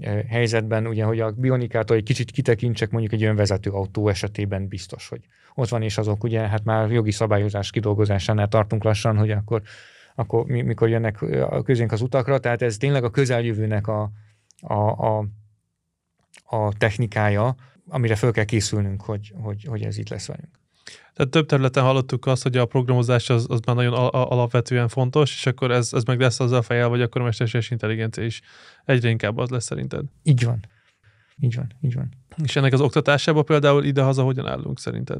eh, 0.00 0.24
helyzetben, 0.28 0.86
ugye, 0.86 1.04
hogy 1.04 1.20
a 1.20 1.30
bionikától 1.30 1.96
egy 1.96 2.02
kicsit 2.02 2.30
kitekintsek 2.30 2.90
mondjuk 2.90 3.12
egy 3.12 3.24
önvezető 3.24 3.70
autó 3.70 4.08
esetében 4.08 4.68
biztos, 4.68 5.08
hogy 5.08 5.20
ott 5.54 5.68
van, 5.68 5.82
és 5.82 5.98
azok 5.98 6.24
ugye, 6.24 6.40
hát 6.40 6.64
már 6.64 6.90
jogi 6.90 7.10
szabályozás 7.10 7.70
kidolgozásánál 7.70 8.48
tartunk 8.48 8.84
lassan, 8.84 9.16
hogy 9.16 9.30
akkor, 9.30 9.62
akkor 10.14 10.44
mikor 10.46 10.88
jönnek 10.88 11.22
eh, 11.22 11.62
közénk 11.62 11.92
az 11.92 12.00
utakra, 12.00 12.38
tehát 12.38 12.62
ez 12.62 12.76
tényleg 12.76 13.04
a 13.04 13.10
közeljövőnek 13.10 13.86
a, 13.86 14.10
a, 14.60 14.74
a 14.88 15.38
a 16.44 16.72
technikája, 16.76 17.54
amire 17.88 18.16
föl 18.16 18.32
kell 18.32 18.44
készülnünk, 18.44 19.02
hogy, 19.02 19.32
hogy, 19.42 19.64
hogy 19.64 19.82
ez 19.82 19.98
itt 19.98 20.08
lesz 20.08 20.26
velünk. 20.26 20.58
Tehát 21.14 21.30
több 21.30 21.46
területen 21.46 21.82
hallottuk 21.82 22.26
azt, 22.26 22.42
hogy 22.42 22.56
a 22.56 22.66
programozás 22.66 23.30
az, 23.30 23.46
az 23.48 23.60
már 23.66 23.76
nagyon 23.76 23.92
alapvetően 24.10 24.88
fontos, 24.88 25.34
és 25.34 25.46
akkor 25.46 25.70
ez, 25.70 25.92
ez 25.92 26.02
meg 26.02 26.20
lesz 26.20 26.40
azzal 26.40 26.62
fejel, 26.62 26.88
vagy 26.88 27.02
akkor 27.02 27.20
a 27.20 27.24
mesterséges 27.24 27.70
intelligencia 27.70 28.24
is 28.24 28.40
egyre 28.84 29.08
inkább 29.08 29.38
az 29.38 29.48
lesz 29.48 29.64
szerinted. 29.64 30.04
Így 30.22 30.44
van. 30.44 30.60
Így 31.40 31.54
van, 31.54 31.72
így 31.80 31.94
van. 31.94 32.08
És 32.42 32.56
ennek 32.56 32.72
az 32.72 32.80
oktatásában 32.80 33.44
például 33.44 33.84
idehaza 33.84 34.22
hogyan 34.22 34.46
állunk 34.46 34.78
szerinted? 34.78 35.18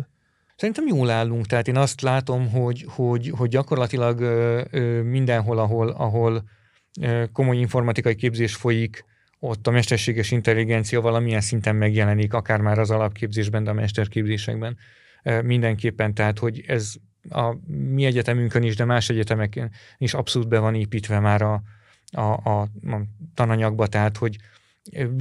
Szerintem 0.56 0.86
jól 0.86 1.10
állunk, 1.10 1.46
tehát 1.46 1.68
én 1.68 1.76
azt 1.76 2.00
látom, 2.00 2.50
hogy, 2.50 2.84
hogy, 2.88 3.32
hogy 3.36 3.48
gyakorlatilag 3.48 4.20
ö, 4.20 4.62
ö, 4.70 5.02
mindenhol, 5.02 5.58
ahol, 5.58 5.88
ahol 5.88 6.44
ö, 7.00 7.24
komoly 7.32 7.56
informatikai 7.56 8.14
képzés 8.14 8.54
folyik, 8.54 9.04
ott 9.40 9.66
a 9.66 9.70
mesterséges 9.70 10.30
intelligencia 10.30 11.00
valamilyen 11.00 11.40
szinten 11.40 11.76
megjelenik, 11.76 12.32
akár 12.32 12.60
már 12.60 12.78
az 12.78 12.90
alapképzésben, 12.90 13.64
de 13.64 13.70
a 13.70 13.74
mesterképzésekben 13.74 14.76
mindenképpen, 15.42 16.14
tehát 16.14 16.38
hogy 16.38 16.64
ez 16.66 16.94
a 17.28 17.56
mi 17.66 18.04
egyetemünkön 18.04 18.62
is, 18.62 18.76
de 18.76 18.84
más 18.84 19.08
egyetemeken 19.08 19.70
is 19.98 20.14
abszolút 20.14 20.48
be 20.48 20.58
van 20.58 20.74
építve 20.74 21.20
már 21.20 21.42
a, 21.42 21.62
a, 22.12 22.20
a, 22.20 22.60
a 22.62 23.02
tananyagba, 23.34 23.86
tehát 23.86 24.16
hogy 24.16 24.36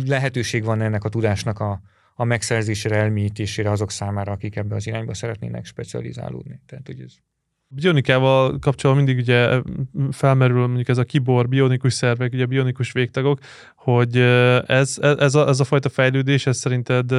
lehetőség 0.06 0.64
van 0.64 0.82
ennek 0.82 1.04
a 1.04 1.10
tudásnak 1.10 1.60
a, 1.60 1.82
a 2.16 2.24
megszerzésére, 2.24 2.96
elmélyítésére 2.96 3.72
azok 3.72 3.92
számára, 3.92 4.32
akik 4.32 4.56
ebbe 4.56 4.76
az 4.76 4.88
irányba 4.88 5.14
szeretnének 5.14 5.66
specializálódni. 5.66 6.62
Tehát, 6.66 6.88
hogy 6.88 7.00
ez 7.00 7.14
Bionikával 7.72 8.60
kapcsolatban 8.60 9.06
mindig 9.06 9.24
ugye 9.24 9.62
felmerül 10.12 10.68
mondjuk 10.68 10.88
ez 10.88 10.98
a 10.98 11.04
kibor, 11.04 11.50
bionikus 11.50 11.94
szervek, 11.94 12.34
ugye 12.34 12.46
bionikus 12.46 12.92
végtagok, 12.92 13.40
hogy 13.76 14.18
ez, 14.66 14.98
ez, 15.02 15.36
a, 15.36 15.48
ez 15.48 15.60
a 15.60 15.64
fajta 15.64 15.90
fejlődés, 15.90 16.48
ez 16.48 16.58
szerinted 16.58 17.14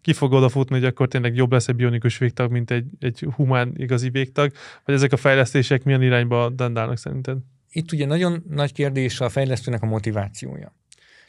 ki 0.00 0.12
fog 0.12 0.32
odafutni, 0.32 0.74
hogy 0.74 0.84
akkor 0.84 1.08
tényleg 1.08 1.34
jobb 1.34 1.52
lesz 1.52 1.68
egy 1.68 1.76
bionikus 1.76 2.18
végtag, 2.18 2.50
mint 2.50 2.70
egy, 2.70 2.86
egy 3.00 3.26
humán 3.34 3.72
igazi 3.76 4.10
végtag, 4.10 4.52
vagy 4.84 4.94
ezek 4.94 5.12
a 5.12 5.16
fejlesztések 5.16 5.84
milyen 5.84 6.02
irányba 6.02 6.50
dandálnak 6.50 6.98
szerinted? 6.98 7.38
Itt 7.70 7.92
ugye 7.92 8.06
nagyon 8.06 8.44
nagy 8.48 8.72
kérdés 8.72 9.20
a 9.20 9.28
fejlesztőnek 9.28 9.82
a 9.82 9.86
motivációja. 9.86 10.74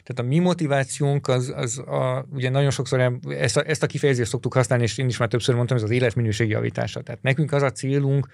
Tehát 0.02 0.18
a 0.18 0.34
mi 0.34 0.38
motivációnk 0.38 1.28
az, 1.28 1.52
az 1.56 1.78
a, 1.78 2.26
ugye 2.32 2.50
nagyon 2.50 2.70
sokszor 2.70 3.18
ezt 3.28 3.56
a, 3.56 3.62
ezt 3.66 3.82
a 3.82 3.86
kifejezést 3.86 4.30
szoktuk 4.30 4.54
használni, 4.54 4.84
és 4.84 4.98
én 4.98 5.08
is 5.08 5.16
már 5.16 5.28
többször 5.28 5.54
mondtam, 5.54 5.76
ez 5.76 5.82
az 5.82 5.90
életminőség 5.90 6.48
javítása. 6.48 7.02
Tehát 7.02 7.22
nekünk 7.22 7.52
az 7.52 7.62
a 7.62 7.70
célunk, 7.70 8.28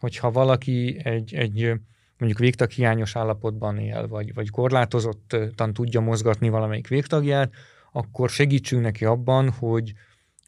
hogyha 0.00 0.30
valaki 0.30 1.00
egy, 1.04 1.34
egy 1.34 1.72
mondjuk 2.18 2.40
végtag 2.40 2.70
hiányos 2.70 3.16
állapotban 3.16 3.78
él, 3.78 4.08
vagy, 4.08 4.34
vagy 4.34 4.50
korlátozottan 4.50 5.72
tudja 5.72 6.00
mozgatni 6.00 6.48
valamelyik 6.48 6.88
végtagját, 6.88 7.52
akkor 7.92 8.30
segítsünk 8.30 8.82
neki 8.82 9.04
abban, 9.04 9.50
hogy, 9.50 9.92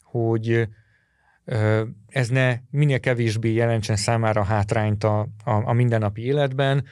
hogy 0.03 0.69
ez 2.07 2.29
ne 2.29 2.59
minél 2.71 3.01
kevésbé 3.01 3.53
jelentsen 3.53 3.97
számára 3.97 4.43
hátrányt 4.43 5.05
a, 5.05 5.21
a, 5.45 5.51
a 5.51 5.73
mindennapi 5.73 6.23
életben. 6.23 6.85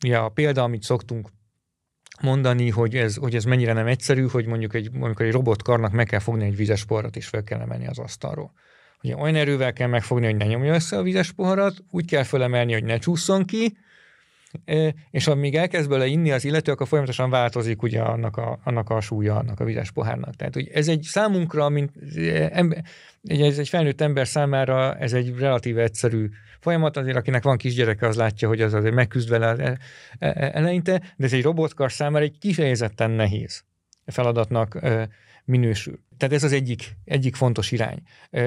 Ja, 0.00 0.24
a 0.24 0.28
példa, 0.28 0.62
amit 0.62 0.82
szoktunk 0.82 1.28
mondani, 2.20 2.70
hogy 2.70 2.96
ez, 2.96 3.16
hogy 3.16 3.34
ez 3.34 3.44
mennyire 3.44 3.72
nem 3.72 3.86
egyszerű, 3.86 4.26
hogy 4.26 4.46
mondjuk 4.46 4.74
egy, 4.74 4.90
amikor 4.94 5.26
egy 5.26 5.32
robotkarnak 5.32 5.92
meg 5.92 6.06
kell 6.06 6.18
fogni 6.18 6.44
egy 6.44 6.56
vizes 6.56 6.84
porrat, 6.84 7.16
és 7.16 7.26
fel 7.26 7.42
kell 7.42 7.60
emelni 7.60 7.86
az 7.86 7.98
asztalról. 7.98 8.52
Ugye 9.02 9.16
olyan 9.16 9.34
erővel 9.34 9.72
kell 9.72 9.88
megfogni, 9.88 10.26
hogy 10.26 10.36
ne 10.36 10.46
nyomja 10.46 10.74
össze 10.74 10.96
a 10.98 11.02
vizes 11.02 11.32
poharat, 11.32 11.74
úgy 11.90 12.04
kell 12.04 12.22
fölemelni, 12.22 12.72
hogy 12.72 12.84
ne 12.84 12.98
csúszson 12.98 13.44
ki, 13.44 13.76
és 15.10 15.26
amíg 15.26 15.54
elkezd 15.54 15.88
bele 15.88 16.06
inni 16.06 16.30
az 16.30 16.44
illető, 16.44 16.72
akkor 16.72 16.86
folyamatosan 16.86 17.30
változik 17.30 17.82
ugye 17.82 18.00
annak 18.00 18.36
a, 18.36 18.58
annak 18.64 18.90
a 18.90 19.00
súlya, 19.00 19.36
annak 19.36 19.60
a 19.60 19.64
vizes 19.64 19.90
pohárnak. 19.90 20.34
Tehát 20.34 20.54
hogy 20.54 20.68
ez 20.68 20.88
egy 20.88 21.02
számunkra, 21.02 21.68
mint 21.68 21.90
ember, 22.50 22.84
ez 23.22 23.58
egy 23.58 23.68
felnőtt 23.68 24.00
ember 24.00 24.26
számára 24.26 24.94
ez 24.94 25.12
egy 25.12 25.38
relatív 25.38 25.78
egyszerű 25.78 26.28
folyamat, 26.60 26.96
azért 26.96 27.16
akinek 27.16 27.42
van 27.42 27.56
kisgyereke, 27.56 28.06
az 28.06 28.16
látja, 28.16 28.48
hogy 28.48 28.60
az 28.60 28.74
azért 28.74 28.94
megküzd 28.94 29.28
vele 29.28 29.56
e, 29.56 29.78
e, 30.18 30.50
eleinte, 30.54 30.98
de 31.16 31.24
ez 31.24 31.32
egy 31.32 31.42
robotkar 31.42 31.92
számára 31.92 32.24
egy 32.24 32.38
kifejezetten 32.38 33.10
nehéz 33.10 33.64
feladatnak 34.06 34.78
minősül. 35.50 35.98
Tehát 36.16 36.34
ez 36.34 36.44
az 36.44 36.52
egyik, 36.52 36.96
egyik 37.04 37.34
fontos 37.34 37.72
irány. 37.72 38.02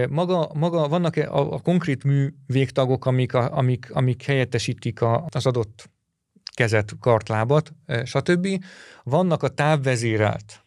Maga, 0.09 0.51
maga 0.53 0.87
vannak 0.87 1.15
a, 1.15 1.53
a 1.53 1.59
konkrét 1.59 2.03
mű 2.03 2.33
végtagok, 2.47 3.05
amik, 3.05 3.33
a, 3.33 3.57
amik, 3.57 3.91
amik 3.93 4.23
helyettesítik 4.23 5.01
a, 5.01 5.25
az 5.29 5.45
adott 5.45 5.89
kezet, 6.53 6.93
kartlábat, 6.99 7.73
stb. 8.03 8.47
Vannak 9.03 9.43
a 9.43 9.47
távvezérelt 9.47 10.65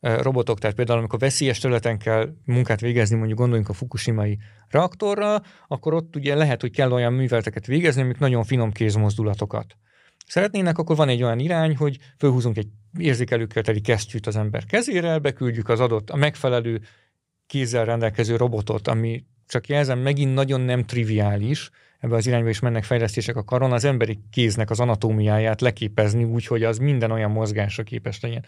robotok, 0.00 0.58
tehát 0.58 0.76
például 0.76 0.98
amikor 0.98 1.18
veszélyes 1.18 1.58
területen 1.58 1.98
kell 1.98 2.34
munkát 2.44 2.80
végezni, 2.80 3.16
mondjuk 3.16 3.38
gondoljunk 3.38 3.68
a 3.68 3.72
fukushimai 3.72 4.38
reaktorra, 4.68 5.42
akkor 5.68 5.94
ott 5.94 6.16
ugye 6.16 6.34
lehet, 6.34 6.60
hogy 6.60 6.70
kell 6.70 6.92
olyan 6.92 7.12
műveleteket 7.12 7.66
végezni, 7.66 8.02
amik 8.02 8.18
nagyon 8.18 8.44
finom 8.44 8.72
kézmozdulatokat 8.72 9.76
szeretnének, 10.30 10.78
akkor 10.78 10.96
van 10.96 11.08
egy 11.08 11.22
olyan 11.22 11.38
irány, 11.38 11.76
hogy 11.76 11.98
fölhúzunk 12.18 12.56
egy 12.56 12.68
érzékelőkkel 12.98 13.62
teli 13.62 13.80
kesztyűt 13.80 14.26
az 14.26 14.36
ember 14.36 14.64
kezére, 14.64 15.18
beküldjük 15.18 15.68
az 15.68 15.80
adott, 15.80 16.10
a 16.10 16.16
megfelelő 16.16 16.80
kézzel 17.46 17.84
rendelkező 17.84 18.36
robotot, 18.36 18.88
ami 18.88 19.24
csak 19.46 19.68
jelzem, 19.68 19.98
megint 19.98 20.34
nagyon 20.34 20.60
nem 20.60 20.84
triviális, 20.84 21.70
ebbe 22.00 22.16
az 22.16 22.26
irányba 22.26 22.48
is 22.48 22.60
mennek 22.60 22.84
fejlesztések 22.84 23.36
a 23.36 23.44
karon, 23.44 23.72
az 23.72 23.84
emberi 23.84 24.20
kéznek 24.30 24.70
az 24.70 24.80
anatómiáját 24.80 25.60
leképezni 25.60 26.24
úgy, 26.24 26.46
hogy 26.46 26.64
az 26.64 26.78
minden 26.78 27.10
olyan 27.10 27.30
mozgásra 27.30 27.82
képes 27.82 28.20
legyen, 28.20 28.44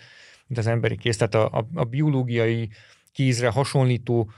mint 0.46 0.60
az 0.60 0.66
emberi 0.66 0.96
kéz. 0.96 1.16
Tehát 1.16 1.34
a, 1.34 1.58
a, 1.58 1.68
a 1.74 1.84
biológiai 1.84 2.70
kézre 3.12 3.48
hasonlító 3.48 4.30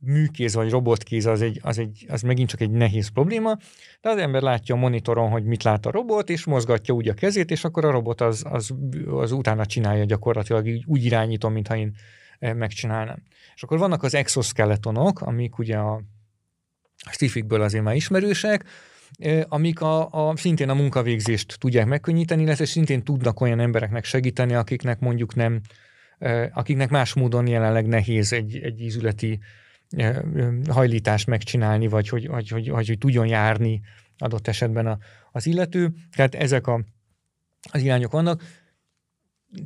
műkéz 0.00 0.54
vagy 0.54 0.70
robotkéz 0.70 1.26
az, 1.26 1.42
egy, 1.42 1.60
az, 1.62 1.78
egy, 1.78 2.06
az 2.08 2.22
megint 2.22 2.48
csak 2.48 2.60
egy 2.60 2.70
nehéz 2.70 3.08
probléma, 3.08 3.56
de 4.00 4.10
az 4.10 4.16
ember 4.16 4.42
látja 4.42 4.74
a 4.74 4.78
monitoron, 4.78 5.30
hogy 5.30 5.44
mit 5.44 5.62
lát 5.62 5.86
a 5.86 5.90
robot, 5.90 6.30
és 6.30 6.44
mozgatja 6.44 6.94
úgy 6.94 7.08
a 7.08 7.14
kezét, 7.14 7.50
és 7.50 7.64
akkor 7.64 7.84
a 7.84 7.90
robot 7.90 8.20
az, 8.20 8.42
az, 8.48 8.74
az 9.10 9.32
utána 9.32 9.66
csinálja 9.66 10.04
gyakorlatilag, 10.04 10.68
úgy 10.86 11.04
irányítom, 11.04 11.52
mintha 11.52 11.76
én 11.76 11.94
e, 12.38 12.52
megcsinálnám. 12.54 13.22
És 13.54 13.62
akkor 13.62 13.78
vannak 13.78 14.02
az 14.02 14.14
exoskeletonok, 14.14 15.20
amik 15.20 15.58
ugye 15.58 15.76
a 15.76 16.02
stifikből 17.10 17.62
azért 17.62 17.84
már 17.84 17.94
ismerősek, 17.94 18.64
amik 19.48 19.80
a, 19.80 20.28
a, 20.28 20.36
szintén 20.36 20.68
a 20.68 20.74
munkavégzést 20.74 21.56
tudják 21.58 21.86
megkönnyíteni, 21.86 22.42
illetve 22.42 22.64
szintén 22.64 23.02
tudnak 23.02 23.40
olyan 23.40 23.60
embereknek 23.60 24.04
segíteni, 24.04 24.54
akiknek 24.54 24.98
mondjuk 24.98 25.34
nem, 25.34 25.60
akiknek 26.52 26.90
más 26.90 27.14
módon 27.14 27.46
jelenleg 27.46 27.86
nehéz 27.86 28.32
egy, 28.32 28.56
egy 28.56 28.80
ízületi 28.80 29.38
hajlítást 30.68 31.26
megcsinálni, 31.26 31.88
vagy 31.88 32.08
hogy, 32.08 32.26
hogy, 32.26 32.48
hogy, 32.48 32.68
hogy, 32.68 32.88
hogy 32.88 32.98
tudjon 32.98 33.26
járni 33.26 33.80
adott 34.18 34.48
esetben 34.48 34.86
a, 34.86 34.98
az 35.32 35.46
illető. 35.46 35.92
Tehát 36.16 36.34
ezek 36.34 36.66
a, 36.66 36.84
az 37.72 37.82
irányok 37.82 38.12
vannak. 38.12 38.42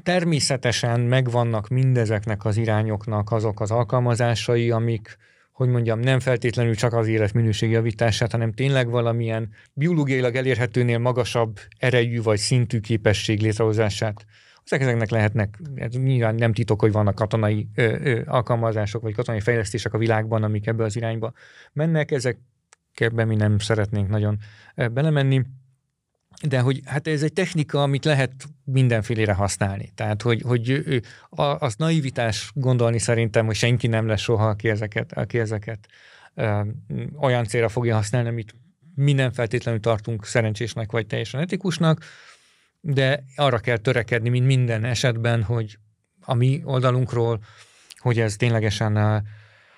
Természetesen 0.03 1.01
megvannak 1.01 1.69
mindezeknek 1.69 2.45
az 2.45 2.57
irányoknak 2.57 3.33
azok 3.33 3.61
az 3.61 3.71
alkalmazásai, 3.71 4.71
amik, 4.71 5.17
hogy 5.53 5.69
mondjam, 5.69 6.01
nem 6.01 6.21
feltétlenül 6.21 6.75
csak 6.75 6.93
az 6.93 7.09
életminőség 7.09 7.71
javítását, 7.71 8.31
hanem 8.31 8.53
tényleg 8.53 8.89
valamilyen 8.89 9.51
biológiailag 9.73 10.35
elérhetőnél 10.35 10.99
magasabb 10.99 11.59
erejű 11.79 12.23
vagy 12.23 12.39
szintű 12.39 12.81
képesség 12.81 13.41
létrehozását. 13.41 14.25
Ezek 14.65 14.81
ezeknek 14.81 15.11
lehetnek, 15.11 15.59
ez 15.75 15.93
nyilván 15.93 16.35
nem 16.35 16.53
titok, 16.53 16.81
hogy 16.81 16.93
vannak 16.93 17.15
katonai 17.15 17.69
ö, 17.75 17.83
ö, 17.83 18.23
alkalmazások, 18.27 19.03
vagy 19.03 19.15
katonai 19.15 19.41
fejlesztések 19.41 19.95
a 19.95 19.99
világban, 19.99 20.43
amik 20.43 20.67
ebbe 20.67 20.85
az 20.85 20.97
irányba 20.97 21.33
mennek, 21.73 22.11
ezekbe 22.11 23.25
mi 23.25 23.35
nem 23.35 23.59
szeretnénk 23.59 24.09
nagyon 24.09 24.39
belemenni. 24.75 25.43
De 26.43 26.61
hogy 26.61 26.81
hát 26.85 27.07
ez 27.07 27.23
egy 27.23 27.33
technika, 27.33 27.83
amit 27.83 28.05
lehet 28.05 28.33
mindenfélére 28.65 29.33
használni. 29.33 29.93
Tehát, 29.95 30.23
hogy, 30.23 30.43
hogy 30.43 30.85
az 31.59 31.75
naivitás 31.77 32.51
gondolni 32.55 32.99
szerintem, 32.99 33.47
hogy 33.47 33.55
senki 33.55 33.87
nem 33.87 34.07
lesz 34.07 34.21
soha, 34.21 34.49
aki 34.49 34.69
ezeket, 34.69 35.13
aki 35.13 35.39
ezeket 35.39 35.87
ö, 36.35 36.61
olyan 37.21 37.45
célra 37.45 37.69
fogja 37.69 37.95
használni, 37.95 38.29
amit 38.29 38.55
minden 38.95 39.33
feltétlenül 39.33 39.81
tartunk 39.81 40.27
szerencsésnek 40.27 40.93
vagy 40.93 41.07
teljesen 41.07 41.41
etikusnak, 41.41 42.05
de 42.87 43.25
arra 43.37 43.59
kell 43.59 43.77
törekedni, 43.77 44.29
mint 44.29 44.47
minden 44.47 44.85
esetben, 44.85 45.43
hogy 45.43 45.79
a 46.21 46.35
mi 46.35 46.63
oldalunkról, 46.65 47.41
hogy 47.97 48.21
ez 48.21 48.37
ténylegesen 48.37 49.25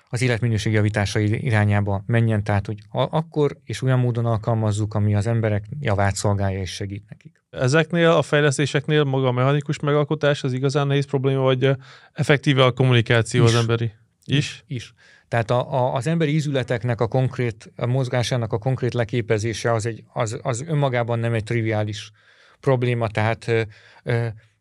az 0.09 0.21
életminőség 0.21 0.73
javítása 0.73 1.19
irányába 1.19 2.03
menjen, 2.05 2.43
tehát 2.43 2.65
hogy 2.65 2.77
akkor 2.91 3.57
és 3.63 3.81
olyan 3.81 3.99
módon 3.99 4.25
alkalmazzuk, 4.25 4.93
ami 4.93 5.15
az 5.15 5.27
emberek 5.27 5.65
javát 5.79 6.15
szolgálja 6.15 6.59
és 6.59 6.71
segít 6.71 7.09
nekik. 7.09 7.41
Ezeknél 7.49 8.09
a 8.09 8.21
fejlesztéseknél 8.21 9.03
maga 9.03 9.27
a 9.27 9.31
mechanikus 9.31 9.79
megalkotás 9.79 10.43
az 10.43 10.53
igazán 10.53 10.87
nehéz 10.87 11.05
probléma, 11.05 11.41
vagy 11.41 11.69
effektíve 12.13 12.63
a 12.63 12.71
kommunikáció 12.71 13.43
is. 13.43 13.49
az 13.49 13.59
emberi? 13.59 13.91
Is? 14.25 14.63
Is. 14.67 14.93
Tehát 15.27 15.51
a, 15.51 15.73
a, 15.73 15.93
az 15.93 16.07
emberi 16.07 16.33
ízületeknek 16.33 17.01
a 17.01 17.07
konkrét 17.07 17.71
a 17.75 17.85
mozgásának 17.85 18.53
a 18.53 18.57
konkrét 18.57 18.93
leképezése 18.93 19.73
az, 19.73 19.85
egy, 19.85 20.03
az, 20.13 20.39
az 20.41 20.63
önmagában 20.67 21.19
nem 21.19 21.33
egy 21.33 21.43
triviális 21.43 22.11
probléma, 22.59 23.07
tehát 23.07 23.51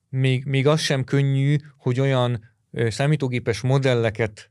még, 0.09 0.45
még 0.45 0.67
az 0.67 0.81
sem 0.81 1.05
könnyű, 1.05 1.57
hogy 1.77 2.01
olyan 2.01 2.45
számítógépes 2.89 3.61
modelleket 3.61 4.51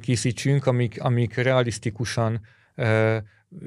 készítsünk, 0.00 0.66
amik, 0.66 1.02
amik 1.02 1.34
realisztikusan 1.34 2.40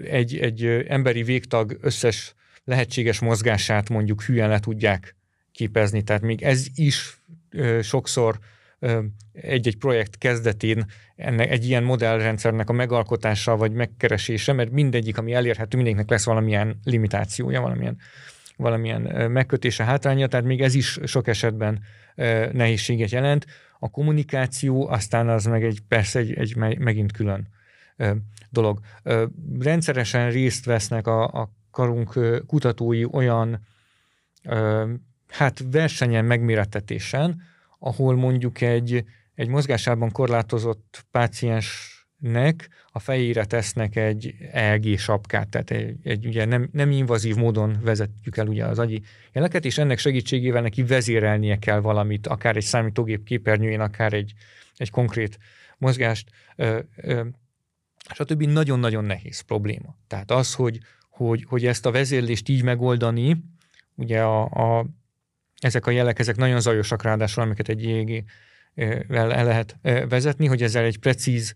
egy, 0.04 0.38
egy 0.38 0.66
emberi 0.88 1.24
végtag 1.24 1.78
összes 1.82 2.36
lehetséges 2.64 3.20
mozgását 3.20 3.90
mondjuk 3.90 4.24
hülyen 4.24 4.50
le 4.50 4.60
tudják 4.60 5.16
képezni. 5.52 6.02
Tehát 6.02 6.22
még 6.22 6.42
ez 6.44 6.66
is 6.76 7.22
sokszor 7.82 8.40
egy-egy 9.34 9.78
projekt 9.78 10.18
kezdetén 10.18 10.86
ennek 11.16 11.52
egy 11.52 11.66
ilyen 11.66 11.84
modellrendszernek 11.84 12.70
a 12.70 12.74
megalkotása 12.74 13.56
vagy 13.56 13.72
megkeresése, 13.72 14.54
mert 14.54 14.72
mindegyik, 14.72 15.18
ami 15.18 15.34
elérhető, 15.34 15.76
mindegyiknek 15.78 16.10
lesz 16.10 16.26
valamilyen 16.26 16.80
limitációja, 16.84 17.62
valamilyen, 17.62 17.98
valamilyen 18.58 19.32
megkötése, 19.32 19.84
hátránya, 19.84 20.28
tehát 20.28 20.46
még 20.46 20.62
ez 20.62 20.76
is 20.76 21.00
sok 21.04 21.28
esetben 21.28 21.80
nehézséget 22.52 23.10
jelent. 23.12 23.46
A 23.80 23.90
kommunikáció 23.90 24.88
aztán 24.88 25.30
az 25.30 25.46
meg 25.46 25.64
egy, 25.64 25.82
persze 25.88 26.20
egy, 26.20 26.34
egy 26.34 26.56
megint 26.56 27.12
külön 27.12 27.48
dolog. 28.50 28.80
Rendszeresen 29.60 30.32
részt 30.32 30.66
vesznek 30.66 31.08
a, 31.08 31.24
a 31.24 31.52
karunk 31.72 32.20
kutatói 32.48 33.06
olyan 33.06 33.68
hát 35.28 35.64
versenyen, 35.72 36.26
megmérettetésen, 36.26 37.42
ahol 37.80 38.16
mondjuk 38.16 38.62
egy, 38.62 39.04
egy 39.36 39.48
mozgásában 39.48 40.12
korlátozott 40.12 41.06
páciens 41.12 41.97
nek 42.18 42.70
a 42.92 43.00
fejére 43.00 43.46
tesznek 43.46 43.96
egy 43.96 44.36
EEG 44.52 44.98
sapkát, 44.98 45.50
tehát 45.50 45.72
egy, 45.72 45.96
egy 46.04 46.26
ugye 46.26 46.46
nem, 46.46 46.70
nem 46.72 46.92
invazív 46.92 47.36
módon 47.36 47.78
vezetjük 47.82 48.38
el 48.38 48.48
ugye 48.48 48.66
az 48.66 48.80
agyi 48.80 49.02
jeleket, 49.34 49.66
és 49.66 49.78
ennek 49.78 49.98
segítségével 49.98 50.62
neki 50.62 50.84
vezérelnie 50.84 51.60
kell 51.60 51.80
valamit, 51.80 52.28
akár 52.28 52.56
egy 52.56 52.64
számítógép 52.64 53.24
képernyőjén, 53.24 53.80
akár 53.80 54.14
egy, 54.14 54.34
egy 54.76 54.90
konkrét 54.90 55.40
mozgást, 55.78 56.30
ö, 56.56 56.80
ö, 56.96 57.24
stb. 58.14 58.44
nagyon-nagyon 58.44 59.04
nehéz 59.04 59.40
probléma. 59.40 59.96
Tehát 60.08 60.32
az, 60.32 60.54
hogy, 60.54 60.80
hogy, 61.10 61.46
hogy 61.48 61.66
ezt 61.66 61.86
a 61.86 61.92
vezérlést 61.92 62.50
így 62.50 62.64
megoldani, 62.64 63.44
ugye 63.96 64.22
a, 64.22 64.44
a, 64.44 64.86
ezek 65.60 65.86
a 65.86 65.92
jelek, 65.92 66.20
ezek 66.20 66.36
nagyon 66.36 66.60
zajosak 66.60 67.04
ráadásul, 67.04 67.44
amiket 67.44 67.70
egy 67.70 67.86
EEG-vel 67.86 69.34
el 69.34 69.46
lehet 69.46 69.78
vezetni, 70.10 70.46
hogy 70.46 70.64
ezzel 70.64 70.84
egy 70.84 71.00
precíz 71.00 71.56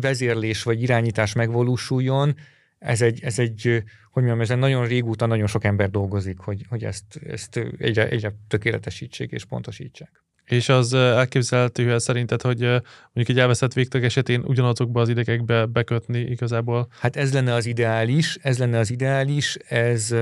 vezérlés 0.00 0.62
vagy 0.62 0.82
irányítás 0.82 1.32
megvalósuljon, 1.32 2.36
ez 2.78 3.02
egy, 3.02 3.20
ez 3.22 3.38
egy 3.38 3.82
hogy 4.12 4.24
mondjam, 4.24 4.40
ezen 4.40 4.58
nagyon 4.58 4.86
régóta 4.86 5.26
nagyon 5.26 5.46
sok 5.46 5.64
ember 5.64 5.90
dolgozik, 5.90 6.38
hogy, 6.38 6.66
hogy 6.68 6.84
ezt, 6.84 7.20
ezt 7.26 7.60
egyre, 7.78 8.08
egyre 8.08 8.34
tökéletesítsék 8.48 9.30
és 9.30 9.44
pontosítsák. 9.44 10.24
És 10.44 10.68
az 10.68 10.94
elképzelhető 10.94 11.98
szerinted, 11.98 12.42
hogy 12.42 12.60
mondjuk 12.60 13.28
egy 13.28 13.38
elveszett 13.38 13.72
végtag 13.72 14.04
esetén 14.04 14.42
ugyanazokba 14.44 15.00
az 15.00 15.08
idegekbe 15.08 15.66
bekötni 15.66 16.18
igazából? 16.18 16.88
Hát 17.00 17.16
ez 17.16 17.32
lenne 17.32 17.54
az 17.54 17.66
ideális, 17.66 18.38
ez 18.42 18.58
lenne 18.58 18.78
az 18.78 18.90
ideális, 18.90 19.56
ez, 19.68 20.14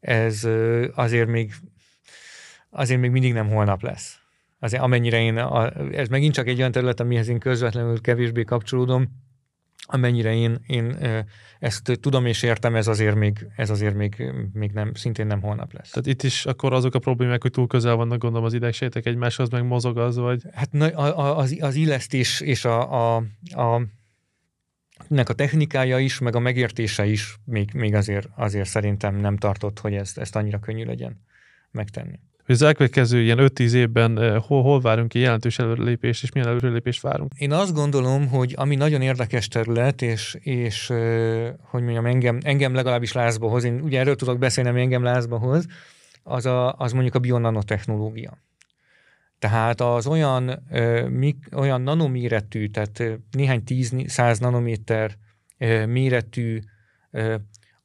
ez 0.00 0.48
azért 0.94 1.28
még 1.28 1.54
azért 2.70 3.00
még 3.00 3.10
mindig 3.10 3.32
nem 3.32 3.48
holnap 3.48 3.82
lesz 3.82 4.19
azért 4.60 4.82
amennyire 4.82 5.20
én, 5.20 5.36
a, 5.36 5.72
ez 5.92 6.08
megint 6.08 6.34
csak 6.34 6.46
egy 6.46 6.58
olyan 6.58 6.72
terület, 6.72 7.00
amihez 7.00 7.28
én 7.28 7.38
közvetlenül 7.38 8.00
kevésbé 8.00 8.44
kapcsolódom, 8.44 9.08
amennyire 9.86 10.34
én, 10.34 10.58
én 10.66 10.96
ezt 11.58 11.98
tudom 12.00 12.26
és 12.26 12.42
értem, 12.42 12.74
ez 12.74 12.86
azért 12.86 13.14
még, 13.14 13.46
ez 13.56 13.70
azért 13.70 13.94
még, 13.94 14.32
még 14.52 14.70
nem, 14.70 14.94
szintén 14.94 15.26
nem 15.26 15.40
holnap 15.40 15.72
lesz. 15.72 15.90
Tehát 15.90 16.06
itt 16.06 16.22
is 16.22 16.46
akkor 16.46 16.72
azok 16.72 16.94
a 16.94 16.98
problémák, 16.98 17.42
hogy 17.42 17.50
túl 17.50 17.66
közel 17.66 17.94
vannak 17.94 18.18
gondolom 18.18 18.46
az 18.46 18.54
idegsejtek 18.54 19.06
egymáshoz, 19.06 19.48
meg 19.48 19.64
mozog 19.64 19.98
az, 19.98 20.16
vagy? 20.16 20.42
Hát 20.52 20.74
az, 21.16 21.56
az 21.60 21.74
illesztés 21.74 22.40
és 22.40 22.64
a, 22.64 23.14
a, 23.16 23.22
a 23.42 23.82
nek 25.08 25.28
a 25.28 25.32
technikája 25.32 25.98
is, 25.98 26.18
meg 26.18 26.36
a 26.36 26.38
megértése 26.38 27.06
is 27.06 27.36
még, 27.44 27.72
még 27.72 27.94
azért, 27.94 28.28
azért 28.36 28.68
szerintem 28.68 29.16
nem 29.16 29.36
tartott, 29.36 29.78
hogy 29.80 29.94
ezt, 29.94 30.18
ezt 30.18 30.36
annyira 30.36 30.58
könnyű 30.58 30.84
legyen 30.84 31.20
megtenni 31.70 32.18
hogy 32.50 32.58
az 32.58 32.66
elkövetkező 32.66 33.20
ilyen 33.20 33.38
5-10 33.40 33.72
évben 33.72 34.18
eh, 34.18 34.42
hol, 34.42 34.62
hol 34.62 34.80
várunk 34.80 35.08
ki 35.08 35.18
jelentős 35.18 35.58
előrelépést, 35.58 36.22
és 36.22 36.32
milyen 36.32 36.48
előrelépést 36.48 37.00
várunk? 37.00 37.32
Én 37.36 37.52
azt 37.52 37.74
gondolom, 37.74 38.28
hogy 38.28 38.54
ami 38.56 38.74
nagyon 38.74 39.02
érdekes 39.02 39.48
terület, 39.48 40.02
és, 40.02 40.36
és 40.40 40.90
eh, 40.90 41.52
hogy 41.62 41.82
mondjam, 41.82 42.06
engem, 42.06 42.38
engem 42.42 42.74
legalábbis 42.74 43.12
lázba 43.12 43.48
hoz, 43.48 43.64
én 43.64 43.80
ugye 43.80 43.98
erről 43.98 44.16
tudok 44.16 44.38
beszélni, 44.38 44.70
ami 44.70 44.80
engem 44.80 45.02
lázba 45.02 45.38
hoz, 45.38 45.66
az, 46.22 46.46
a, 46.46 46.72
az 46.72 46.92
mondjuk 46.92 47.14
a 47.14 47.18
bionanotechnológia. 47.18 48.38
Tehát 49.38 49.80
az 49.80 50.06
olyan, 50.06 50.62
eh, 50.68 51.08
mik, 51.08 51.36
olyan 51.56 51.80
nanoméretű, 51.80 52.66
tehát 52.66 53.02
néhány 53.30 53.64
tíz, 53.64 53.94
száz 54.06 54.38
nanométer 54.38 55.16
méretű 55.86 56.60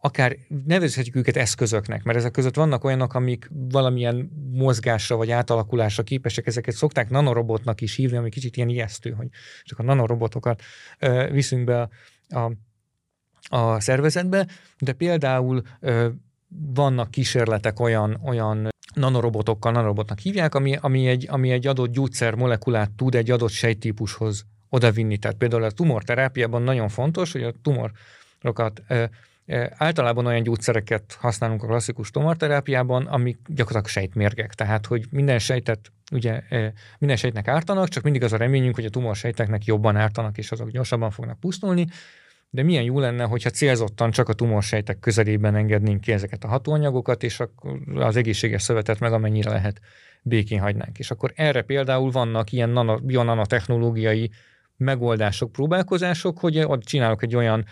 akár 0.05 0.37
nevezhetjük 0.65 1.15
őket 1.15 1.37
eszközöknek, 1.37 2.03
mert 2.03 2.17
ezek 2.17 2.31
között 2.31 2.55
vannak 2.55 2.83
olyanok, 2.83 3.13
amik 3.13 3.49
valamilyen 3.51 4.31
mozgásra 4.51 5.15
vagy 5.15 5.31
átalakulásra 5.31 6.03
képesek, 6.03 6.47
ezeket 6.47 6.75
szokták 6.75 7.09
nanorobotnak 7.09 7.81
is 7.81 7.95
hívni, 7.95 8.17
ami 8.17 8.29
kicsit 8.29 8.57
ilyen 8.57 8.69
ijesztő, 8.69 9.11
hogy 9.11 9.27
csak 9.63 9.79
a 9.79 9.83
nanorobotokat 9.83 10.61
ö, 10.99 11.27
viszünk 11.31 11.63
be 11.63 11.81
a, 11.81 11.89
a, 12.29 12.51
a 13.57 13.79
szervezetbe, 13.79 14.47
de 14.79 14.93
például 14.93 15.61
ö, 15.79 16.07
vannak 16.73 17.11
kísérletek 17.11 17.79
olyan, 17.79 18.19
olyan 18.23 18.69
nanorobotokkal, 18.93 19.71
nanorobotnak 19.71 20.19
hívják, 20.19 20.55
ami, 20.55 20.75
ami, 20.75 21.07
egy, 21.07 21.27
ami 21.29 21.51
egy 21.51 21.67
adott 21.67 21.91
gyógyszer 21.91 22.35
molekulát 22.35 22.91
tud 22.91 23.15
egy 23.15 23.31
adott 23.31 23.51
sejtípushoz 23.51 24.45
odavinni. 24.69 25.17
Tehát 25.17 25.37
például 25.37 25.63
a 25.63 25.71
tumorterápiában 25.71 26.61
nagyon 26.61 26.89
fontos, 26.89 27.31
hogy 27.31 27.43
a 27.43 27.53
tumorokat 27.61 28.83
Általában 29.69 30.25
olyan 30.25 30.43
gyógyszereket 30.43 31.17
használunk 31.19 31.63
a 31.63 31.67
klasszikus 31.67 32.11
tumorterápiában, 32.11 33.05
amik 33.05 33.37
gyakorlatilag 33.47 33.87
sejtmérgek. 33.87 34.53
Tehát, 34.53 34.85
hogy 34.85 35.05
minden 35.09 35.39
sejtet, 35.39 35.91
ugye 36.11 36.41
minden 36.99 37.17
sejtnek 37.17 37.47
ártanak, 37.47 37.87
csak 37.87 38.03
mindig 38.03 38.23
az 38.23 38.33
a 38.33 38.37
reményünk, 38.37 38.75
hogy 38.75 38.85
a 38.85 38.89
tumorsejteknek 38.89 39.65
jobban 39.65 39.95
ártanak, 39.95 40.37
és 40.37 40.51
azok 40.51 40.69
gyorsabban 40.69 41.11
fognak 41.11 41.39
pusztulni, 41.39 41.87
de 42.49 42.63
milyen 42.63 42.83
jó 42.83 42.99
lenne, 42.99 43.23
hogyha 43.23 43.49
célzottan 43.49 44.11
csak 44.11 44.29
a 44.29 44.33
tumorsejtek 44.33 44.99
közelében 44.99 45.55
engednénk 45.55 46.01
ki 46.01 46.11
ezeket 46.11 46.43
a 46.43 46.47
hatóanyagokat, 46.47 47.23
és 47.23 47.39
akkor 47.39 47.79
az 47.95 48.15
egészséges 48.15 48.61
szövetet 48.61 48.99
meg 48.99 49.13
amennyire 49.13 49.49
lehet 49.49 49.79
békén 50.21 50.59
hagynánk. 50.59 50.99
És 50.99 51.11
akkor 51.11 51.31
erre 51.35 51.61
például 51.61 52.11
vannak 52.11 52.51
ilyen 52.51 52.69
nano, 52.69 52.97
bionanotechnológiai 52.97 54.31
megoldások, 54.77 55.51
próbálkozások, 55.51 56.39
hogy 56.39 56.59
ott 56.59 56.83
csinálok 56.83 57.23
egy 57.23 57.35
olyan 57.35 57.65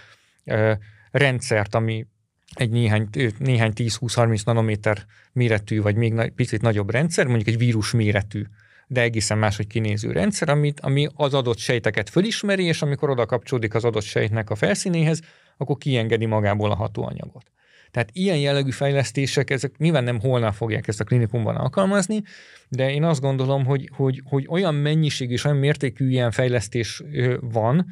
ö, 0.45 0.73
rendszert, 1.13 1.75
ami 1.75 2.05
egy 2.53 2.69
néhány, 2.69 3.07
néhány 3.37 3.71
10-20-30 3.75 4.45
nanométer 4.45 5.05
méretű, 5.33 5.81
vagy 5.81 5.95
még 5.95 6.13
na, 6.13 6.29
picit 6.35 6.61
nagyobb 6.61 6.89
rendszer, 6.89 7.25
mondjuk 7.25 7.47
egy 7.47 7.57
vírus 7.57 7.91
méretű, 7.91 8.43
de 8.87 9.01
egészen 9.01 9.37
máshogy 9.37 9.67
kinéző 9.67 10.11
rendszer, 10.11 10.49
amit, 10.49 10.79
ami 10.79 11.07
az 11.15 11.33
adott 11.33 11.57
sejteket 11.57 12.09
fölismeri, 12.09 12.63
és 12.63 12.81
amikor 12.81 13.09
oda 13.09 13.25
kapcsolódik 13.25 13.73
az 13.73 13.83
adott 13.83 14.03
sejtnek 14.03 14.49
a 14.49 14.55
felszínéhez, 14.55 15.21
akkor 15.57 15.77
kiengedi 15.77 16.25
magából 16.25 16.71
a 16.71 16.75
hatóanyagot. 16.75 17.51
Tehát 17.91 18.09
ilyen 18.13 18.37
jellegű 18.37 18.71
fejlesztések, 18.71 19.49
ezek 19.49 19.77
nyilván 19.77 20.03
nem 20.03 20.19
holnap 20.19 20.53
fogják 20.53 20.87
ezt 20.87 20.99
a 20.99 21.03
klinikumban 21.03 21.55
alkalmazni, 21.55 22.21
de 22.69 22.91
én 22.91 23.03
azt 23.03 23.21
gondolom, 23.21 23.65
hogy, 23.65 23.89
hogy, 23.95 24.21
hogy 24.23 24.45
olyan 24.49 24.75
mennyiség 24.75 25.31
és 25.31 25.45
olyan 25.45 25.57
mértékű 25.57 26.09
ilyen 26.09 26.31
fejlesztés 26.31 27.03
van, 27.39 27.85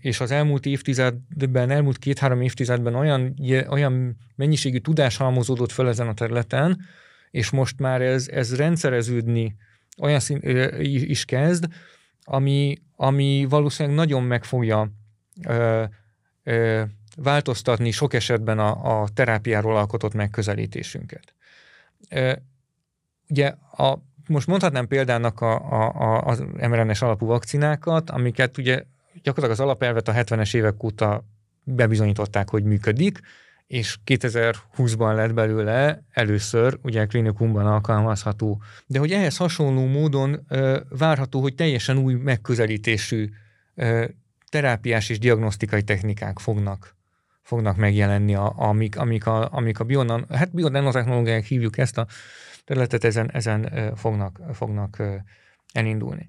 és 0.00 0.20
az 0.20 0.30
elmúlt 0.30 0.66
évtizedben, 0.66 1.70
elmúlt 1.70 1.98
két-három 1.98 2.40
évtizedben 2.40 2.94
olyan, 2.94 3.34
olyan 3.68 4.16
mennyiségű 4.34 4.78
tudás 4.78 5.16
halmozódott 5.16 5.72
fel 5.72 5.88
ezen 5.88 6.08
a 6.08 6.14
területen, 6.14 6.80
és 7.30 7.50
most 7.50 7.78
már 7.78 8.02
ez, 8.02 8.28
ez 8.28 8.56
rendszereződni 8.56 9.56
olyan 9.98 10.20
szín, 10.20 10.40
is 10.80 11.24
kezd, 11.24 11.66
ami, 12.24 12.78
ami 12.96 13.46
valószínűleg 13.48 13.98
nagyon 13.98 14.22
meg 14.22 14.44
fogja 14.44 14.90
ö, 15.46 15.84
ö, 16.42 16.82
változtatni 17.16 17.90
sok 17.90 18.14
esetben 18.14 18.58
a, 18.58 19.00
a 19.00 19.08
terápiáról 19.14 19.76
alkotott 19.76 20.14
megközelítésünket. 20.14 21.34
Ö, 22.10 22.32
ugye 23.28 23.54
a, 23.76 23.98
most 24.28 24.46
mondhatnám 24.46 24.86
példának 24.86 25.40
a, 25.40 25.72
a, 25.72 25.92
a, 25.94 26.22
az 26.22 26.38
mRNS 26.38 27.02
alapú 27.02 27.26
vakcinákat, 27.26 28.10
amiket 28.10 28.58
ugye 28.58 28.84
gyakorlatilag 29.22 29.50
az 29.50 29.60
alapelvet 29.60 30.08
a 30.08 30.12
70-es 30.12 30.54
évek 30.54 30.82
óta 30.82 31.24
bebizonyították, 31.64 32.50
hogy 32.50 32.64
működik, 32.64 33.20
és 33.66 33.98
2020-ban 34.06 35.14
lett 35.14 35.34
belőle 35.34 36.02
először 36.10 36.78
ugye 36.82 37.06
klinikumban 37.06 37.66
alkalmazható. 37.66 38.62
De 38.86 38.98
hogy 38.98 39.12
ehhez 39.12 39.36
hasonló 39.36 39.86
módon 39.86 40.44
ö, 40.48 40.80
várható, 40.88 41.40
hogy 41.40 41.54
teljesen 41.54 41.98
új 41.98 42.14
megközelítésű 42.14 43.30
ö, 43.74 44.04
terápiás 44.48 45.08
és 45.08 45.18
diagnosztikai 45.18 45.82
technikák 45.82 46.38
fognak 46.38 46.96
fognak 47.46 47.76
megjelenni, 47.76 48.34
a, 48.34 48.52
amik, 48.56 48.98
amik 48.98 49.26
a, 49.26 49.52
amik 49.52 49.78
a 49.78 49.84
bionan, 49.84 50.26
hát 50.30 50.54
bionanotechnológiák 50.54 51.44
hívjuk 51.44 51.78
ezt 51.78 51.98
a 51.98 52.06
területet, 52.64 53.04
ezen, 53.04 53.30
ezen 53.32 53.92
fognak, 53.96 54.40
fognak 54.52 55.02
elindulni. 55.72 56.28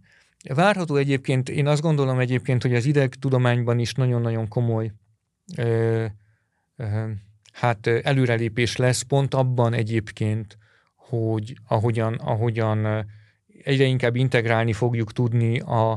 Várható 0.53 0.95
egyébként, 0.95 1.49
én 1.49 1.67
azt 1.67 1.81
gondolom 1.81 2.19
egyébként, 2.19 2.61
hogy 2.61 2.75
az 2.75 2.85
idegtudományban 2.85 3.79
is 3.79 3.93
nagyon-nagyon 3.93 4.47
komoly 4.47 4.91
ö, 5.57 6.05
ö, 6.75 7.09
hát 7.51 7.87
előrelépés 7.87 8.75
lesz 8.75 9.01
pont 9.01 9.33
abban 9.33 9.73
egyébként, 9.73 10.57
hogy 10.95 11.57
ahogyan, 11.67 12.13
ahogyan 12.13 13.05
egyre 13.63 13.83
inkább 13.83 14.15
integrálni 14.15 14.73
fogjuk 14.73 15.11
tudni 15.11 15.59
a, 15.59 15.91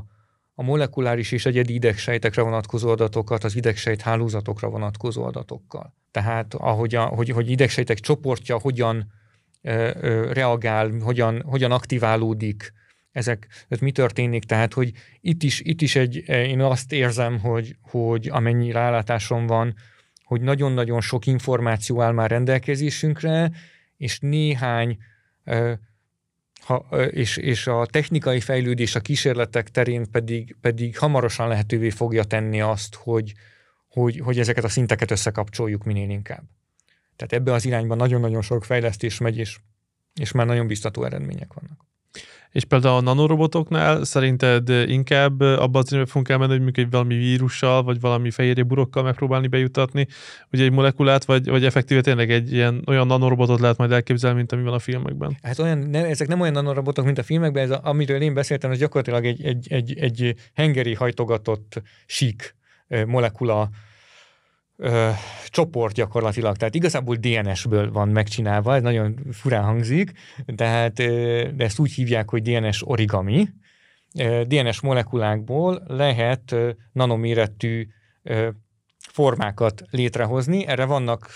a 0.54 0.62
molekuláris 0.62 1.32
és 1.32 1.46
egyedi 1.46 1.74
idegsejtekre 1.74 2.42
vonatkozó 2.42 2.90
adatokat 2.90 3.44
az 3.44 3.56
idegsejt 3.56 4.00
hálózatokra 4.00 4.68
vonatkozó 4.68 5.24
adatokkal. 5.24 5.94
Tehát 6.10 6.54
ahogy, 6.54 6.94
a, 6.94 7.04
hogy, 7.04 7.28
hogy 7.28 7.50
idegsejtek 7.50 7.98
csoportja 7.98 8.58
hogyan 8.58 9.12
ö, 9.62 9.90
ö, 10.00 10.32
reagál, 10.32 10.90
hogyan, 11.00 11.42
hogyan 11.42 11.72
aktiválódik, 11.72 12.72
ezek, 13.12 13.46
ez 13.68 13.78
mi 13.78 13.92
történik, 13.92 14.44
tehát 14.44 14.72
hogy 14.72 14.92
itt 15.20 15.42
is, 15.42 15.60
itt 15.60 15.82
is 15.82 15.96
egy, 15.96 16.28
én 16.28 16.60
azt 16.60 16.92
érzem, 16.92 17.38
hogy, 17.38 17.76
hogy 17.82 18.28
amennyi 18.28 18.70
rálátásom 18.70 19.46
van, 19.46 19.74
hogy 20.24 20.40
nagyon-nagyon 20.40 21.00
sok 21.00 21.26
információ 21.26 22.00
áll 22.02 22.12
már 22.12 22.30
rendelkezésünkre, 22.30 23.50
és 23.96 24.18
néhány 24.18 24.98
ha, 26.60 26.76
és, 27.06 27.36
és 27.36 27.66
a 27.66 27.86
technikai 27.86 28.40
fejlődés 28.40 28.94
a 28.94 29.00
kísérletek 29.00 29.68
terén 29.68 30.10
pedig, 30.10 30.56
pedig 30.60 30.98
hamarosan 30.98 31.48
lehetővé 31.48 31.90
fogja 31.90 32.24
tenni 32.24 32.60
azt, 32.60 32.94
hogy, 32.94 33.34
hogy, 33.88 34.18
hogy 34.18 34.38
ezeket 34.38 34.64
a 34.64 34.68
szinteket 34.68 35.10
összekapcsoljuk 35.10 35.84
minél 35.84 36.10
inkább. 36.10 36.42
Tehát 37.16 37.32
ebbe 37.32 37.52
az 37.52 37.64
irányban 37.64 37.96
nagyon-nagyon 37.96 38.42
sok 38.42 38.64
fejlesztés 38.64 39.18
megy, 39.18 39.38
és, 39.38 39.58
és 40.14 40.32
már 40.32 40.46
nagyon 40.46 40.66
biztató 40.66 41.04
eredmények 41.04 41.52
vannak. 41.52 41.89
És 42.52 42.64
például 42.64 42.96
a 42.96 43.00
nanorobotoknál 43.00 44.04
szerinted 44.04 44.68
inkább 44.68 45.40
abban 45.40 45.82
az 45.82 45.90
irányba 45.90 46.08
fogunk 46.08 46.28
elmenni, 46.28 46.50
hogy 46.50 46.60
mondjuk 46.62 46.86
egy 46.86 46.92
valami 46.92 47.14
vírussal, 47.14 47.82
vagy 47.82 48.00
valami 48.00 48.30
fehérje 48.30 48.62
burokkal 48.62 49.02
megpróbálni 49.02 49.46
bejutatni, 49.46 50.06
ugye 50.52 50.64
egy 50.64 50.72
molekulát, 50.72 51.24
vagy, 51.24 51.48
vagy 51.48 51.64
effektíve 51.64 52.00
tényleg 52.00 52.30
egy 52.30 52.52
ilyen 52.52 52.82
olyan 52.86 53.06
nanorobotot 53.06 53.60
lehet 53.60 53.76
majd 53.76 53.92
elképzelni, 53.92 54.36
mint 54.36 54.52
ami 54.52 54.62
van 54.62 54.74
a 54.74 54.78
filmekben? 54.78 55.38
Hát 55.42 55.58
olyan, 55.58 55.78
nem, 55.78 56.04
ezek 56.04 56.28
nem 56.28 56.40
olyan 56.40 56.52
nanorobotok, 56.52 57.04
mint 57.04 57.18
a 57.18 57.22
filmekben, 57.22 57.62
ez 57.62 57.70
a, 57.70 57.80
amiről 57.82 58.20
én 58.20 58.34
beszéltem, 58.34 58.70
az 58.70 58.78
gyakorlatilag 58.78 59.24
egy, 59.24 59.44
egy, 59.44 59.66
egy, 59.70 59.98
egy 59.98 60.34
hengeri 60.54 60.94
hajtogatott 60.94 61.82
sík 62.06 62.54
molekula 63.06 63.68
ö, 64.80 65.10
csoport 65.48 65.94
gyakorlatilag, 65.94 66.56
tehát 66.56 66.74
igazából 66.74 67.16
DNS-ből 67.16 67.92
van 67.92 68.08
megcsinálva, 68.08 68.74
ez 68.74 68.82
nagyon 68.82 69.18
furán 69.32 69.64
hangzik, 69.64 70.12
tehát, 70.56 70.98
ö, 70.98 71.48
de 71.54 71.64
ezt 71.64 71.78
úgy 71.78 71.92
hívják, 71.92 72.30
hogy 72.30 72.42
DNS 72.42 72.82
origami. 72.84 73.48
Ö, 74.18 74.42
DNS 74.46 74.80
molekulákból 74.80 75.82
lehet 75.86 76.52
ö, 76.52 76.70
nanoméretű 76.92 77.86
ö, 78.22 78.48
formákat 79.08 79.82
létrehozni, 79.90 80.66
erre 80.66 80.84
vannak 80.84 81.30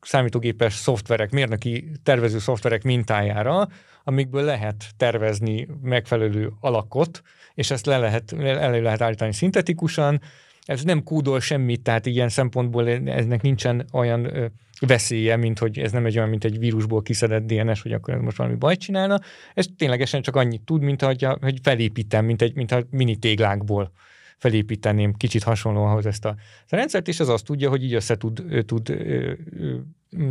számítógépes 0.00 0.74
szoftverek, 0.74 1.30
mérnöki 1.30 1.90
tervező 2.02 2.38
szoftverek 2.38 2.82
mintájára, 2.82 3.68
amikből 4.04 4.42
lehet 4.42 4.84
tervezni 4.96 5.68
megfelelő 5.82 6.52
alakot, 6.60 7.22
és 7.54 7.70
ezt 7.70 7.86
le 7.86 7.98
lehet, 7.98 8.32
elő 8.40 8.82
lehet 8.82 9.02
állítani 9.02 9.32
szintetikusan, 9.32 10.20
ez 10.66 10.82
nem 10.82 11.02
kódol 11.02 11.40
semmit, 11.40 11.82
tehát 11.82 12.06
ilyen 12.06 12.28
szempontból 12.28 12.88
eznek 12.88 13.42
nincsen 13.42 13.86
olyan 13.92 14.52
veszélye, 14.80 15.36
mint 15.36 15.58
hogy 15.58 15.78
ez 15.78 15.92
nem 15.92 16.06
egy 16.06 16.16
olyan, 16.16 16.28
mint 16.28 16.44
egy 16.44 16.58
vírusból 16.58 17.02
kiszedett 17.02 17.46
DNS, 17.46 17.82
hogy 17.82 17.92
akkor 17.92 18.14
ez 18.14 18.20
most 18.20 18.36
valami 18.36 18.56
bajt 18.56 18.80
csinálna. 18.80 19.20
Ez 19.54 19.66
ténylegesen 19.76 20.22
csak 20.22 20.36
annyit 20.36 20.62
tud, 20.62 20.82
mint 20.82 21.02
hogy, 21.02 21.26
hogy 21.40 21.58
felépítem, 21.62 22.24
mint 22.24 22.42
egy 22.42 22.54
mint 22.54 22.72
a 22.72 22.86
mini 22.90 23.16
téglákból 23.16 23.92
felépíteném 24.38 25.14
kicsit 25.14 25.42
hasonló 25.42 25.84
ahhoz 25.84 26.06
ezt 26.06 26.24
a, 26.24 26.34
ezt 26.62 26.72
a 26.72 26.76
rendszert, 26.76 27.08
és 27.08 27.20
ez 27.20 27.28
azt 27.28 27.44
tudja, 27.44 27.68
hogy 27.68 27.84
így 27.84 27.94
össze 27.94 28.16
tud, 28.16 28.64
tud 28.66 28.90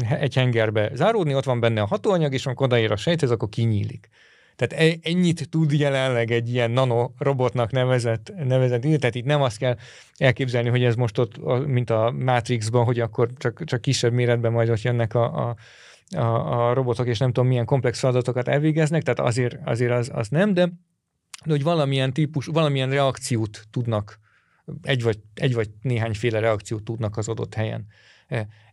egy 0.09 0.36
hengerbe 0.36 0.91
záródni, 0.93 1.36
ott 1.36 1.43
van 1.43 1.59
benne 1.59 1.81
a 1.81 1.86
hatóanyag, 1.86 2.33
és 2.33 2.45
amikor 2.45 2.65
odaér 2.65 2.91
a 2.91 2.95
sejthez, 2.95 3.31
akkor 3.31 3.49
kinyílik. 3.49 4.09
Tehát 4.56 4.86
e, 4.86 5.10
ennyit 5.10 5.49
tud 5.49 5.72
jelenleg 5.72 6.32
egy 6.32 6.53
ilyen 6.53 6.72
nanorobotnak 6.72 7.72
nevezett, 7.72 8.34
nevezett 8.43 8.82
tehát 8.82 9.16
itt 9.16 9.26
nem 9.26 9.41
azt 9.41 9.58
kell 9.58 9.78
elképzelni, 10.18 10.70
hogy 10.70 10.84
ez 10.84 10.95
most 10.95 11.18
ott, 11.18 11.66
mint 11.66 11.89
a 11.89 12.12
Matrixban, 12.12 12.86
hogy 12.86 12.99
akkor 12.99 13.30
csak, 13.38 13.64
csak 13.64 13.82
kisebb 13.82 14.14
méretben 14.14 14.51
majd 14.51 14.70
ott 14.70 14.82
jönnek 14.82 15.14
a, 15.14 15.49
a 15.49 15.56
a, 16.10 16.70
a 16.70 16.74
robotok, 16.74 17.08
és 17.08 17.18
nem 17.18 17.32
tudom 17.32 17.49
milyen 17.49 17.66
komplex 17.66 17.99
feladatokat 17.99 18.47
elvégeznek, 18.47 19.01
tehát 19.01 19.20
azért, 19.20 19.58
azért 19.64 19.91
az, 19.91 20.12
az 20.14 20.28
nem, 20.28 20.53
de, 20.53 20.66
de 21.45 21.51
hogy 21.51 21.64
valamilyen 21.64 22.14
típus, 22.14 22.45
valamilyen 22.45 22.89
reakciót 22.89 23.64
tudnak, 23.72 24.20
egy 24.82 25.03
vagy, 25.03 25.20
egy 25.34 25.53
vagy 25.53 25.70
néhányféle 25.82 26.39
reakciót 26.39 26.84
tudnak 26.84 27.18
az 27.18 27.28
adott 27.28 27.53
helyen 27.53 27.88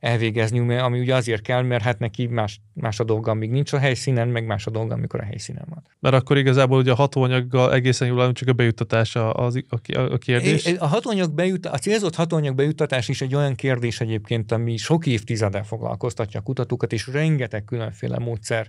elvégezni, 0.01 0.77
ami 0.79 1.01
ugye 1.01 1.15
azért 1.15 1.43
kell, 1.43 1.63
mert 1.63 1.83
hát 1.83 1.99
neki 1.99 2.27
más, 2.27 2.61
más 2.73 3.01
a 3.01 3.05
dolga, 3.05 3.31
amíg 3.31 3.51
nincs 3.51 3.73
a 3.73 3.79
helyszínen, 3.79 4.29
meg 4.29 4.47
más 4.47 4.67
a 4.67 4.71
dolga, 4.71 4.95
amikor 4.95 5.21
a 5.21 5.25
helyszínen 5.25 5.65
van. 5.69 5.83
Mert 5.99 6.15
akkor 6.15 6.39
igazából 6.39 6.79
ugye 6.79 6.91
a 6.91 6.95
hatóanyaggal 6.95 7.73
egészen 7.73 8.09
jól 8.09 8.33
csak 8.33 8.49
a 8.49 8.53
bejuttatása 8.53 9.33
az, 9.33 9.65
a, 9.69 9.99
a 9.99 10.19
kérdés. 10.19 10.67
A, 10.79 10.87
hatóanyag 10.87 11.33
bejut, 11.33 11.67
a 11.67 11.79
célzott 11.79 12.15
hatóanyag 12.15 12.55
bejuttatás 12.55 13.09
is 13.09 13.21
egy 13.21 13.35
olyan 13.35 13.55
kérdés 13.55 14.01
egyébként, 14.01 14.53
ami 14.53 14.77
sok 14.77 15.07
évtizede 15.07 15.63
foglalkoztatja 15.63 16.41
a 16.41 16.43
kutatókat, 16.43 16.93
és 16.93 17.07
rengeteg 17.07 17.65
különféle 17.65 18.19
módszer 18.19 18.69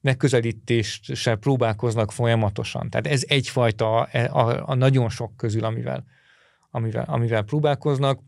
megközelítést 0.00 1.14
se 1.14 1.34
próbálkoznak 1.34 2.12
folyamatosan. 2.12 2.90
Tehát 2.90 3.06
ez 3.06 3.24
egyfajta 3.26 3.96
a, 3.96 4.08
e, 4.12 4.30
a, 4.32 4.68
a 4.68 4.74
nagyon 4.74 5.08
sok 5.08 5.36
közül, 5.36 5.64
amivel, 5.64 6.04
amivel, 6.70 7.04
amivel 7.06 7.42
próbálkoznak 7.42 8.20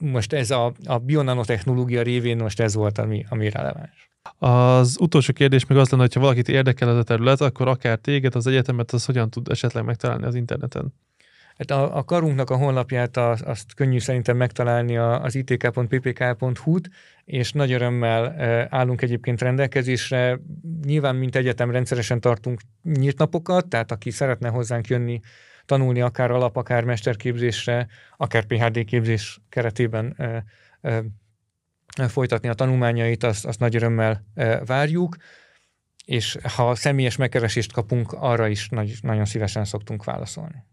most 0.00 0.32
ez 0.32 0.50
a, 0.50 0.72
a 0.84 0.98
bionanotechnológia 0.98 2.02
révén 2.02 2.36
most 2.36 2.60
ez 2.60 2.74
volt, 2.74 2.98
ami, 2.98 3.24
ami 3.28 3.50
releváns. 3.50 4.10
Az 4.38 4.96
utolsó 5.00 5.32
kérdés 5.32 5.66
még 5.66 5.78
az 5.78 5.90
lenne, 5.90 6.02
hogyha 6.02 6.20
valakit 6.20 6.48
érdekel 6.48 6.88
ez 6.88 6.96
a 6.96 7.02
terület, 7.02 7.40
akkor 7.40 7.68
akár 7.68 7.98
téged, 7.98 8.34
az 8.34 8.46
egyetemet, 8.46 8.90
az 8.90 9.04
hogyan 9.04 9.30
tud 9.30 9.48
esetleg 9.48 9.84
megtalálni 9.84 10.24
az 10.24 10.34
interneten? 10.34 10.94
Hát 11.56 11.70
a, 11.70 11.96
a 11.96 12.04
karunknak 12.04 12.50
a 12.50 12.56
honlapját 12.56 13.16
az, 13.16 13.42
azt 13.46 13.74
könnyű 13.74 13.98
szerintem 13.98 14.36
megtalálni 14.36 14.96
az 14.96 15.34
itk.ppk.hu-t, 15.34 16.90
és 17.24 17.52
nagy 17.52 17.72
örömmel 17.72 18.34
állunk 18.70 19.02
egyébként 19.02 19.40
rendelkezésre. 19.40 20.40
Nyilván, 20.84 21.16
mint 21.16 21.36
egyetem 21.36 21.70
rendszeresen 21.70 22.20
tartunk 22.20 22.60
nyílt 22.82 23.18
napokat, 23.18 23.66
tehát 23.66 23.92
aki 23.92 24.10
szeretne 24.10 24.48
hozzánk 24.48 24.86
jönni, 24.86 25.20
tanulni 25.68 26.00
akár 26.00 26.30
alap, 26.30 26.56
akár 26.56 26.84
mesterképzésre, 26.84 27.86
akár 28.16 28.44
PHD 28.44 28.84
képzés 28.84 29.40
keretében 29.48 30.16
folytatni 32.08 32.48
a 32.48 32.54
tanulmányait, 32.54 33.24
azt, 33.24 33.44
azt 33.44 33.58
nagy 33.58 33.76
örömmel 33.76 34.24
várjuk, 34.66 35.16
és 36.04 36.38
ha 36.56 36.74
személyes 36.74 37.16
megkeresést 37.16 37.72
kapunk, 37.72 38.12
arra 38.12 38.46
is 38.48 38.68
nagy, 38.68 38.98
nagyon 39.00 39.24
szívesen 39.24 39.64
szoktunk 39.64 40.04
válaszolni. 40.04 40.64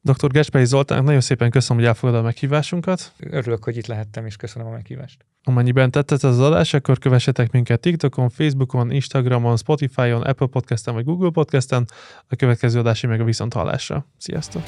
Dr. 0.00 0.30
Gespei 0.30 0.64
Zoltán, 0.64 1.04
nagyon 1.04 1.20
szépen 1.20 1.50
köszönöm, 1.50 1.78
hogy 1.78 1.88
elfogadod 1.88 2.20
a 2.20 2.24
meghívásunkat. 2.24 3.12
Örülök, 3.18 3.64
hogy 3.64 3.76
itt 3.76 3.86
lehettem, 3.86 4.26
és 4.26 4.36
köszönöm 4.36 4.68
a 4.68 4.70
meghívást. 4.70 5.24
Amennyiben 5.46 5.90
tetszett 5.90 6.22
ez 6.22 6.30
az 6.30 6.40
adás, 6.40 6.74
akkor 6.74 6.98
kövessetek 6.98 7.50
minket 7.50 7.80
TikTokon, 7.80 8.28
Facebookon, 8.28 8.90
Instagramon, 8.90 9.56
Spotify-on, 9.56 10.22
Apple 10.22 10.46
Podcast-en 10.46 10.94
vagy 10.94 11.04
Google 11.04 11.30
Podcast-en. 11.30 11.86
A 12.28 12.36
következő 12.36 12.78
adási 12.78 13.06
meg 13.06 13.20
a 13.20 13.24
viszont 13.24 13.52
hallásra. 13.52 14.06
Sziasztok! 14.18 14.62